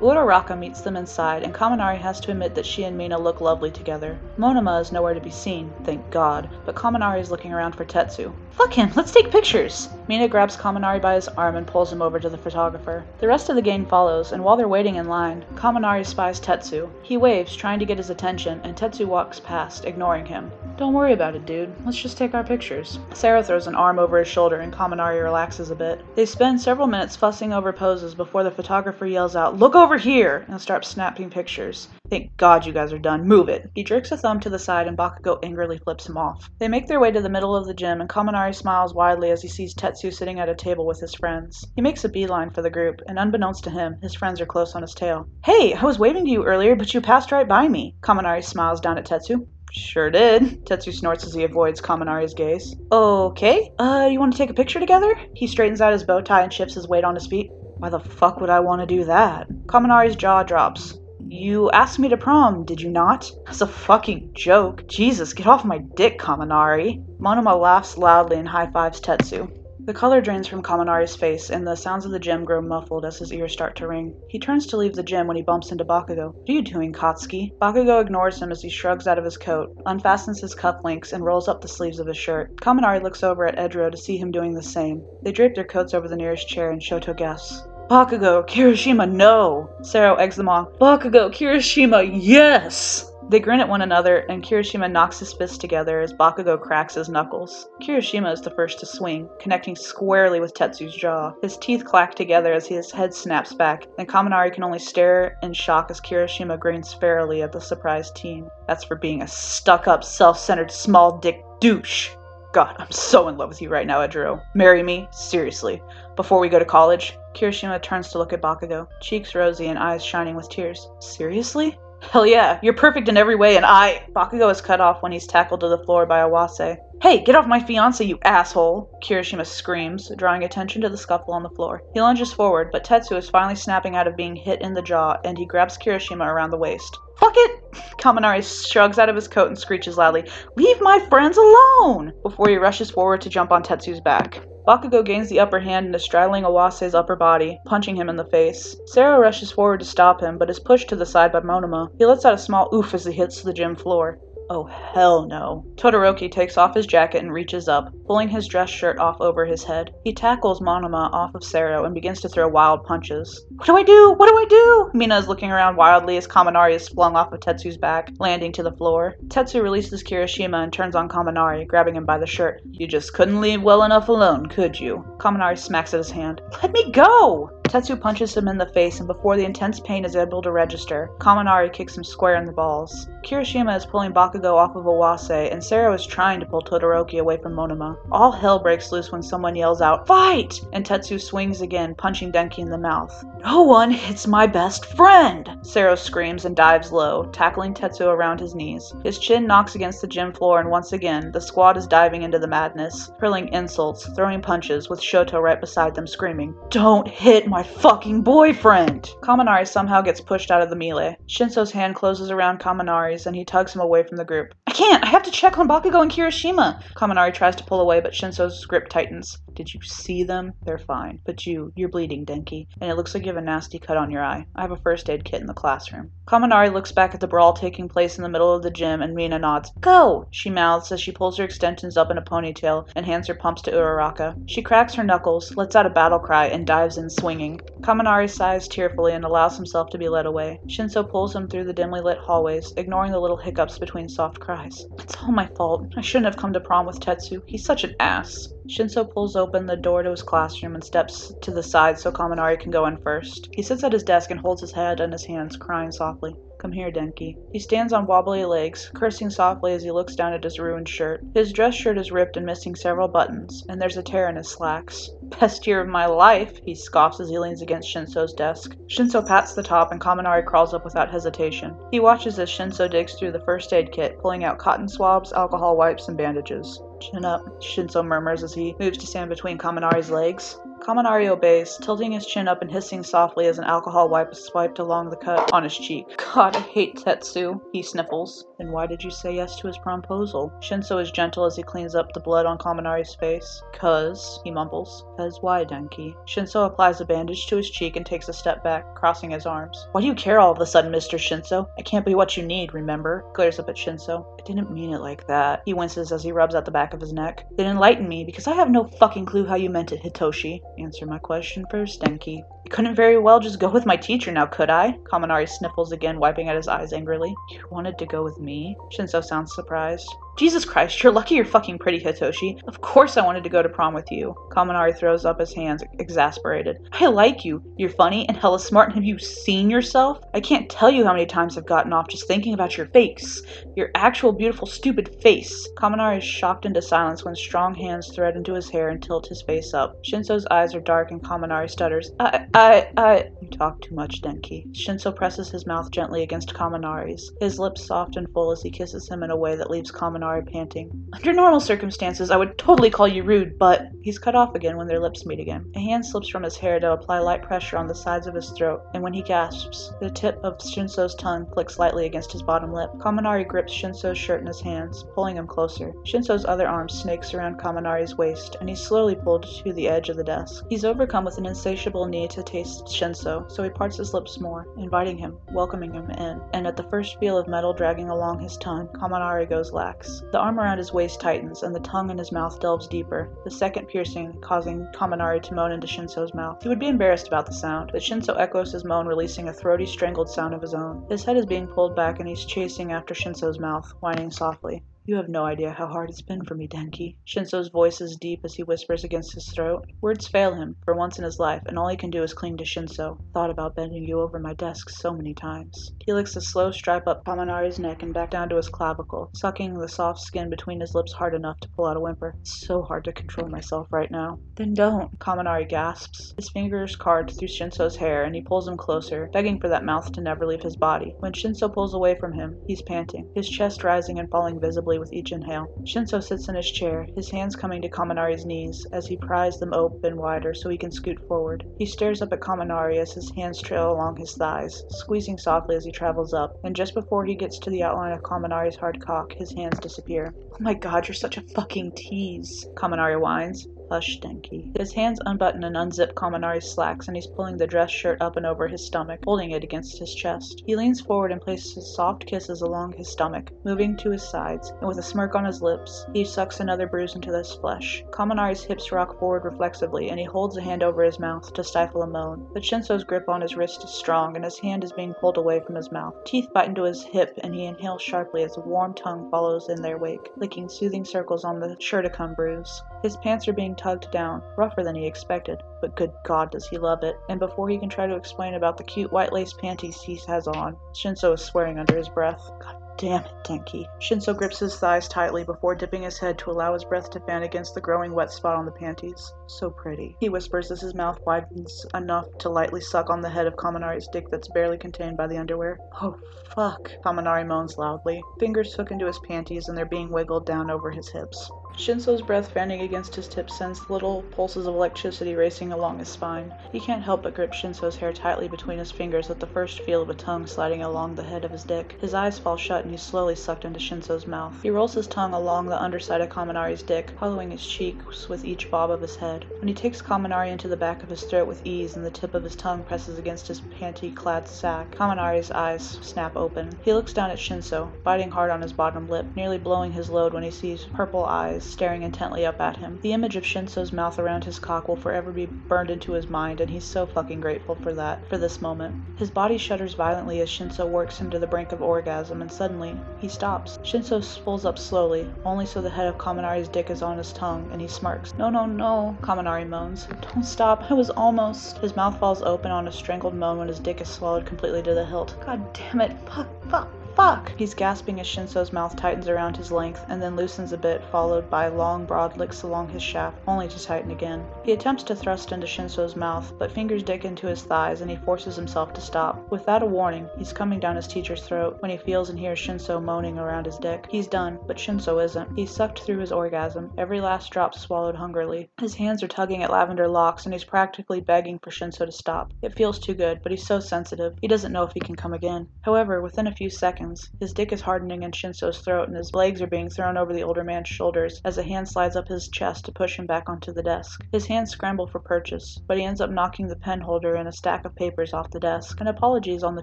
Uraraka 0.00 0.58
meets 0.58 0.80
them 0.80 0.96
inside, 0.96 1.42
and 1.42 1.52
Kaminari 1.52 1.98
has 1.98 2.20
to 2.20 2.30
admit 2.30 2.54
that 2.54 2.64
she 2.64 2.84
and 2.84 2.96
Mina 2.96 3.18
look 3.18 3.42
lovely 3.42 3.70
together. 3.70 4.18
Monoma 4.38 4.80
is 4.80 4.92
nowhere 4.92 5.12
to 5.12 5.20
be 5.20 5.30
seen, 5.30 5.70
thank 5.84 6.10
God, 6.10 6.48
but 6.64 6.74
Kaminari 6.74 7.20
is 7.20 7.30
looking 7.30 7.52
around 7.52 7.72
for 7.72 7.84
Tetsu. 7.84 8.32
Fuck 8.52 8.72
him, 8.72 8.90
let's 8.96 9.12
take 9.12 9.30
pictures! 9.30 9.90
Mina 10.08 10.26
grabs 10.26 10.56
Kaminari 10.56 11.00
by 11.02 11.14
his 11.14 11.28
arm 11.28 11.56
and 11.56 11.66
pulls 11.66 11.92
him 11.92 12.00
over 12.00 12.18
to 12.18 12.30
the 12.30 12.38
photographer. 12.38 13.04
The 13.18 13.28
rest 13.28 13.50
of 13.50 13.56
the 13.56 13.62
gang 13.62 13.84
follows, 13.84 14.32
and 14.32 14.42
while 14.42 14.56
they're 14.56 14.68
waiting 14.68 14.96
in 14.96 15.06
line, 15.06 15.44
Kaminari 15.54 16.06
spies 16.06 16.40
Tetsu. 16.40 16.88
He 17.02 17.18
waves, 17.18 17.54
trying 17.54 17.78
to 17.78 17.84
get 17.84 17.98
his 17.98 18.10
attention, 18.10 18.60
and 18.64 18.74
Tetsu 18.74 19.06
walks 19.06 19.38
past, 19.38 19.84
ignoring 19.84 20.24
him. 20.24 20.50
Don't 20.78 20.94
worry 20.94 21.12
about 21.12 21.34
it, 21.34 21.44
dude. 21.44 21.72
Let's 21.84 22.00
just 22.00 22.16
take 22.16 22.32
our 22.32 22.42
pictures. 22.42 22.98
Sero 23.12 23.42
throws 23.42 23.66
an 23.66 23.74
arm 23.74 23.98
over 23.98 24.18
his 24.18 24.28
shoulder, 24.28 24.60
and 24.60 24.72
Kaminari 24.72 25.22
relaxes 25.22 25.70
a 25.70 25.74
bit. 25.74 26.02
They 26.14 26.24
spend 26.24 26.58
several 26.58 26.86
minutes 26.86 27.16
fussing 27.16 27.52
over 27.52 27.70
poses 27.70 28.14
before 28.14 28.44
the 28.44 28.50
photographer 28.50 29.04
yells 29.04 29.36
out, 29.36 29.58
Look 29.58 29.74
over 29.74 29.89
here! 29.98 30.44
and 30.48 30.60
starts 30.60 30.88
snapping 30.88 31.30
pictures. 31.30 31.88
Thank 32.08 32.36
God 32.36 32.66
you 32.66 32.72
guys 32.72 32.92
are 32.92 32.98
done. 32.98 33.26
Move 33.26 33.48
it. 33.48 33.70
He 33.74 33.84
jerks 33.84 34.10
a 34.10 34.16
thumb 34.16 34.40
to 34.40 34.50
the 34.50 34.58
side 34.58 34.88
and 34.88 34.96
Bakugo 34.96 35.38
angrily 35.42 35.78
flips 35.78 36.08
him 36.08 36.16
off. 36.16 36.50
They 36.58 36.68
make 36.68 36.88
their 36.88 36.98
way 36.98 37.12
to 37.12 37.20
the 37.20 37.28
middle 37.28 37.54
of 37.54 37.66
the 37.66 37.74
gym 37.74 38.00
and 38.00 38.10
Kaminari 38.10 38.54
smiles 38.54 38.94
widely 38.94 39.30
as 39.30 39.42
he 39.42 39.48
sees 39.48 39.74
Tetsu 39.74 40.12
sitting 40.12 40.40
at 40.40 40.48
a 40.48 40.54
table 40.54 40.86
with 40.86 41.00
his 41.00 41.14
friends. 41.14 41.64
He 41.76 41.82
makes 41.82 42.04
a 42.04 42.08
beeline 42.08 42.50
for 42.50 42.62
the 42.62 42.70
group, 42.70 43.00
and 43.06 43.18
unbeknownst 43.18 43.64
to 43.64 43.70
him, 43.70 43.96
his 44.02 44.14
friends 44.14 44.40
are 44.40 44.46
close 44.46 44.74
on 44.74 44.82
his 44.82 44.94
tail. 44.94 45.28
Hey, 45.44 45.74
I 45.74 45.84
was 45.84 45.98
waving 45.98 46.24
to 46.24 46.30
you 46.30 46.44
earlier, 46.44 46.74
but 46.74 46.92
you 46.92 47.00
passed 47.00 47.32
right 47.32 47.46
by 47.46 47.68
me. 47.68 47.94
Kaminari 48.02 48.44
smiles 48.44 48.80
down 48.80 48.98
at 48.98 49.06
Tetsu. 49.06 49.46
Sure 49.72 50.10
did. 50.10 50.66
Tetsu 50.66 50.92
snorts 50.92 51.24
as 51.24 51.34
he 51.34 51.44
avoids 51.44 51.80
Kaminari's 51.80 52.34
gaze. 52.34 52.74
Okay, 52.90 53.70
uh, 53.78 54.08
you 54.10 54.18
want 54.18 54.32
to 54.32 54.38
take 54.38 54.50
a 54.50 54.54
picture 54.54 54.80
together? 54.80 55.14
He 55.34 55.46
straightens 55.46 55.80
out 55.80 55.92
his 55.92 56.02
bow 56.02 56.20
tie 56.20 56.42
and 56.42 56.52
shifts 56.52 56.74
his 56.74 56.88
weight 56.88 57.04
on 57.04 57.14
his 57.14 57.28
feet. 57.28 57.50
Why 57.80 57.88
the 57.88 57.98
fuck 57.98 58.42
would 58.42 58.50
I 58.50 58.60
want 58.60 58.82
to 58.82 58.86
do 58.86 59.04
that? 59.04 59.48
Kaminari's 59.64 60.14
jaw 60.14 60.42
drops. 60.42 60.98
You 61.26 61.70
asked 61.70 61.98
me 61.98 62.10
to 62.10 62.18
prom, 62.18 62.66
did 62.66 62.78
you 62.78 62.90
not? 62.90 63.32
That's 63.46 63.62
a 63.62 63.66
fucking 63.66 64.32
joke. 64.34 64.86
Jesus, 64.86 65.32
get 65.32 65.46
off 65.46 65.64
my 65.64 65.78
dick, 65.78 66.18
Kaminari. 66.18 67.02
Monoma 67.18 67.58
laughs 67.58 67.96
loudly 67.96 68.36
and 68.36 68.46
high 68.46 68.70
fives 68.70 69.00
Tetsu. 69.00 69.50
The 69.86 69.94
color 69.94 70.20
drains 70.20 70.46
from 70.46 70.62
Kaminari's 70.62 71.16
face, 71.16 71.48
and 71.48 71.66
the 71.66 71.74
sounds 71.74 72.04
of 72.04 72.12
the 72.12 72.18
gym 72.18 72.44
grow 72.44 72.60
muffled 72.60 73.06
as 73.06 73.18
his 73.18 73.32
ears 73.32 73.52
start 73.52 73.76
to 73.76 73.88
ring. 73.88 74.14
He 74.28 74.38
turns 74.38 74.66
to 74.66 74.76
leave 74.76 74.94
the 74.94 75.02
gym 75.02 75.26
when 75.26 75.38
he 75.38 75.42
bumps 75.42 75.72
into 75.72 75.86
Bakugo. 75.86 76.34
What 76.34 76.50
are 76.50 76.52
you 76.52 76.60
doing, 76.60 76.92
Katsuki? 76.92 77.56
Bakugo 77.58 78.02
ignores 78.02 78.42
him 78.42 78.52
as 78.52 78.60
he 78.60 78.68
shrugs 78.68 79.06
out 79.06 79.18
of 79.18 79.24
his 79.24 79.38
coat, 79.38 79.74
unfastens 79.86 80.40
his 80.40 80.54
cufflinks, 80.54 81.14
and 81.14 81.24
rolls 81.24 81.48
up 81.48 81.62
the 81.62 81.68
sleeves 81.68 81.98
of 81.98 82.06
his 82.06 82.18
shirt. 82.18 82.54
Kaminari 82.56 83.02
looks 83.02 83.22
over 83.22 83.46
at 83.46 83.56
Edro 83.56 83.90
to 83.90 83.96
see 83.96 84.18
him 84.18 84.30
doing 84.30 84.52
the 84.52 84.62
same. 84.62 85.02
They 85.22 85.32
drape 85.32 85.54
their 85.54 85.64
coats 85.64 85.94
over 85.94 86.08
the 86.08 86.16
nearest 86.16 86.46
chair, 86.46 86.70
and 86.70 86.82
Shoto 86.82 87.16
gasps. 87.16 87.62
Bakugo, 87.90 88.46
Kirishima, 88.46 89.10
no! 89.10 89.68
Sero 89.82 90.14
eggs 90.14 90.36
them 90.36 90.48
on. 90.48 90.66
Bakugo, 90.80 91.28
Kirishima, 91.28 92.08
yes! 92.12 93.10
They 93.28 93.40
grin 93.40 93.58
at 93.58 93.68
one 93.68 93.82
another, 93.82 94.18
and 94.28 94.44
Kirishima 94.44 94.88
knocks 94.88 95.18
his 95.18 95.32
fists 95.32 95.58
together 95.58 95.98
as 95.98 96.12
Bakugo 96.12 96.60
cracks 96.60 96.94
his 96.94 97.08
knuckles. 97.08 97.68
Kirishima 97.82 98.32
is 98.32 98.40
the 98.42 98.52
first 98.52 98.78
to 98.78 98.86
swing, 98.86 99.28
connecting 99.40 99.74
squarely 99.74 100.38
with 100.38 100.54
Tetsu's 100.54 100.94
jaw. 100.94 101.32
His 101.42 101.56
teeth 101.56 101.84
clack 101.84 102.14
together 102.14 102.52
as 102.52 102.64
his 102.64 102.92
head 102.92 103.12
snaps 103.12 103.54
back, 103.54 103.88
and 103.98 104.08
Kaminari 104.08 104.54
can 104.54 104.62
only 104.62 104.78
stare 104.78 105.36
in 105.42 105.52
shock 105.52 105.90
as 105.90 106.00
Kirishima 106.00 106.60
grins 106.60 106.94
fairly 106.94 107.42
at 107.42 107.50
the 107.50 107.60
surprised 107.60 108.14
teen. 108.14 108.48
That's 108.68 108.84
for 108.84 108.94
being 108.94 109.22
a 109.22 109.26
stuck 109.26 109.88
up, 109.88 110.04
self 110.04 110.38
centered, 110.38 110.70
small 110.70 111.18
dick 111.18 111.42
douche. 111.58 112.10
God, 112.52 112.76
I'm 112.78 112.90
so 112.92 113.26
in 113.28 113.36
love 113.36 113.48
with 113.48 113.62
you 113.62 113.68
right 113.68 113.86
now, 113.86 113.98
Edro. 114.06 114.40
Marry 114.54 114.84
me? 114.84 115.08
Seriously. 115.10 115.82
Before 116.14 116.38
we 116.38 116.48
go 116.48 116.58
to 116.60 116.64
college? 116.64 117.16
Kirishima 117.34 117.80
turns 117.82 118.10
to 118.10 118.18
look 118.18 118.32
at 118.32 118.42
Bakugo, 118.42 118.88
cheeks 119.00 119.34
rosy 119.34 119.68
and 119.68 119.78
eyes 119.78 120.04
shining 120.04 120.36
with 120.36 120.48
tears. 120.48 120.88
Seriously? 121.00 121.78
Hell 122.02 122.26
yeah, 122.26 122.58
you're 122.62 122.72
perfect 122.72 123.08
in 123.08 123.16
every 123.16 123.36
way, 123.36 123.56
and 123.56 123.64
I. 123.64 124.02
Bakugo 124.12 124.50
is 124.50 124.60
cut 124.60 124.80
off 124.80 125.02
when 125.02 125.12
he's 125.12 125.26
tackled 125.26 125.60
to 125.60 125.68
the 125.68 125.84
floor 125.84 126.06
by 126.06 126.20
Awase. 126.20 126.78
Hey, 127.02 127.22
get 127.22 127.34
off 127.34 127.46
my 127.46 127.60
fiance, 127.60 128.04
you 128.04 128.18
asshole! 128.24 128.98
Kirishima 129.02 129.46
screams, 129.46 130.10
drawing 130.16 130.44
attention 130.44 130.82
to 130.82 130.88
the 130.88 130.96
scuffle 130.96 131.34
on 131.34 131.42
the 131.42 131.50
floor. 131.50 131.82
He 131.94 132.00
lunges 132.00 132.32
forward, 132.32 132.70
but 132.72 132.84
Tetsu 132.84 133.16
is 133.16 133.30
finally 133.30 133.54
snapping 133.54 133.96
out 133.96 134.06
of 134.06 134.16
being 134.16 134.34
hit 134.34 134.60
in 134.60 134.74
the 134.74 134.82
jaw, 134.82 135.18
and 135.24 135.38
he 135.38 135.46
grabs 135.46 135.78
Kirishima 135.78 136.26
around 136.26 136.50
the 136.50 136.58
waist. 136.58 136.98
Fuck 137.18 137.34
it! 137.36 137.72
Kaminari 137.98 138.42
shrugs 138.70 138.98
out 138.98 139.08
of 139.08 139.16
his 139.16 139.28
coat 139.28 139.48
and 139.48 139.58
screeches 139.58 139.96
loudly, 139.96 140.24
Leave 140.56 140.80
my 140.80 140.98
friends 141.10 141.36
alone! 141.36 142.12
before 142.22 142.48
he 142.48 142.56
rushes 142.56 142.90
forward 142.90 143.20
to 143.20 143.30
jump 143.30 143.52
on 143.52 143.62
Tetsu's 143.62 144.00
back. 144.00 144.42
Bakugo 144.70 145.04
gains 145.04 145.28
the 145.28 145.40
upper 145.40 145.58
hand 145.58 145.86
and 145.86 145.94
is 145.96 146.04
straddling 146.04 146.44
Awase's 146.44 146.94
upper 146.94 147.16
body, 147.16 147.58
punching 147.64 147.96
him 147.96 148.08
in 148.08 148.14
the 148.14 148.24
face. 148.24 148.76
Sero 148.86 149.18
rushes 149.18 149.50
forward 149.50 149.80
to 149.80 149.84
stop 149.84 150.20
him, 150.20 150.38
but 150.38 150.48
is 150.48 150.60
pushed 150.60 150.88
to 150.90 150.94
the 150.94 151.04
side 151.04 151.32
by 151.32 151.40
Monoma. 151.40 151.88
He 151.98 152.06
lets 152.06 152.24
out 152.24 152.34
a 152.34 152.38
small 152.38 152.72
oof 152.72 152.94
as 152.94 153.04
he 153.04 153.10
hits 153.12 153.42
the 153.42 153.52
gym 153.52 153.74
floor. 153.74 154.20
Oh, 154.52 154.64
hell 154.64 155.26
no. 155.26 155.64
Todoroki 155.76 156.28
takes 156.28 156.58
off 156.58 156.74
his 156.74 156.84
jacket 156.84 157.22
and 157.22 157.32
reaches 157.32 157.68
up, 157.68 157.94
pulling 158.04 158.28
his 158.28 158.48
dress 158.48 158.68
shirt 158.68 158.98
off 158.98 159.20
over 159.20 159.44
his 159.44 159.62
head. 159.62 159.94
He 160.02 160.12
tackles 160.12 160.60
Monoma 160.60 161.08
off 161.12 161.36
of 161.36 161.44
Sero 161.44 161.84
and 161.84 161.94
begins 161.94 162.20
to 162.22 162.28
throw 162.28 162.48
wild 162.48 162.82
punches. 162.82 163.44
What 163.50 163.66
do 163.66 163.76
I 163.76 163.84
do? 163.84 164.12
What 164.16 164.28
do 164.28 164.36
I 164.36 164.44
do? 164.46 164.90
Mina 164.92 165.18
is 165.18 165.28
looking 165.28 165.52
around 165.52 165.76
wildly 165.76 166.16
as 166.16 166.26
Kaminari 166.26 166.74
is 166.74 166.88
flung 166.88 167.14
off 167.14 167.32
of 167.32 167.38
Tetsu's 167.38 167.76
back, 167.76 168.10
landing 168.18 168.50
to 168.54 168.64
the 168.64 168.72
floor. 168.72 169.14
Tetsu 169.28 169.62
releases 169.62 170.02
Kirishima 170.02 170.64
and 170.64 170.72
turns 170.72 170.96
on 170.96 171.08
Kaminari, 171.08 171.64
grabbing 171.64 171.94
him 171.94 172.04
by 172.04 172.18
the 172.18 172.26
shirt. 172.26 172.60
You 172.72 172.88
just 172.88 173.12
couldn't 173.12 173.40
leave 173.40 173.62
well 173.62 173.84
enough 173.84 174.08
alone, 174.08 174.46
could 174.46 174.80
you? 174.80 175.04
Kaminari 175.18 175.56
smacks 175.56 175.94
at 175.94 175.98
his 175.98 176.10
hand. 176.10 176.40
Let 176.60 176.72
me 176.72 176.90
go! 176.90 177.52
Tetsu 177.70 177.94
punches 178.00 178.36
him 178.36 178.48
in 178.48 178.58
the 178.58 178.66
face, 178.66 178.98
and 178.98 179.06
before 179.06 179.36
the 179.36 179.44
intense 179.44 179.78
pain 179.78 180.04
is 180.04 180.16
able 180.16 180.42
to 180.42 180.50
register, 180.50 181.08
Kaminari 181.18 181.72
kicks 181.72 181.96
him 181.96 182.02
square 182.02 182.34
in 182.34 182.44
the 182.44 182.50
balls. 182.50 183.08
Kirishima 183.22 183.76
is 183.76 183.86
pulling 183.86 184.12
Bakugo 184.12 184.56
off 184.56 184.74
of 184.74 184.86
Awase, 184.86 185.52
and 185.52 185.62
Sero 185.62 185.92
is 185.92 186.04
trying 186.04 186.40
to 186.40 186.46
pull 186.46 186.62
Todoroki 186.62 187.20
away 187.20 187.36
from 187.36 187.54
Monoma. 187.54 187.96
All 188.10 188.32
hell 188.32 188.58
breaks 188.58 188.90
loose 188.90 189.12
when 189.12 189.22
someone 189.22 189.54
yells 189.54 189.80
out, 189.80 190.04
Fight! 190.08 190.60
And 190.72 190.84
Tetsu 190.84 191.20
swings 191.20 191.60
again, 191.60 191.94
punching 191.94 192.32
Denki 192.32 192.58
in 192.58 192.70
the 192.70 192.76
mouth. 192.76 193.24
No 193.44 193.62
one 193.62 193.92
hits 193.92 194.26
my 194.26 194.48
best 194.48 194.86
friend! 194.96 195.58
Sero 195.62 195.94
screams 195.94 196.46
and 196.46 196.56
dives 196.56 196.90
low, 196.90 197.26
tackling 197.26 197.72
Tetsu 197.72 198.08
around 198.08 198.40
his 198.40 198.56
knees. 198.56 198.92
His 199.04 199.20
chin 199.20 199.46
knocks 199.46 199.76
against 199.76 200.00
the 200.00 200.08
gym 200.08 200.32
floor, 200.32 200.58
and 200.58 200.70
once 200.70 200.92
again, 200.92 201.30
the 201.30 201.40
squad 201.40 201.76
is 201.76 201.86
diving 201.86 202.22
into 202.22 202.40
the 202.40 202.48
madness, 202.48 203.12
hurling 203.20 203.46
insults, 203.52 204.08
throwing 204.16 204.42
punches, 204.42 204.90
with 204.90 205.00
Shoto 205.00 205.40
right 205.40 205.60
beside 205.60 205.94
them 205.94 206.08
screaming, 206.08 206.56
Don't 206.70 207.06
hit 207.06 207.46
my 207.46 207.59
fucking 207.64 208.22
boyfriend! 208.22 209.10
Kaminari 209.22 209.66
somehow 209.66 210.00
gets 210.02 210.20
pushed 210.20 210.50
out 210.50 210.62
of 210.62 210.70
the 210.70 210.76
melee. 210.76 211.16
Shinso's 211.26 211.70
hand 211.70 211.94
closes 211.94 212.30
around 212.30 212.60
Kaminari's, 212.60 213.26
and 213.26 213.34
he 213.36 213.44
tugs 213.44 213.74
him 213.74 213.80
away 213.80 214.02
from 214.02 214.16
the 214.16 214.24
group. 214.24 214.54
I 214.66 214.72
can't! 214.72 215.04
I 215.04 215.08
have 215.08 215.22
to 215.24 215.30
check 215.30 215.58
on 215.58 215.68
Bakugo 215.68 216.02
and 216.02 216.10
Kirishima! 216.10 216.82
Kaminari 216.94 217.32
tries 217.34 217.56
to 217.56 217.64
pull 217.64 217.80
away, 217.80 218.00
but 218.00 218.14
Shinso's 218.14 218.64
grip 218.66 218.88
tightens. 218.88 219.38
Did 219.54 219.72
you 219.74 219.80
see 219.82 220.24
them? 220.24 220.52
They're 220.64 220.78
fine. 220.78 221.20
But 221.24 221.46
you, 221.46 221.72
you're 221.76 221.88
bleeding, 221.88 222.24
Denki, 222.24 222.66
and 222.80 222.90
it 222.90 222.94
looks 222.94 223.14
like 223.14 223.24
you 223.24 223.28
have 223.28 223.36
a 223.36 223.44
nasty 223.44 223.78
cut 223.78 223.96
on 223.96 224.10
your 224.10 224.22
eye. 224.22 224.46
I 224.54 224.62
have 224.62 224.70
a 224.70 224.76
first 224.76 225.10
aid 225.10 225.24
kit 225.24 225.40
in 225.40 225.46
the 225.46 225.54
classroom. 225.54 226.10
Kaminari 226.26 226.72
looks 226.72 226.92
back 226.92 227.14
at 227.14 227.20
the 227.20 227.26
brawl 227.26 227.52
taking 227.52 227.88
place 227.88 228.16
in 228.16 228.22
the 228.22 228.28
middle 228.28 228.54
of 228.54 228.62
the 228.62 228.70
gym, 228.70 229.02
and 229.02 229.14
Mina 229.14 229.38
nods. 229.38 229.72
Go! 229.80 230.26
She 230.30 230.50
mouths 230.50 230.92
as 230.92 231.00
she 231.00 231.12
pulls 231.12 231.36
her 231.38 231.44
extensions 231.44 231.96
up 231.96 232.10
in 232.10 232.18
a 232.18 232.22
ponytail 232.22 232.88
and 232.94 233.04
hands 233.04 233.26
her 233.26 233.34
pumps 233.34 233.62
to 233.62 233.72
Uraraka. 233.72 234.36
She 234.48 234.62
cracks 234.62 234.94
her 234.94 235.04
knuckles, 235.04 235.56
lets 235.56 235.74
out 235.74 235.86
a 235.86 235.90
battle 235.90 236.18
cry, 236.18 236.46
and 236.46 236.66
dives 236.66 236.98
in 236.98 237.10
swinging. 237.10 237.58
Kaminari 237.80 238.30
sighs 238.30 238.68
tearfully 238.68 239.12
and 239.12 239.24
allows 239.24 239.56
himself 239.56 239.90
to 239.90 239.98
be 239.98 240.08
led 240.08 240.26
away. 240.26 240.60
Shinso 240.66 241.08
pulls 241.08 241.34
him 241.34 241.48
through 241.48 241.64
the 241.64 241.72
dimly 241.72 242.00
lit 242.00 242.18
hallways, 242.18 242.72
ignoring 242.76 243.12
the 243.12 243.20
little 243.20 243.36
hiccups 243.36 243.78
between 243.78 244.08
soft 244.08 244.38
cries. 244.38 244.86
It's 244.98 245.16
all 245.16 245.32
my 245.32 245.46
fault. 245.56 245.92
I 245.96 246.00
shouldn't 246.00 246.26
have 246.26 246.36
come 246.36 246.52
to 246.52 246.60
prom 246.60 246.86
with 246.86 247.00
Tetsu. 247.00 247.42
He's 247.46 247.64
such 247.64 247.84
an 247.84 247.94
ass. 247.98 248.48
Shinso 248.70 249.02
pulls 249.02 249.34
open 249.34 249.66
the 249.66 249.76
door 249.76 250.04
to 250.04 250.10
his 250.10 250.22
classroom 250.22 250.76
and 250.76 250.84
steps 250.84 251.34
to 251.40 251.50
the 251.50 251.62
side 251.62 251.98
so 251.98 252.12
Kaminari 252.12 252.56
can 252.56 252.70
go 252.70 252.86
in 252.86 252.98
first. 252.98 253.48
He 253.52 253.62
sits 253.62 253.82
at 253.82 253.92
his 253.92 254.04
desk 254.04 254.30
and 254.30 254.38
holds 254.38 254.60
his 254.60 254.70
head 254.70 255.00
in 255.00 255.10
his 255.10 255.24
hands, 255.24 255.56
crying 255.56 255.90
softly. 255.90 256.36
Come 256.58 256.70
here, 256.70 256.92
Denki. 256.92 257.36
He 257.52 257.58
stands 257.58 257.92
on 257.92 258.06
wobbly 258.06 258.44
legs, 258.44 258.88
cursing 258.94 259.28
softly 259.28 259.72
as 259.72 259.82
he 259.82 259.90
looks 259.90 260.14
down 260.14 260.34
at 260.34 260.44
his 260.44 260.60
ruined 260.60 260.88
shirt. 260.88 261.20
His 261.34 261.52
dress 261.52 261.74
shirt 261.74 261.98
is 261.98 262.12
ripped 262.12 262.36
and 262.36 262.46
missing 262.46 262.76
several 262.76 263.08
buttons, 263.08 263.64
and 263.68 263.82
there's 263.82 263.96
a 263.96 264.04
tear 264.04 264.28
in 264.28 264.36
his 264.36 264.48
slacks. 264.48 265.10
Best 265.40 265.66
year 265.66 265.80
of 265.80 265.88
my 265.88 266.06
life, 266.06 266.60
he 266.64 266.76
scoffs 266.76 267.18
as 267.18 267.28
he 267.28 267.38
leans 267.40 267.62
against 267.62 267.92
Shinso's 267.92 268.34
desk. 268.34 268.76
Shinso 268.86 269.26
pats 269.26 269.54
the 269.54 269.64
top 269.64 269.90
and 269.90 270.00
Kaminari 270.00 270.44
crawls 270.44 270.74
up 270.74 270.84
without 270.84 271.10
hesitation. 271.10 271.74
He 271.90 271.98
watches 271.98 272.38
as 272.38 272.48
Shinso 272.48 272.88
digs 272.88 273.14
through 273.14 273.32
the 273.32 273.40
first 273.40 273.72
aid 273.72 273.90
kit, 273.90 274.20
pulling 274.20 274.44
out 274.44 274.58
cotton 274.58 274.86
swabs, 274.86 275.32
alcohol 275.32 275.76
wipes, 275.76 276.06
and 276.06 276.16
bandages. 276.16 276.80
Chin 277.00 277.24
up, 277.24 277.60
murmurs 278.02 278.42
as 278.42 278.54
he 278.54 278.76
moves 278.78 278.98
to 278.98 279.06
stand 279.06 279.30
between 279.30 279.58
Kaminari's 279.58 280.10
legs. 280.10 280.58
Kaminari 280.90 281.28
obeys, 281.28 281.76
tilting 281.76 282.10
his 282.10 282.26
chin 282.26 282.48
up 282.48 282.62
and 282.62 282.70
hissing 282.72 283.04
softly 283.04 283.46
as 283.46 283.58
an 283.58 283.64
alcohol 283.64 284.08
wipe 284.08 284.32
is 284.32 284.44
swiped 284.44 284.80
along 284.80 285.08
the 285.08 285.16
cut 285.16 285.52
on 285.52 285.62
his 285.62 285.78
cheek. 285.78 286.04
God, 286.34 286.56
I 286.56 286.60
hate 286.62 286.96
Tetsu, 286.96 287.60
he 287.72 287.80
sniffles. 287.80 288.44
Then 288.58 288.72
why 288.72 288.88
did 288.88 289.00
you 289.00 289.10
say 289.12 289.36
yes 289.36 289.56
to 289.60 289.68
his 289.68 289.78
proposal? 289.78 290.52
Shinso 290.58 291.00
is 291.00 291.12
gentle 291.12 291.44
as 291.44 291.54
he 291.54 291.62
cleans 291.62 291.94
up 291.94 292.12
the 292.12 292.18
blood 292.18 292.44
on 292.44 292.58
Kaminari's 292.58 293.14
face. 293.14 293.62
Cuz, 293.72 294.40
he 294.42 294.50
mumbles. 294.50 295.04
Cuz 295.16 295.38
why, 295.40 295.64
Denki? 295.64 296.16
Shinso 296.26 296.66
applies 296.66 297.00
a 297.00 297.04
bandage 297.04 297.46
to 297.46 297.56
his 297.56 297.70
cheek 297.70 297.94
and 297.94 298.04
takes 298.04 298.28
a 298.28 298.32
step 298.32 298.64
back, 298.64 298.96
crossing 298.96 299.30
his 299.30 299.46
arms. 299.46 299.86
Why 299.92 300.00
do 300.00 300.08
you 300.08 300.14
care 300.14 300.40
all 300.40 300.50
of 300.50 300.60
a 300.60 300.66
sudden, 300.66 300.90
Mr. 300.90 301.16
Shinso? 301.16 301.68
I 301.78 301.82
can't 301.82 302.04
be 302.04 302.16
what 302.16 302.36
you 302.36 302.42
need, 302.44 302.74
remember? 302.74 303.24
Glares 303.32 303.60
up 303.60 303.68
at 303.68 303.76
Shinso. 303.76 304.26
I 304.40 304.42
didn't 304.42 304.72
mean 304.72 304.92
it 304.92 305.00
like 305.00 305.24
that. 305.28 305.62
He 305.64 305.72
winces 305.72 306.10
as 306.10 306.24
he 306.24 306.32
rubs 306.32 306.56
at 306.56 306.64
the 306.64 306.72
back 306.72 306.94
of 306.94 307.00
his 307.00 307.12
neck. 307.12 307.46
Then 307.56 307.68
enlighten 307.68 308.08
me, 308.08 308.24
because 308.24 308.48
I 308.48 308.54
have 308.54 308.70
no 308.70 308.88
fucking 308.98 309.26
clue 309.26 309.46
how 309.46 309.54
you 309.54 309.70
meant 309.70 309.92
it, 309.92 310.02
Hitoshi. 310.02 310.60
Answer 310.80 311.04
my 311.04 311.18
question 311.18 311.66
first, 311.70 312.00
Denki. 312.00 312.42
I 312.64 312.68
couldn't 312.70 312.94
very 312.94 313.18
well 313.18 313.38
just 313.38 313.58
go 313.58 313.68
with 313.68 313.84
my 313.84 313.96
teacher 313.96 314.32
now, 314.32 314.46
could 314.46 314.70
I? 314.70 314.92
Kaminari 315.12 315.48
sniffles 315.48 315.92
again, 315.92 316.18
wiping 316.18 316.48
at 316.48 316.56
his 316.56 316.68
eyes 316.68 316.92
angrily. 316.92 317.34
You 317.50 317.64
wanted 317.70 317.98
to 317.98 318.06
go 318.06 318.24
with 318.24 318.38
me? 318.38 318.76
Shinso 318.90 319.22
sounds 319.22 319.54
surprised. 319.54 320.08
Jesus 320.38 320.64
Christ, 320.64 321.02
you're 321.02 321.12
lucky 321.12 321.34
you're 321.34 321.44
fucking 321.44 321.78
pretty, 321.78 322.00
Hitoshi. 322.00 322.62
Of 322.66 322.80
course 322.80 323.16
I 323.16 323.24
wanted 323.24 323.44
to 323.44 323.50
go 323.50 323.62
to 323.62 323.68
prom 323.68 323.92
with 323.92 324.10
you. 324.10 324.34
Kaminari 324.50 324.96
throws 324.96 325.26
up 325.26 325.40
his 325.40 325.52
hands, 325.52 325.82
exasperated. 325.98 326.88
I 326.92 327.06
like 327.08 327.44
you. 327.44 327.62
You're 327.76 327.90
funny 327.90 328.26
and 328.28 328.36
hella 328.36 328.60
smart, 328.60 328.88
and 328.88 328.94
have 328.94 329.04
you 329.04 329.18
seen 329.18 329.68
yourself? 329.68 330.20
I 330.32 330.40
can't 330.40 330.70
tell 330.70 330.90
you 330.90 331.04
how 331.04 331.12
many 331.12 331.26
times 331.26 331.58
I've 331.58 331.66
gotten 331.66 331.92
off 331.92 332.08
just 332.08 332.26
thinking 332.28 332.54
about 332.54 332.76
your 332.76 332.86
face. 332.86 333.42
Your 333.76 333.90
actual 333.94 334.32
beautiful 334.32 334.66
stupid 334.66 335.20
face. 335.20 335.68
Kaminari 335.76 336.18
is 336.18 336.24
shocked 336.24 336.64
into 336.64 336.80
silence 336.80 337.24
when 337.24 337.34
strong 337.34 337.74
hands 337.74 338.14
thread 338.14 338.36
into 338.36 338.54
his 338.54 338.70
hair 338.70 338.88
and 338.88 339.02
tilt 339.02 339.26
his 339.26 339.42
face 339.42 339.74
up. 339.74 340.02
Shinso's 340.04 340.46
eyes 340.50 340.59
are 340.74 340.80
dark 340.80 341.10
and 341.10 341.22
Kaminari 341.22 341.70
stutters. 341.70 342.12
I, 342.20 342.46
I, 342.54 342.88
I... 342.96 343.30
You 343.40 343.48
talk 343.48 343.80
too 343.80 343.94
much, 343.94 344.20
Denki. 344.22 344.70
Shinso 344.72 345.14
presses 345.14 345.50
his 345.50 345.66
mouth 345.66 345.90
gently 345.90 346.22
against 346.22 346.54
Kaminari's, 346.54 347.32
his 347.40 347.58
lips 347.58 347.86
soft 347.86 348.16
and 348.16 348.28
full 348.32 348.52
as 348.52 348.62
he 348.62 348.70
kisses 348.70 349.08
him 349.08 349.22
in 349.22 349.30
a 349.30 349.36
way 349.36 349.56
that 349.56 349.70
leaves 349.70 349.90
Kaminari 349.90 350.50
panting. 350.50 350.90
Under 351.12 351.32
normal 351.32 351.60
circumstances, 351.60 352.30
I 352.30 352.36
would 352.36 352.58
totally 352.58 352.90
call 352.90 353.08
you 353.08 353.22
rude, 353.22 353.58
but 353.58 353.88
he's 354.02 354.18
cut 354.18 354.34
off 354.34 354.54
again 354.54 354.76
when 354.76 354.86
their 354.86 355.00
lips 355.00 355.26
meet 355.26 355.40
again. 355.40 355.70
A 355.74 355.80
hand 355.80 356.04
slips 356.04 356.28
from 356.28 356.42
his 356.42 356.56
hair 356.56 356.78
to 356.80 356.92
apply 356.92 357.18
light 357.18 357.42
pressure 357.42 357.76
on 357.76 357.86
the 357.86 357.94
sides 357.94 358.26
of 358.26 358.34
his 358.34 358.50
throat, 358.50 358.82
and 358.94 359.02
when 359.02 359.12
he 359.12 359.22
gasps, 359.22 359.92
the 360.00 360.10
tip 360.10 360.38
of 360.42 360.58
Shinso's 360.58 361.14
tongue 361.14 361.46
flicks 361.52 361.78
lightly 361.78 362.06
against 362.06 362.32
his 362.32 362.42
bottom 362.42 362.72
lip. 362.72 362.90
Kaminari 362.98 363.46
grips 363.46 363.72
Shinso's 363.72 364.18
shirt 364.18 364.40
in 364.40 364.46
his 364.46 364.60
hands, 364.60 365.04
pulling 365.14 365.36
him 365.36 365.46
closer. 365.46 365.92
Shinso's 366.04 366.44
other 366.44 366.68
arm 366.68 366.88
snakes 366.88 367.34
around 367.34 367.58
Kaminari's 367.58 368.16
waist, 368.16 368.56
and 368.60 368.68
he's 368.68 368.80
slowly 368.80 369.14
pulled 369.14 369.42
to 369.42 369.72
the 369.72 369.88
edge 369.88 370.08
of 370.08 370.16
the 370.16 370.24
desk. 370.24 370.49
He's 370.68 370.84
overcome 370.84 371.24
with 371.24 371.38
an 371.38 371.46
insatiable 371.46 372.06
need 372.06 372.30
to 372.30 372.42
taste 372.42 372.86
Shinso, 372.86 373.50
so 373.50 373.62
he 373.62 373.70
parts 373.70 373.96
his 373.96 374.14
lips 374.14 374.40
more, 374.40 374.66
inviting 374.76 375.16
him, 375.16 375.38
welcoming 375.52 375.92
him 375.92 376.10
in, 376.10 376.40
and 376.52 376.66
at 376.66 376.76
the 376.76 376.84
first 376.84 377.18
feel 377.18 377.36
of 377.38 377.48
metal 377.48 377.72
dragging 377.72 378.08
along 378.10 378.40
his 378.40 378.56
tongue, 378.56 378.88
Kaminari 378.88 379.48
goes 379.48 379.72
lax. 379.72 380.22
The 380.32 380.38
arm 380.38 380.58
around 380.58 380.78
his 380.78 380.92
waist 380.92 381.20
tightens, 381.20 381.62
and 381.62 381.74
the 381.74 381.80
tongue 381.80 382.10
in 382.10 382.18
his 382.18 382.32
mouth 382.32 382.58
delves 382.60 382.86
deeper, 382.86 383.28
the 383.44 383.50
second 383.50 383.88
piercing 383.88 384.40
causing 384.40 384.86
Kaminari 384.92 385.42
to 385.42 385.54
moan 385.54 385.72
into 385.72 385.86
Shinso's 385.86 386.34
mouth. 386.34 386.62
He 386.62 386.68
would 386.68 386.78
be 386.78 386.88
embarrassed 386.88 387.28
about 387.28 387.46
the 387.46 387.52
sound, 387.52 387.90
but 387.92 388.02
Shinso 388.02 388.38
echoes 388.38 388.72
his 388.72 388.84
moan, 388.84 389.06
releasing 389.06 389.48
a 389.48 389.52
throaty, 389.52 389.86
strangled 389.86 390.30
sound 390.30 390.54
of 390.54 390.62
his 390.62 390.74
own. 390.74 391.04
His 391.08 391.24
head 391.24 391.36
is 391.36 391.46
being 391.46 391.66
pulled 391.66 391.96
back, 391.96 392.18
and 392.18 392.28
he's 392.28 392.44
chasing 392.44 392.92
after 392.92 393.14
Shinso's 393.14 393.58
mouth, 393.58 393.92
whining 394.00 394.30
softly. 394.30 394.82
You 395.10 395.16
have 395.16 395.28
no 395.28 395.44
idea 395.44 395.72
how 395.72 395.88
hard 395.88 396.08
it's 396.08 396.22
been 396.22 396.44
for 396.44 396.54
me, 396.54 396.68
Denki. 396.68 397.16
Shinso's 397.26 397.66
voice 397.66 398.00
is 398.00 398.14
deep 398.14 398.42
as 398.44 398.54
he 398.54 398.62
whispers 398.62 399.02
against 399.02 399.34
his 399.34 399.48
throat. 399.48 399.84
Words 400.00 400.28
fail 400.28 400.54
him, 400.54 400.76
for 400.84 400.94
once 400.94 401.18
in 401.18 401.24
his 401.24 401.40
life, 401.40 401.62
and 401.66 401.76
all 401.76 401.88
he 401.88 401.96
can 401.96 402.10
do 402.10 402.22
is 402.22 402.32
cling 402.32 402.58
to 402.58 402.64
Shinso. 402.64 403.18
Thought 403.34 403.50
about 403.50 403.74
bending 403.74 404.04
you 404.04 404.20
over 404.20 404.38
my 404.38 404.54
desk 404.54 404.88
so 404.88 405.12
many 405.12 405.34
times. 405.34 405.90
He 406.06 406.12
licks 406.12 406.36
a 406.36 406.40
slow 406.40 406.70
stripe 406.70 407.08
up 407.08 407.24
Kaminari's 407.24 407.80
neck 407.80 408.04
and 408.04 408.14
back 408.14 408.30
down 408.30 408.50
to 408.50 408.56
his 408.56 408.68
clavicle, 408.68 409.30
sucking 409.34 409.74
the 409.74 409.88
soft 409.88 410.20
skin 410.20 410.48
between 410.48 410.78
his 410.78 410.94
lips 410.94 411.12
hard 411.12 411.34
enough 411.34 411.58
to 411.58 411.68
pull 411.70 411.86
out 411.86 411.96
a 411.96 412.00
whimper. 412.00 412.36
It's 412.42 412.64
so 412.64 412.82
hard 412.82 413.02
to 413.06 413.12
control 413.12 413.48
myself 413.48 413.88
right 413.90 414.12
now. 414.12 414.38
Then 414.54 414.74
don't. 414.74 415.18
Kaminari 415.18 415.68
gasps. 415.68 416.34
His 416.36 416.50
fingers 416.50 416.94
card 416.94 417.32
through 417.32 417.48
Shinso's 417.48 417.96
hair, 417.96 418.22
and 418.22 418.36
he 418.36 418.42
pulls 418.42 418.68
him 418.68 418.76
closer, 418.76 419.28
begging 419.32 419.58
for 419.58 419.66
that 419.70 419.84
mouth 419.84 420.12
to 420.12 420.20
never 420.20 420.46
leave 420.46 420.62
his 420.62 420.76
body. 420.76 421.16
When 421.18 421.32
Shinso 421.32 421.68
pulls 421.68 421.94
away 421.94 422.14
from 422.14 422.32
him, 422.32 422.56
he's 422.68 422.82
panting, 422.82 423.28
his 423.34 423.48
chest 423.48 423.82
rising 423.82 424.20
and 424.20 424.30
falling 424.30 424.60
visibly 424.60 424.99
with 425.00 425.12
each 425.12 425.32
inhale. 425.32 425.66
Shinso 425.82 426.22
sits 426.22 426.48
in 426.48 426.54
his 426.54 426.70
chair, 426.70 427.08
his 427.16 427.30
hands 427.30 427.56
coming 427.56 427.82
to 427.82 427.88
Kaminari's 427.88 428.46
knees 428.46 428.86
as 428.92 429.06
he 429.06 429.16
pries 429.16 429.58
them 429.58 429.74
open 429.74 430.16
wider 430.16 430.54
so 430.54 430.68
he 430.68 430.78
can 430.78 430.92
scoot 430.92 431.18
forward. 431.26 431.66
He 431.78 431.86
stares 431.86 432.22
up 432.22 432.32
at 432.32 432.40
Kaminari 432.40 432.98
as 432.98 433.12
his 433.12 433.32
hands 433.34 433.60
trail 433.60 433.90
along 433.90 434.16
his 434.16 434.34
thighs, 434.34 434.84
squeezing 434.90 435.38
softly 435.38 435.74
as 435.74 435.84
he 435.84 435.90
travels 435.90 436.32
up, 436.32 436.56
and 436.62 436.76
just 436.76 436.94
before 436.94 437.24
he 437.24 437.34
gets 437.34 437.58
to 437.60 437.70
the 437.70 437.82
outline 437.82 438.12
of 438.12 438.22
Kaminari's 438.22 438.76
hard 438.76 439.04
cock, 439.04 439.32
his 439.32 439.52
hands 439.54 439.80
disappear. 439.80 440.32
Oh 440.52 440.56
my 440.60 440.74
god, 440.74 441.08
you're 441.08 441.14
such 441.14 441.38
a 441.38 441.42
fucking 441.54 441.92
tease, 441.96 442.68
Kaminari 442.74 443.18
whines. 443.18 443.66
Hush, 443.90 444.20
Denki. 444.20 444.70
His 444.78 444.92
hands 444.92 445.20
unbutton 445.26 445.64
and 445.64 445.74
unzip 445.74 446.14
Kaminari's 446.14 446.70
slacks, 446.70 447.08
and 447.08 447.16
he's 447.16 447.26
pulling 447.26 447.56
the 447.56 447.66
dress 447.66 447.90
shirt 447.90 448.22
up 448.22 448.36
and 448.36 448.46
over 448.46 448.68
his 448.68 448.86
stomach, 448.86 449.18
holding 449.24 449.50
it 449.50 449.64
against 449.64 449.98
his 449.98 450.14
chest. 450.14 450.62
He 450.64 450.76
leans 450.76 451.00
forward 451.00 451.32
and 451.32 451.40
places 451.40 451.96
soft 451.96 452.24
kisses 452.24 452.62
along 452.62 452.92
his 452.92 453.10
stomach, 453.10 453.50
moving 453.64 453.96
to 453.96 454.10
his 454.10 454.22
sides, 454.22 454.70
and 454.78 454.86
with 454.86 454.98
a 454.98 455.02
smirk 455.02 455.34
on 455.34 455.44
his 455.44 455.60
lips, 455.60 456.06
he 456.12 456.24
sucks 456.24 456.60
another 456.60 456.86
bruise 456.86 457.16
into 457.16 457.36
his 457.36 457.52
flesh. 457.54 458.04
Kaminari's 458.12 458.62
hips 458.62 458.92
rock 458.92 459.18
forward 459.18 459.44
reflexively, 459.44 460.10
and 460.10 460.20
he 460.20 460.24
holds 460.24 460.56
a 460.56 460.62
hand 460.62 460.84
over 460.84 461.02
his 461.02 461.18
mouth 461.18 461.52
to 461.52 461.64
stifle 461.64 462.02
a 462.02 462.06
moan. 462.06 462.46
But 462.52 462.64
Shinso's 462.64 463.02
grip 463.02 463.28
on 463.28 463.40
his 463.40 463.56
wrist 463.56 463.82
is 463.82 463.90
strong, 463.90 464.36
and 464.36 464.44
his 464.44 464.60
hand 464.60 464.84
is 464.84 464.92
being 464.92 465.14
pulled 465.14 465.36
away 465.36 465.58
from 465.66 465.74
his 465.74 465.90
mouth. 465.90 466.14
Teeth 466.24 466.46
bite 466.54 466.68
into 466.68 466.84
his 466.84 467.02
hip, 467.02 467.36
and 467.42 467.52
he 467.52 467.64
inhales 467.64 468.02
sharply 468.02 468.44
as 468.44 468.56
a 468.56 468.60
warm 468.60 468.94
tongue 468.94 469.28
follows 469.32 469.68
in 469.68 469.82
their 469.82 469.98
wake, 469.98 470.30
licking 470.36 470.68
soothing 470.68 471.04
circles 471.04 471.44
on 471.44 471.58
the 471.58 471.76
sure-to-come 471.80 472.34
bruise. 472.34 472.82
His 473.02 473.16
pants 473.16 473.48
are 473.48 473.52
being 473.52 473.74
tugged 473.80 474.10
down, 474.10 474.42
rougher 474.56 474.84
than 474.84 474.94
he 474.94 475.06
expected, 475.06 475.62
but 475.80 475.96
good 475.96 476.12
God 476.24 476.50
does 476.50 476.68
he 476.68 476.76
love 476.76 477.02
it. 477.02 477.16
And 477.30 477.40
before 477.40 477.68
he 477.68 477.78
can 477.78 477.88
try 477.88 478.06
to 478.06 478.16
explain 478.16 478.54
about 478.54 478.76
the 478.76 478.84
cute 478.84 479.10
white 479.10 479.32
lace 479.32 479.54
panties 479.54 480.02
he 480.02 480.20
has 480.28 480.46
on, 480.46 480.76
Shinso 480.92 481.34
is 481.34 481.40
swearing 481.40 481.78
under 481.78 481.96
his 481.96 482.08
breath. 482.08 482.50
God 482.60 482.76
damn 482.98 483.24
it, 483.24 483.32
Denki. 483.44 483.86
Shinso 483.98 484.36
grips 484.36 484.58
his 484.58 484.76
thighs 484.76 485.08
tightly 485.08 485.42
before 485.42 485.74
dipping 485.74 486.02
his 486.02 486.18
head 486.18 486.38
to 486.38 486.50
allow 486.50 486.74
his 486.74 486.84
breath 486.84 487.08
to 487.10 487.20
fan 487.20 487.42
against 487.42 487.74
the 487.74 487.80
growing 487.80 488.12
wet 488.12 488.30
spot 488.30 488.56
on 488.56 488.66
the 488.66 488.70
panties. 488.70 489.32
So 489.46 489.70
pretty. 489.70 490.16
He 490.20 490.28
whispers 490.28 490.70
as 490.70 490.82
his 490.82 490.94
mouth 490.94 491.18
widens 491.24 491.86
enough 491.94 492.26
to 492.40 492.50
lightly 492.50 492.82
suck 492.82 493.08
on 493.08 493.22
the 493.22 493.30
head 493.30 493.46
of 493.46 493.56
Kaminari's 493.56 494.08
dick 494.08 494.28
that's 494.30 494.48
barely 494.48 494.76
contained 494.76 495.16
by 495.16 495.26
the 495.26 495.38
underwear. 495.38 495.78
Oh, 496.02 496.18
fuck. 496.54 496.90
Kaminari 497.02 497.46
moans 497.46 497.78
loudly. 497.78 498.22
Fingers 498.38 498.74
hook 498.74 498.90
into 498.90 499.06
his 499.06 499.18
panties 499.20 499.68
and 499.68 499.78
they're 499.78 499.86
being 499.86 500.10
wiggled 500.10 500.44
down 500.44 500.70
over 500.70 500.90
his 500.90 501.08
hips. 501.08 501.50
Shinso's 501.76 502.20
breath 502.20 502.52
fanning 502.52 502.82
against 502.82 503.14
his 503.14 503.26
tips 503.26 503.54
sends 503.54 503.88
little 503.88 504.22
pulses 504.24 504.66
of 504.66 504.74
electricity 504.74 505.34
racing 505.34 505.72
along 505.72 505.98
his 505.98 506.10
spine. 506.10 506.52
He 506.70 506.78
can't 506.78 507.02
help 507.02 507.22
but 507.22 507.32
grip 507.32 507.54
Shinso's 507.54 507.96
hair 507.96 508.12
tightly 508.12 508.48
between 508.48 508.76
his 508.78 508.90
fingers 508.92 509.30
at 509.30 509.40
the 509.40 509.46
first 509.46 509.80
feel 509.80 510.02
of 510.02 510.10
a 510.10 510.14
tongue 510.14 510.46
sliding 510.46 510.82
along 510.82 511.14
the 511.14 511.22
head 511.22 511.42
of 511.42 511.52
his 511.52 511.64
dick. 511.64 511.96
His 511.98 512.12
eyes 512.12 512.38
fall 512.38 512.58
shut 512.58 512.82
and 512.82 512.90
he's 512.90 513.00
slowly 513.00 513.34
sucked 513.34 513.64
into 513.64 513.80
Shinso's 513.80 514.26
mouth. 514.26 514.60
He 514.62 514.68
rolls 514.68 514.92
his 514.92 515.06
tongue 515.06 515.32
along 515.32 515.66
the 515.66 515.82
underside 515.82 516.20
of 516.20 516.28
Kaminari's 516.28 516.82
dick, 516.82 517.14
hollowing 517.16 517.50
his 517.50 517.66
cheeks 517.66 518.28
with 518.28 518.44
each 518.44 518.70
bob 518.70 518.90
of 518.90 519.00
his 519.00 519.16
head. 519.16 519.46
When 519.58 519.68
he 519.68 519.72
takes 519.74 520.02
Kaminari 520.02 520.50
into 520.50 520.68
the 520.68 520.76
back 520.76 521.02
of 521.02 521.08
his 521.08 521.22
throat 521.22 521.48
with 521.48 521.64
ease 521.64 521.96
and 521.96 522.04
the 522.04 522.10
tip 522.10 522.34
of 522.34 522.44
his 522.44 522.56
tongue 522.56 522.82
presses 522.84 523.18
against 523.18 523.48
his 523.48 523.62
panty-clad 523.62 524.46
sack, 524.46 524.94
Kaminari's 524.94 525.50
eyes 525.50 525.98
snap 526.02 526.36
open. 526.36 526.76
He 526.82 526.92
looks 526.92 527.14
down 527.14 527.30
at 527.30 527.38
Shinso, 527.38 527.90
biting 528.04 528.30
hard 528.30 528.50
on 528.50 528.60
his 528.60 528.74
bottom 528.74 529.08
lip, 529.08 529.24
nearly 529.34 529.56
blowing 529.56 529.92
his 529.92 530.10
load 530.10 530.34
when 530.34 530.42
he 530.42 530.50
sees 530.50 530.84
purple 530.84 531.24
eyes 531.24 531.59
staring 531.62 532.02
intently 532.02 532.46
up 532.46 532.60
at 532.60 532.76
him. 532.76 532.98
The 533.02 533.12
image 533.12 533.36
of 533.36 533.44
Shinso's 533.44 533.92
mouth 533.92 534.18
around 534.18 534.44
his 534.44 534.58
cock 534.58 534.88
will 534.88 534.96
forever 534.96 535.32
be 535.32 535.46
burned 535.46 535.90
into 535.90 536.12
his 536.12 536.28
mind, 536.28 536.60
and 536.60 536.70
he's 536.70 536.84
so 536.84 537.06
fucking 537.06 537.40
grateful 537.40 537.74
for 537.74 537.92
that, 537.94 538.28
for 538.28 538.38
this 538.38 538.60
moment. 538.60 538.94
His 539.16 539.30
body 539.30 539.58
shudders 539.58 539.94
violently 539.94 540.40
as 540.40 540.48
Shinso 540.48 540.86
works 540.86 541.18
him 541.18 541.30
to 541.30 541.38
the 541.38 541.46
brink 541.46 541.72
of 541.72 541.82
orgasm, 541.82 542.42
and 542.42 542.50
suddenly, 542.50 542.98
he 543.18 543.28
stops. 543.28 543.78
Shinso 543.82 544.20
pulls 544.44 544.64
up 544.64 544.78
slowly, 544.78 545.28
only 545.44 545.66
so 545.66 545.80
the 545.80 545.90
head 545.90 546.06
of 546.06 546.18
Kaminari's 546.18 546.68
dick 546.68 546.90
is 546.90 547.02
on 547.02 547.18
his 547.18 547.32
tongue, 547.32 547.68
and 547.72 547.80
he 547.80 547.88
smirks. 547.88 548.34
No, 548.38 548.50
no, 548.50 548.66
no, 548.66 549.16
Kaminari 549.22 549.68
moans. 549.68 550.06
Don't 550.20 550.44
stop, 550.44 550.90
I 550.90 550.94
was 550.94 551.10
almost. 551.10 551.78
His 551.78 551.96
mouth 551.96 552.18
falls 552.18 552.42
open 552.42 552.70
on 552.70 552.88
a 552.88 552.92
strangled 552.92 553.34
moan 553.34 553.58
when 553.58 553.68
his 553.68 553.80
dick 553.80 554.00
is 554.00 554.08
swallowed 554.08 554.46
completely 554.46 554.82
to 554.82 554.94
the 554.94 555.04
hilt. 555.04 555.36
God 555.44 555.72
damn 555.72 556.00
it, 556.00 556.16
fuck, 556.28 556.48
fuck. 556.70 556.88
Fuck! 557.16 557.52
He's 557.58 557.74
gasping 557.74 558.18
as 558.18 558.26
Shinso's 558.26 558.72
mouth 558.72 558.96
tightens 558.96 559.28
around 559.28 559.56
his 559.56 559.70
length 559.70 560.04
and 560.08 560.22
then 560.22 560.36
loosens 560.36 560.72
a 560.72 560.78
bit, 560.78 561.04
followed 561.12 561.50
by 561.50 561.68
long, 561.68 562.06
broad 562.06 562.38
licks 562.38 562.62
along 562.62 562.88
his 562.88 563.02
shaft, 563.02 563.36
only 563.46 563.68
to 563.68 563.78
tighten 563.78 564.10
again. 564.10 564.46
He 564.62 564.72
attempts 564.72 565.02
to 565.04 565.14
thrust 565.14 565.52
into 565.52 565.66
Shinso's 565.66 566.16
mouth, 566.16 566.52
but 566.58 566.72
fingers 566.72 567.02
dig 567.02 567.26
into 567.26 567.46
his 567.46 567.62
thighs 567.62 568.00
and 568.00 568.10
he 568.10 568.16
forces 568.16 568.56
himself 568.56 568.94
to 568.94 569.00
stop. 569.00 569.50
Without 569.50 569.82
a 569.82 569.86
warning, 569.86 570.28
he's 570.38 570.52
coming 570.52 570.80
down 570.80 570.96
his 570.96 571.06
teacher's 571.06 571.42
throat 571.42 571.76
when 571.80 571.90
he 571.90 571.98
feels 571.98 572.30
and 572.30 572.38
hears 572.38 572.58
Shinso 572.58 573.02
moaning 573.02 573.38
around 573.38 573.66
his 573.66 573.76
dick. 573.76 574.06
He's 574.08 574.26
done, 574.26 574.58
but 574.66 574.78
Shinso 574.78 575.22
isn't. 575.22 575.58
He's 575.58 575.70
sucked 575.70 576.00
through 576.00 576.18
his 576.20 576.32
orgasm, 576.32 576.90
every 576.96 577.20
last 577.20 577.50
drop 577.50 577.74
swallowed 577.74 578.16
hungrily. 578.16 578.70
His 578.80 578.94
hands 578.94 579.22
are 579.22 579.28
tugging 579.28 579.62
at 579.62 579.70
lavender 579.70 580.08
locks 580.08 580.46
and 580.46 580.54
he's 580.54 580.64
practically 580.64 581.20
begging 581.20 581.58
for 581.58 581.70
Shinso 581.70 582.06
to 582.06 582.12
stop. 582.12 582.52
It 582.62 582.76
feels 582.76 582.98
too 582.98 583.14
good, 583.14 583.40
but 583.42 583.52
he's 583.52 583.66
so 583.66 583.80
sensitive. 583.80 584.36
He 584.40 584.48
doesn't 584.48 584.72
know 584.72 584.84
if 584.84 584.92
he 584.94 585.00
can 585.00 585.16
come 585.16 585.34
again. 585.34 585.68
However, 585.82 586.22
within 586.22 586.46
a 586.46 586.54
few 586.54 586.70
seconds, 586.70 586.99
his 587.40 587.52
dick 587.52 587.72
is 587.72 587.80
hardening 587.80 588.22
in 588.22 588.30
Shinso's 588.32 588.78
throat 588.78 589.08
and 589.08 589.16
his 589.16 589.34
legs 589.34 589.60
are 589.62 589.66
being 589.66 589.88
thrown 589.88 590.16
over 590.16 590.32
the 590.32 590.42
older 590.42 590.62
man's 590.62 590.88
shoulders 590.88 591.40
as 591.44 591.58
a 591.58 591.62
hand 591.62 591.88
slides 591.88 592.14
up 592.16 592.28
his 592.28 592.48
chest 592.48 592.84
to 592.84 592.92
push 592.92 593.18
him 593.18 593.26
back 593.26 593.48
onto 593.48 593.72
the 593.72 593.82
desk. 593.82 594.24
His 594.32 594.46
hands 594.46 594.70
scramble 594.70 595.06
for 595.06 595.18
purchase, 595.18 595.80
but 595.88 595.96
he 595.96 596.04
ends 596.04 596.20
up 596.20 596.30
knocking 596.30 596.68
the 596.68 596.76
pen 596.76 597.00
holder 597.00 597.34
and 597.34 597.48
a 597.48 597.52
stack 597.52 597.84
of 597.84 597.94
papers 597.96 598.32
off 598.32 598.50
the 598.50 598.60
desk. 598.60 599.00
An 599.00 599.06
apology 599.06 599.54
is 599.54 599.64
on 599.64 599.74
the 599.74 599.82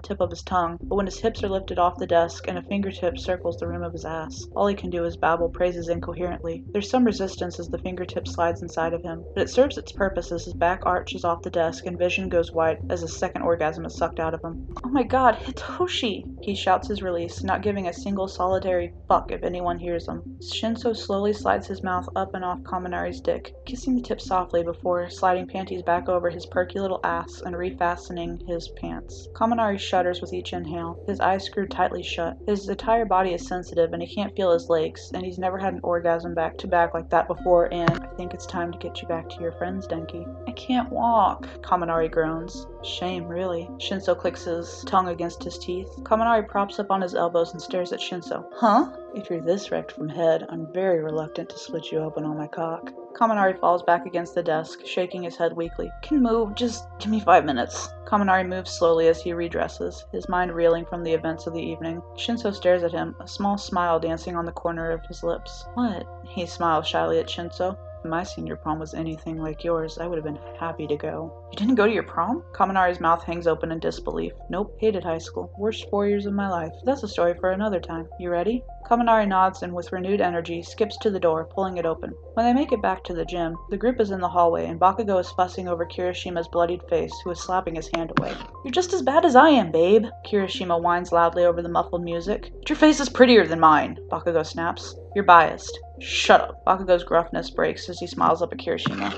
tip 0.00 0.20
of 0.20 0.30
his 0.30 0.42
tongue, 0.42 0.78
but 0.82 0.96
when 0.96 1.06
his 1.06 1.18
hips 1.18 1.42
are 1.42 1.48
lifted 1.48 1.78
off 1.78 1.98
the 1.98 2.06
desk 2.06 2.46
and 2.48 2.56
a 2.56 2.62
fingertip 2.62 3.18
circles 3.18 3.56
the 3.58 3.66
rim 3.66 3.82
of 3.82 3.92
his 3.92 4.04
ass, 4.04 4.46
all 4.54 4.66
he 4.66 4.74
can 4.74 4.90
do 4.90 5.04
is 5.04 5.16
babble 5.16 5.48
praises 5.48 5.88
incoherently. 5.88 6.64
There's 6.72 6.90
some 6.90 7.04
resistance 7.04 7.58
as 7.58 7.68
the 7.68 7.78
fingertip 7.78 8.28
slides 8.28 8.62
inside 8.62 8.94
of 8.94 9.02
him, 9.02 9.24
but 9.34 9.42
it 9.42 9.50
serves 9.50 9.76
its 9.76 9.92
purpose 9.92 10.32
as 10.32 10.44
his 10.44 10.54
back 10.54 10.82
arches 10.86 11.24
off 11.24 11.42
the 11.42 11.50
desk 11.50 11.86
and 11.86 11.98
vision 11.98 12.28
goes 12.28 12.52
white 12.52 12.78
as 12.88 13.02
a 13.02 13.08
second 13.08 13.42
orgasm 13.42 13.84
is 13.84 13.96
sucked 13.96 14.20
out 14.20 14.34
of 14.34 14.42
him. 14.42 14.68
Oh 14.84 14.88
my 14.88 15.02
god, 15.02 15.36
Hitoshi! 15.36 16.24
He 16.42 16.54
shouts 16.54 16.88
his 16.88 17.02
release, 17.08 17.42
not 17.42 17.62
giving 17.62 17.88
a 17.88 17.92
single 17.92 18.28
solitary 18.28 18.92
fuck 19.08 19.32
if 19.32 19.42
anyone 19.42 19.78
hears 19.78 20.06
him. 20.06 20.22
Shinso 20.42 20.94
slowly 20.94 21.32
slides 21.32 21.66
his 21.66 21.82
mouth 21.82 22.08
up 22.14 22.34
and 22.34 22.44
off 22.44 22.60
Kaminari's 22.60 23.20
dick, 23.20 23.54
kissing 23.64 23.96
the 23.96 24.02
tip 24.02 24.20
softly 24.20 24.62
before 24.62 25.08
sliding 25.08 25.46
panties 25.46 25.82
back 25.82 26.08
over 26.08 26.28
his 26.28 26.46
perky 26.46 26.78
little 26.80 27.00
ass 27.04 27.42
and 27.44 27.56
refastening 27.56 28.46
his 28.46 28.68
pants. 28.80 29.28
Kaminari 29.34 29.78
shudders 29.78 30.20
with 30.20 30.32
each 30.32 30.52
inhale, 30.52 31.02
his 31.06 31.20
eyes 31.20 31.44
screwed 31.44 31.70
tightly 31.70 32.02
shut. 32.02 32.36
His 32.46 32.68
entire 32.68 33.06
body 33.06 33.32
is 33.32 33.46
sensitive 33.46 33.92
and 33.92 34.02
he 34.02 34.14
can't 34.14 34.36
feel 34.36 34.52
his 34.52 34.68
legs, 34.68 35.10
and 35.14 35.24
he's 35.24 35.38
never 35.38 35.58
had 35.58 35.72
an 35.74 35.80
orgasm 35.82 36.34
back 36.34 36.58
to 36.58 36.66
back 36.66 36.94
like 36.94 37.10
that 37.10 37.26
before, 37.28 37.72
and 37.72 37.97
think 38.18 38.34
it's 38.34 38.46
time 38.46 38.72
to 38.72 38.78
get 38.78 39.00
you 39.00 39.06
back 39.06 39.28
to 39.28 39.40
your 39.40 39.52
friends, 39.52 39.86
Denki. 39.86 40.26
I 40.48 40.50
can't 40.50 40.90
walk, 40.90 41.46
Kaminari 41.62 42.10
groans. 42.10 42.66
Shame, 42.82 43.28
really. 43.28 43.70
Shinso 43.76 44.18
clicks 44.18 44.42
his 44.42 44.82
tongue 44.88 45.06
against 45.06 45.44
his 45.44 45.56
teeth. 45.56 45.88
Kaminari 46.02 46.48
props 46.48 46.80
up 46.80 46.90
on 46.90 47.00
his 47.00 47.14
elbows 47.14 47.52
and 47.52 47.62
stares 47.62 47.92
at 47.92 48.00
Shinso. 48.00 48.44
Huh? 48.56 48.90
If 49.14 49.30
you're 49.30 49.40
this 49.40 49.70
wrecked 49.70 49.92
from 49.92 50.08
head, 50.08 50.44
I'm 50.48 50.66
very 50.74 51.00
reluctant 51.00 51.48
to 51.50 51.58
split 51.58 51.92
you 51.92 51.98
open 51.98 52.24
on 52.24 52.36
my 52.36 52.48
cock. 52.48 52.92
Kaminari 53.14 53.58
falls 53.60 53.84
back 53.84 54.04
against 54.04 54.34
the 54.34 54.42
desk, 54.42 54.84
shaking 54.84 55.22
his 55.22 55.36
head 55.36 55.52
weakly. 55.52 55.88
Can 56.02 56.20
move, 56.20 56.56
just 56.56 56.88
give 56.98 57.12
me 57.12 57.20
five 57.20 57.44
minutes. 57.44 57.88
Kaminari 58.04 58.48
moves 58.48 58.72
slowly 58.72 59.06
as 59.06 59.22
he 59.22 59.30
redresses, 59.32 60.04
his 60.12 60.28
mind 60.28 60.52
reeling 60.52 60.86
from 60.86 61.04
the 61.04 61.12
events 61.12 61.46
of 61.46 61.54
the 61.54 61.62
evening. 61.62 62.02
Shinso 62.16 62.52
stares 62.52 62.82
at 62.82 62.90
him, 62.90 63.14
a 63.20 63.28
small 63.28 63.56
smile 63.56 64.00
dancing 64.00 64.34
on 64.34 64.44
the 64.44 64.52
corner 64.52 64.90
of 64.90 65.06
his 65.06 65.22
lips. 65.22 65.66
What? 65.74 66.04
He 66.26 66.46
smiles 66.46 66.88
shyly 66.88 67.20
at 67.20 67.28
Shinso. 67.28 67.76
My 68.08 68.22
senior 68.22 68.56
prom 68.56 68.78
was 68.78 68.94
anything 68.94 69.38
like 69.38 69.64
yours, 69.64 69.98
I 69.98 70.06
would 70.06 70.16
have 70.16 70.24
been 70.24 70.38
happy 70.58 70.86
to 70.86 70.96
go. 70.96 71.48
You 71.52 71.58
didn't 71.58 71.76
go 71.76 71.86
to 71.86 71.92
your 71.92 72.02
prom? 72.02 72.42
Kaminari's 72.52 73.00
mouth 73.00 73.24
hangs 73.24 73.46
open 73.46 73.72
in 73.72 73.78
disbelief. 73.78 74.32
Nope, 74.50 74.76
hated 74.80 75.04
high 75.04 75.18
school. 75.18 75.50
Worst 75.58 75.88
four 75.90 76.06
years 76.06 76.26
of 76.26 76.34
my 76.34 76.48
life. 76.48 76.72
That's 76.84 77.02
a 77.02 77.08
story 77.08 77.34
for 77.38 77.50
another 77.50 77.80
time. 77.80 78.08
You 78.18 78.30
ready? 78.30 78.62
Kaminari 78.88 79.28
nods 79.28 79.62
and, 79.62 79.74
with 79.74 79.92
renewed 79.92 80.20
energy, 80.20 80.62
skips 80.62 80.96
to 80.98 81.10
the 81.10 81.20
door, 81.20 81.44
pulling 81.44 81.76
it 81.76 81.84
open. 81.84 82.14
When 82.34 82.46
they 82.46 82.54
make 82.54 82.72
it 82.72 82.80
back 82.80 83.04
to 83.04 83.14
the 83.14 83.24
gym, 83.24 83.56
the 83.68 83.76
group 83.76 84.00
is 84.00 84.10
in 84.10 84.20
the 84.20 84.28
hallway, 84.28 84.66
and 84.66 84.80
Bakugo 84.80 85.20
is 85.20 85.30
fussing 85.32 85.68
over 85.68 85.84
Kirishima's 85.84 86.48
bloodied 86.48 86.82
face, 86.88 87.12
who 87.22 87.30
is 87.30 87.40
slapping 87.40 87.74
his 87.74 87.90
hand 87.94 88.12
away. 88.18 88.34
You're 88.64 88.72
just 88.72 88.92
as 88.94 89.02
bad 89.02 89.24
as 89.24 89.36
I 89.36 89.50
am, 89.50 89.70
babe. 89.70 90.06
Kirishima 90.26 90.80
whines 90.80 91.12
loudly 91.12 91.44
over 91.44 91.60
the 91.60 91.68
muffled 91.68 92.02
music. 92.02 92.50
But 92.60 92.70
your 92.70 92.78
face 92.78 93.00
is 93.00 93.08
prettier 93.08 93.46
than 93.46 93.60
mine, 93.60 93.98
Bakugo 94.10 94.44
snaps. 94.44 94.94
You're 95.14 95.24
biased. 95.24 95.78
Shut 96.00 96.40
up. 96.40 96.64
Bakugo's 96.64 97.04
gruffness 97.04 97.50
breaks 97.50 97.88
as 97.88 97.98
he 97.98 98.06
smiles 98.06 98.42
up 98.42 98.52
at 98.52 98.58
Kirishima. 98.58 99.12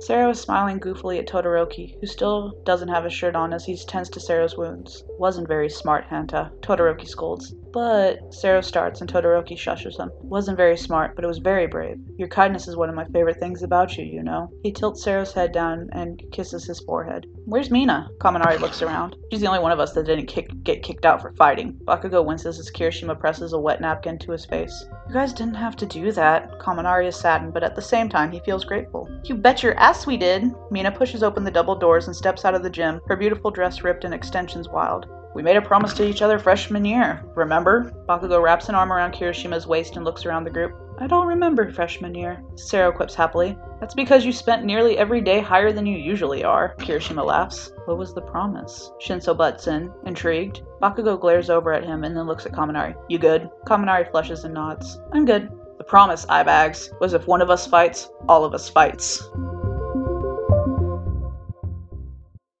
Sero 0.00 0.30
is 0.30 0.40
smiling 0.40 0.80
goofily 0.80 1.18
at 1.18 1.26
Todoroki, 1.26 1.96
who 2.00 2.06
still 2.06 2.52
doesn't 2.64 2.88
have 2.88 3.04
his 3.04 3.12
shirt 3.14 3.36
on 3.36 3.52
as 3.52 3.64
he 3.64 3.76
tends 3.76 4.10
to 4.10 4.20
Sero's 4.20 4.56
wounds. 4.56 5.04
Wasn't 5.18 5.48
very 5.48 5.68
smart, 5.68 6.04
Hanta. 6.10 6.50
Todoroki 6.62 7.06
scolds. 7.06 7.54
But 7.74 8.32
Sero 8.32 8.60
starts 8.60 9.00
and 9.00 9.10
Todoroki 9.12 9.56
shushes 9.56 9.98
him. 9.98 10.12
Wasn't 10.22 10.56
very 10.56 10.76
smart, 10.76 11.16
but 11.16 11.24
it 11.24 11.28
was 11.28 11.38
very 11.38 11.66
brave. 11.66 11.98
Your 12.16 12.28
kindness 12.28 12.68
is 12.68 12.76
one 12.76 12.88
of 12.88 12.94
my 12.94 13.04
favorite 13.06 13.40
things 13.40 13.64
about 13.64 13.98
you, 13.98 14.04
you 14.04 14.22
know. 14.22 14.48
He 14.62 14.70
tilts 14.70 15.02
Sero's 15.02 15.32
head 15.32 15.50
down 15.50 15.88
and 15.90 16.22
kisses 16.30 16.64
his 16.64 16.78
forehead. 16.78 17.26
Where's 17.46 17.72
Mina? 17.72 18.10
Kaminari 18.18 18.60
looks 18.60 18.80
around. 18.80 19.16
She's 19.28 19.40
the 19.40 19.48
only 19.48 19.58
one 19.58 19.72
of 19.72 19.80
us 19.80 19.92
that 19.94 20.06
didn't 20.06 20.26
kick, 20.26 20.52
get 20.62 20.84
kicked 20.84 21.04
out 21.04 21.20
for 21.20 21.32
fighting. 21.32 21.72
Bakugo 21.84 22.24
winces 22.24 22.60
as 22.60 22.70
Kirishima 22.70 23.18
presses 23.18 23.52
a 23.52 23.58
wet 23.58 23.80
napkin 23.80 24.20
to 24.20 24.30
his 24.30 24.46
face. 24.46 24.86
You 25.08 25.14
guys 25.14 25.32
didn't 25.32 25.54
have 25.54 25.74
to 25.78 25.86
do 25.86 26.12
that. 26.12 26.60
Kaminari 26.60 27.08
is 27.08 27.16
saddened, 27.16 27.54
but 27.54 27.64
at 27.64 27.74
the 27.74 27.82
same 27.82 28.08
time, 28.08 28.30
he 28.30 28.38
feels 28.38 28.64
grateful. 28.64 29.10
You 29.24 29.34
bet 29.34 29.64
your 29.64 29.76
ass 29.80 30.06
we 30.06 30.16
did! 30.16 30.44
Mina 30.70 30.92
pushes 30.92 31.24
open 31.24 31.42
the 31.42 31.50
double 31.50 31.74
doors 31.74 32.06
and 32.06 32.14
steps 32.14 32.44
out 32.44 32.54
of 32.54 32.62
the 32.62 32.70
gym, 32.70 33.00
her 33.08 33.16
beautiful 33.16 33.50
dress 33.50 33.82
ripped 33.82 34.04
and 34.04 34.14
extensions 34.14 34.68
wild. 34.68 35.08
We 35.34 35.42
made 35.42 35.56
a 35.56 35.62
promise 35.62 35.92
to 35.94 36.06
each 36.06 36.22
other 36.22 36.38
freshman 36.38 36.84
year, 36.84 37.24
remember? 37.34 37.92
Bakugo 38.08 38.40
wraps 38.40 38.68
an 38.68 38.76
arm 38.76 38.92
around 38.92 39.14
Kirishima's 39.14 39.66
waist 39.66 39.96
and 39.96 40.04
looks 40.04 40.24
around 40.24 40.44
the 40.44 40.50
group. 40.50 40.72
I 41.00 41.08
don't 41.08 41.26
remember 41.26 41.68
freshman 41.72 42.14
year, 42.14 42.40
Sero 42.54 42.92
quips 42.92 43.16
happily. 43.16 43.58
That's 43.80 43.94
because 43.94 44.24
you 44.24 44.32
spent 44.32 44.64
nearly 44.64 44.96
every 44.96 45.20
day 45.20 45.40
higher 45.40 45.72
than 45.72 45.86
you 45.86 45.98
usually 45.98 46.44
are, 46.44 46.76
Kirishima 46.76 47.24
laughs. 47.24 47.72
What 47.86 47.98
was 47.98 48.14
the 48.14 48.22
promise? 48.22 48.92
Shinso 49.02 49.36
butts 49.36 49.66
in, 49.66 49.92
intrigued. 50.06 50.62
Bakugo 50.80 51.20
glares 51.20 51.50
over 51.50 51.72
at 51.72 51.84
him 51.84 52.04
and 52.04 52.16
then 52.16 52.28
looks 52.28 52.46
at 52.46 52.52
Kaminari. 52.52 52.94
You 53.08 53.18
good? 53.18 53.50
Kaminari 53.66 54.08
flushes 54.12 54.44
and 54.44 54.54
nods. 54.54 55.00
I'm 55.12 55.24
good. 55.24 55.50
The 55.78 55.84
promise, 55.84 56.24
eyebags, 56.26 56.90
was 57.00 57.12
if 57.12 57.26
one 57.26 57.42
of 57.42 57.50
us 57.50 57.66
fights, 57.66 58.08
all 58.28 58.44
of 58.44 58.54
us 58.54 58.68
fights. 58.68 59.28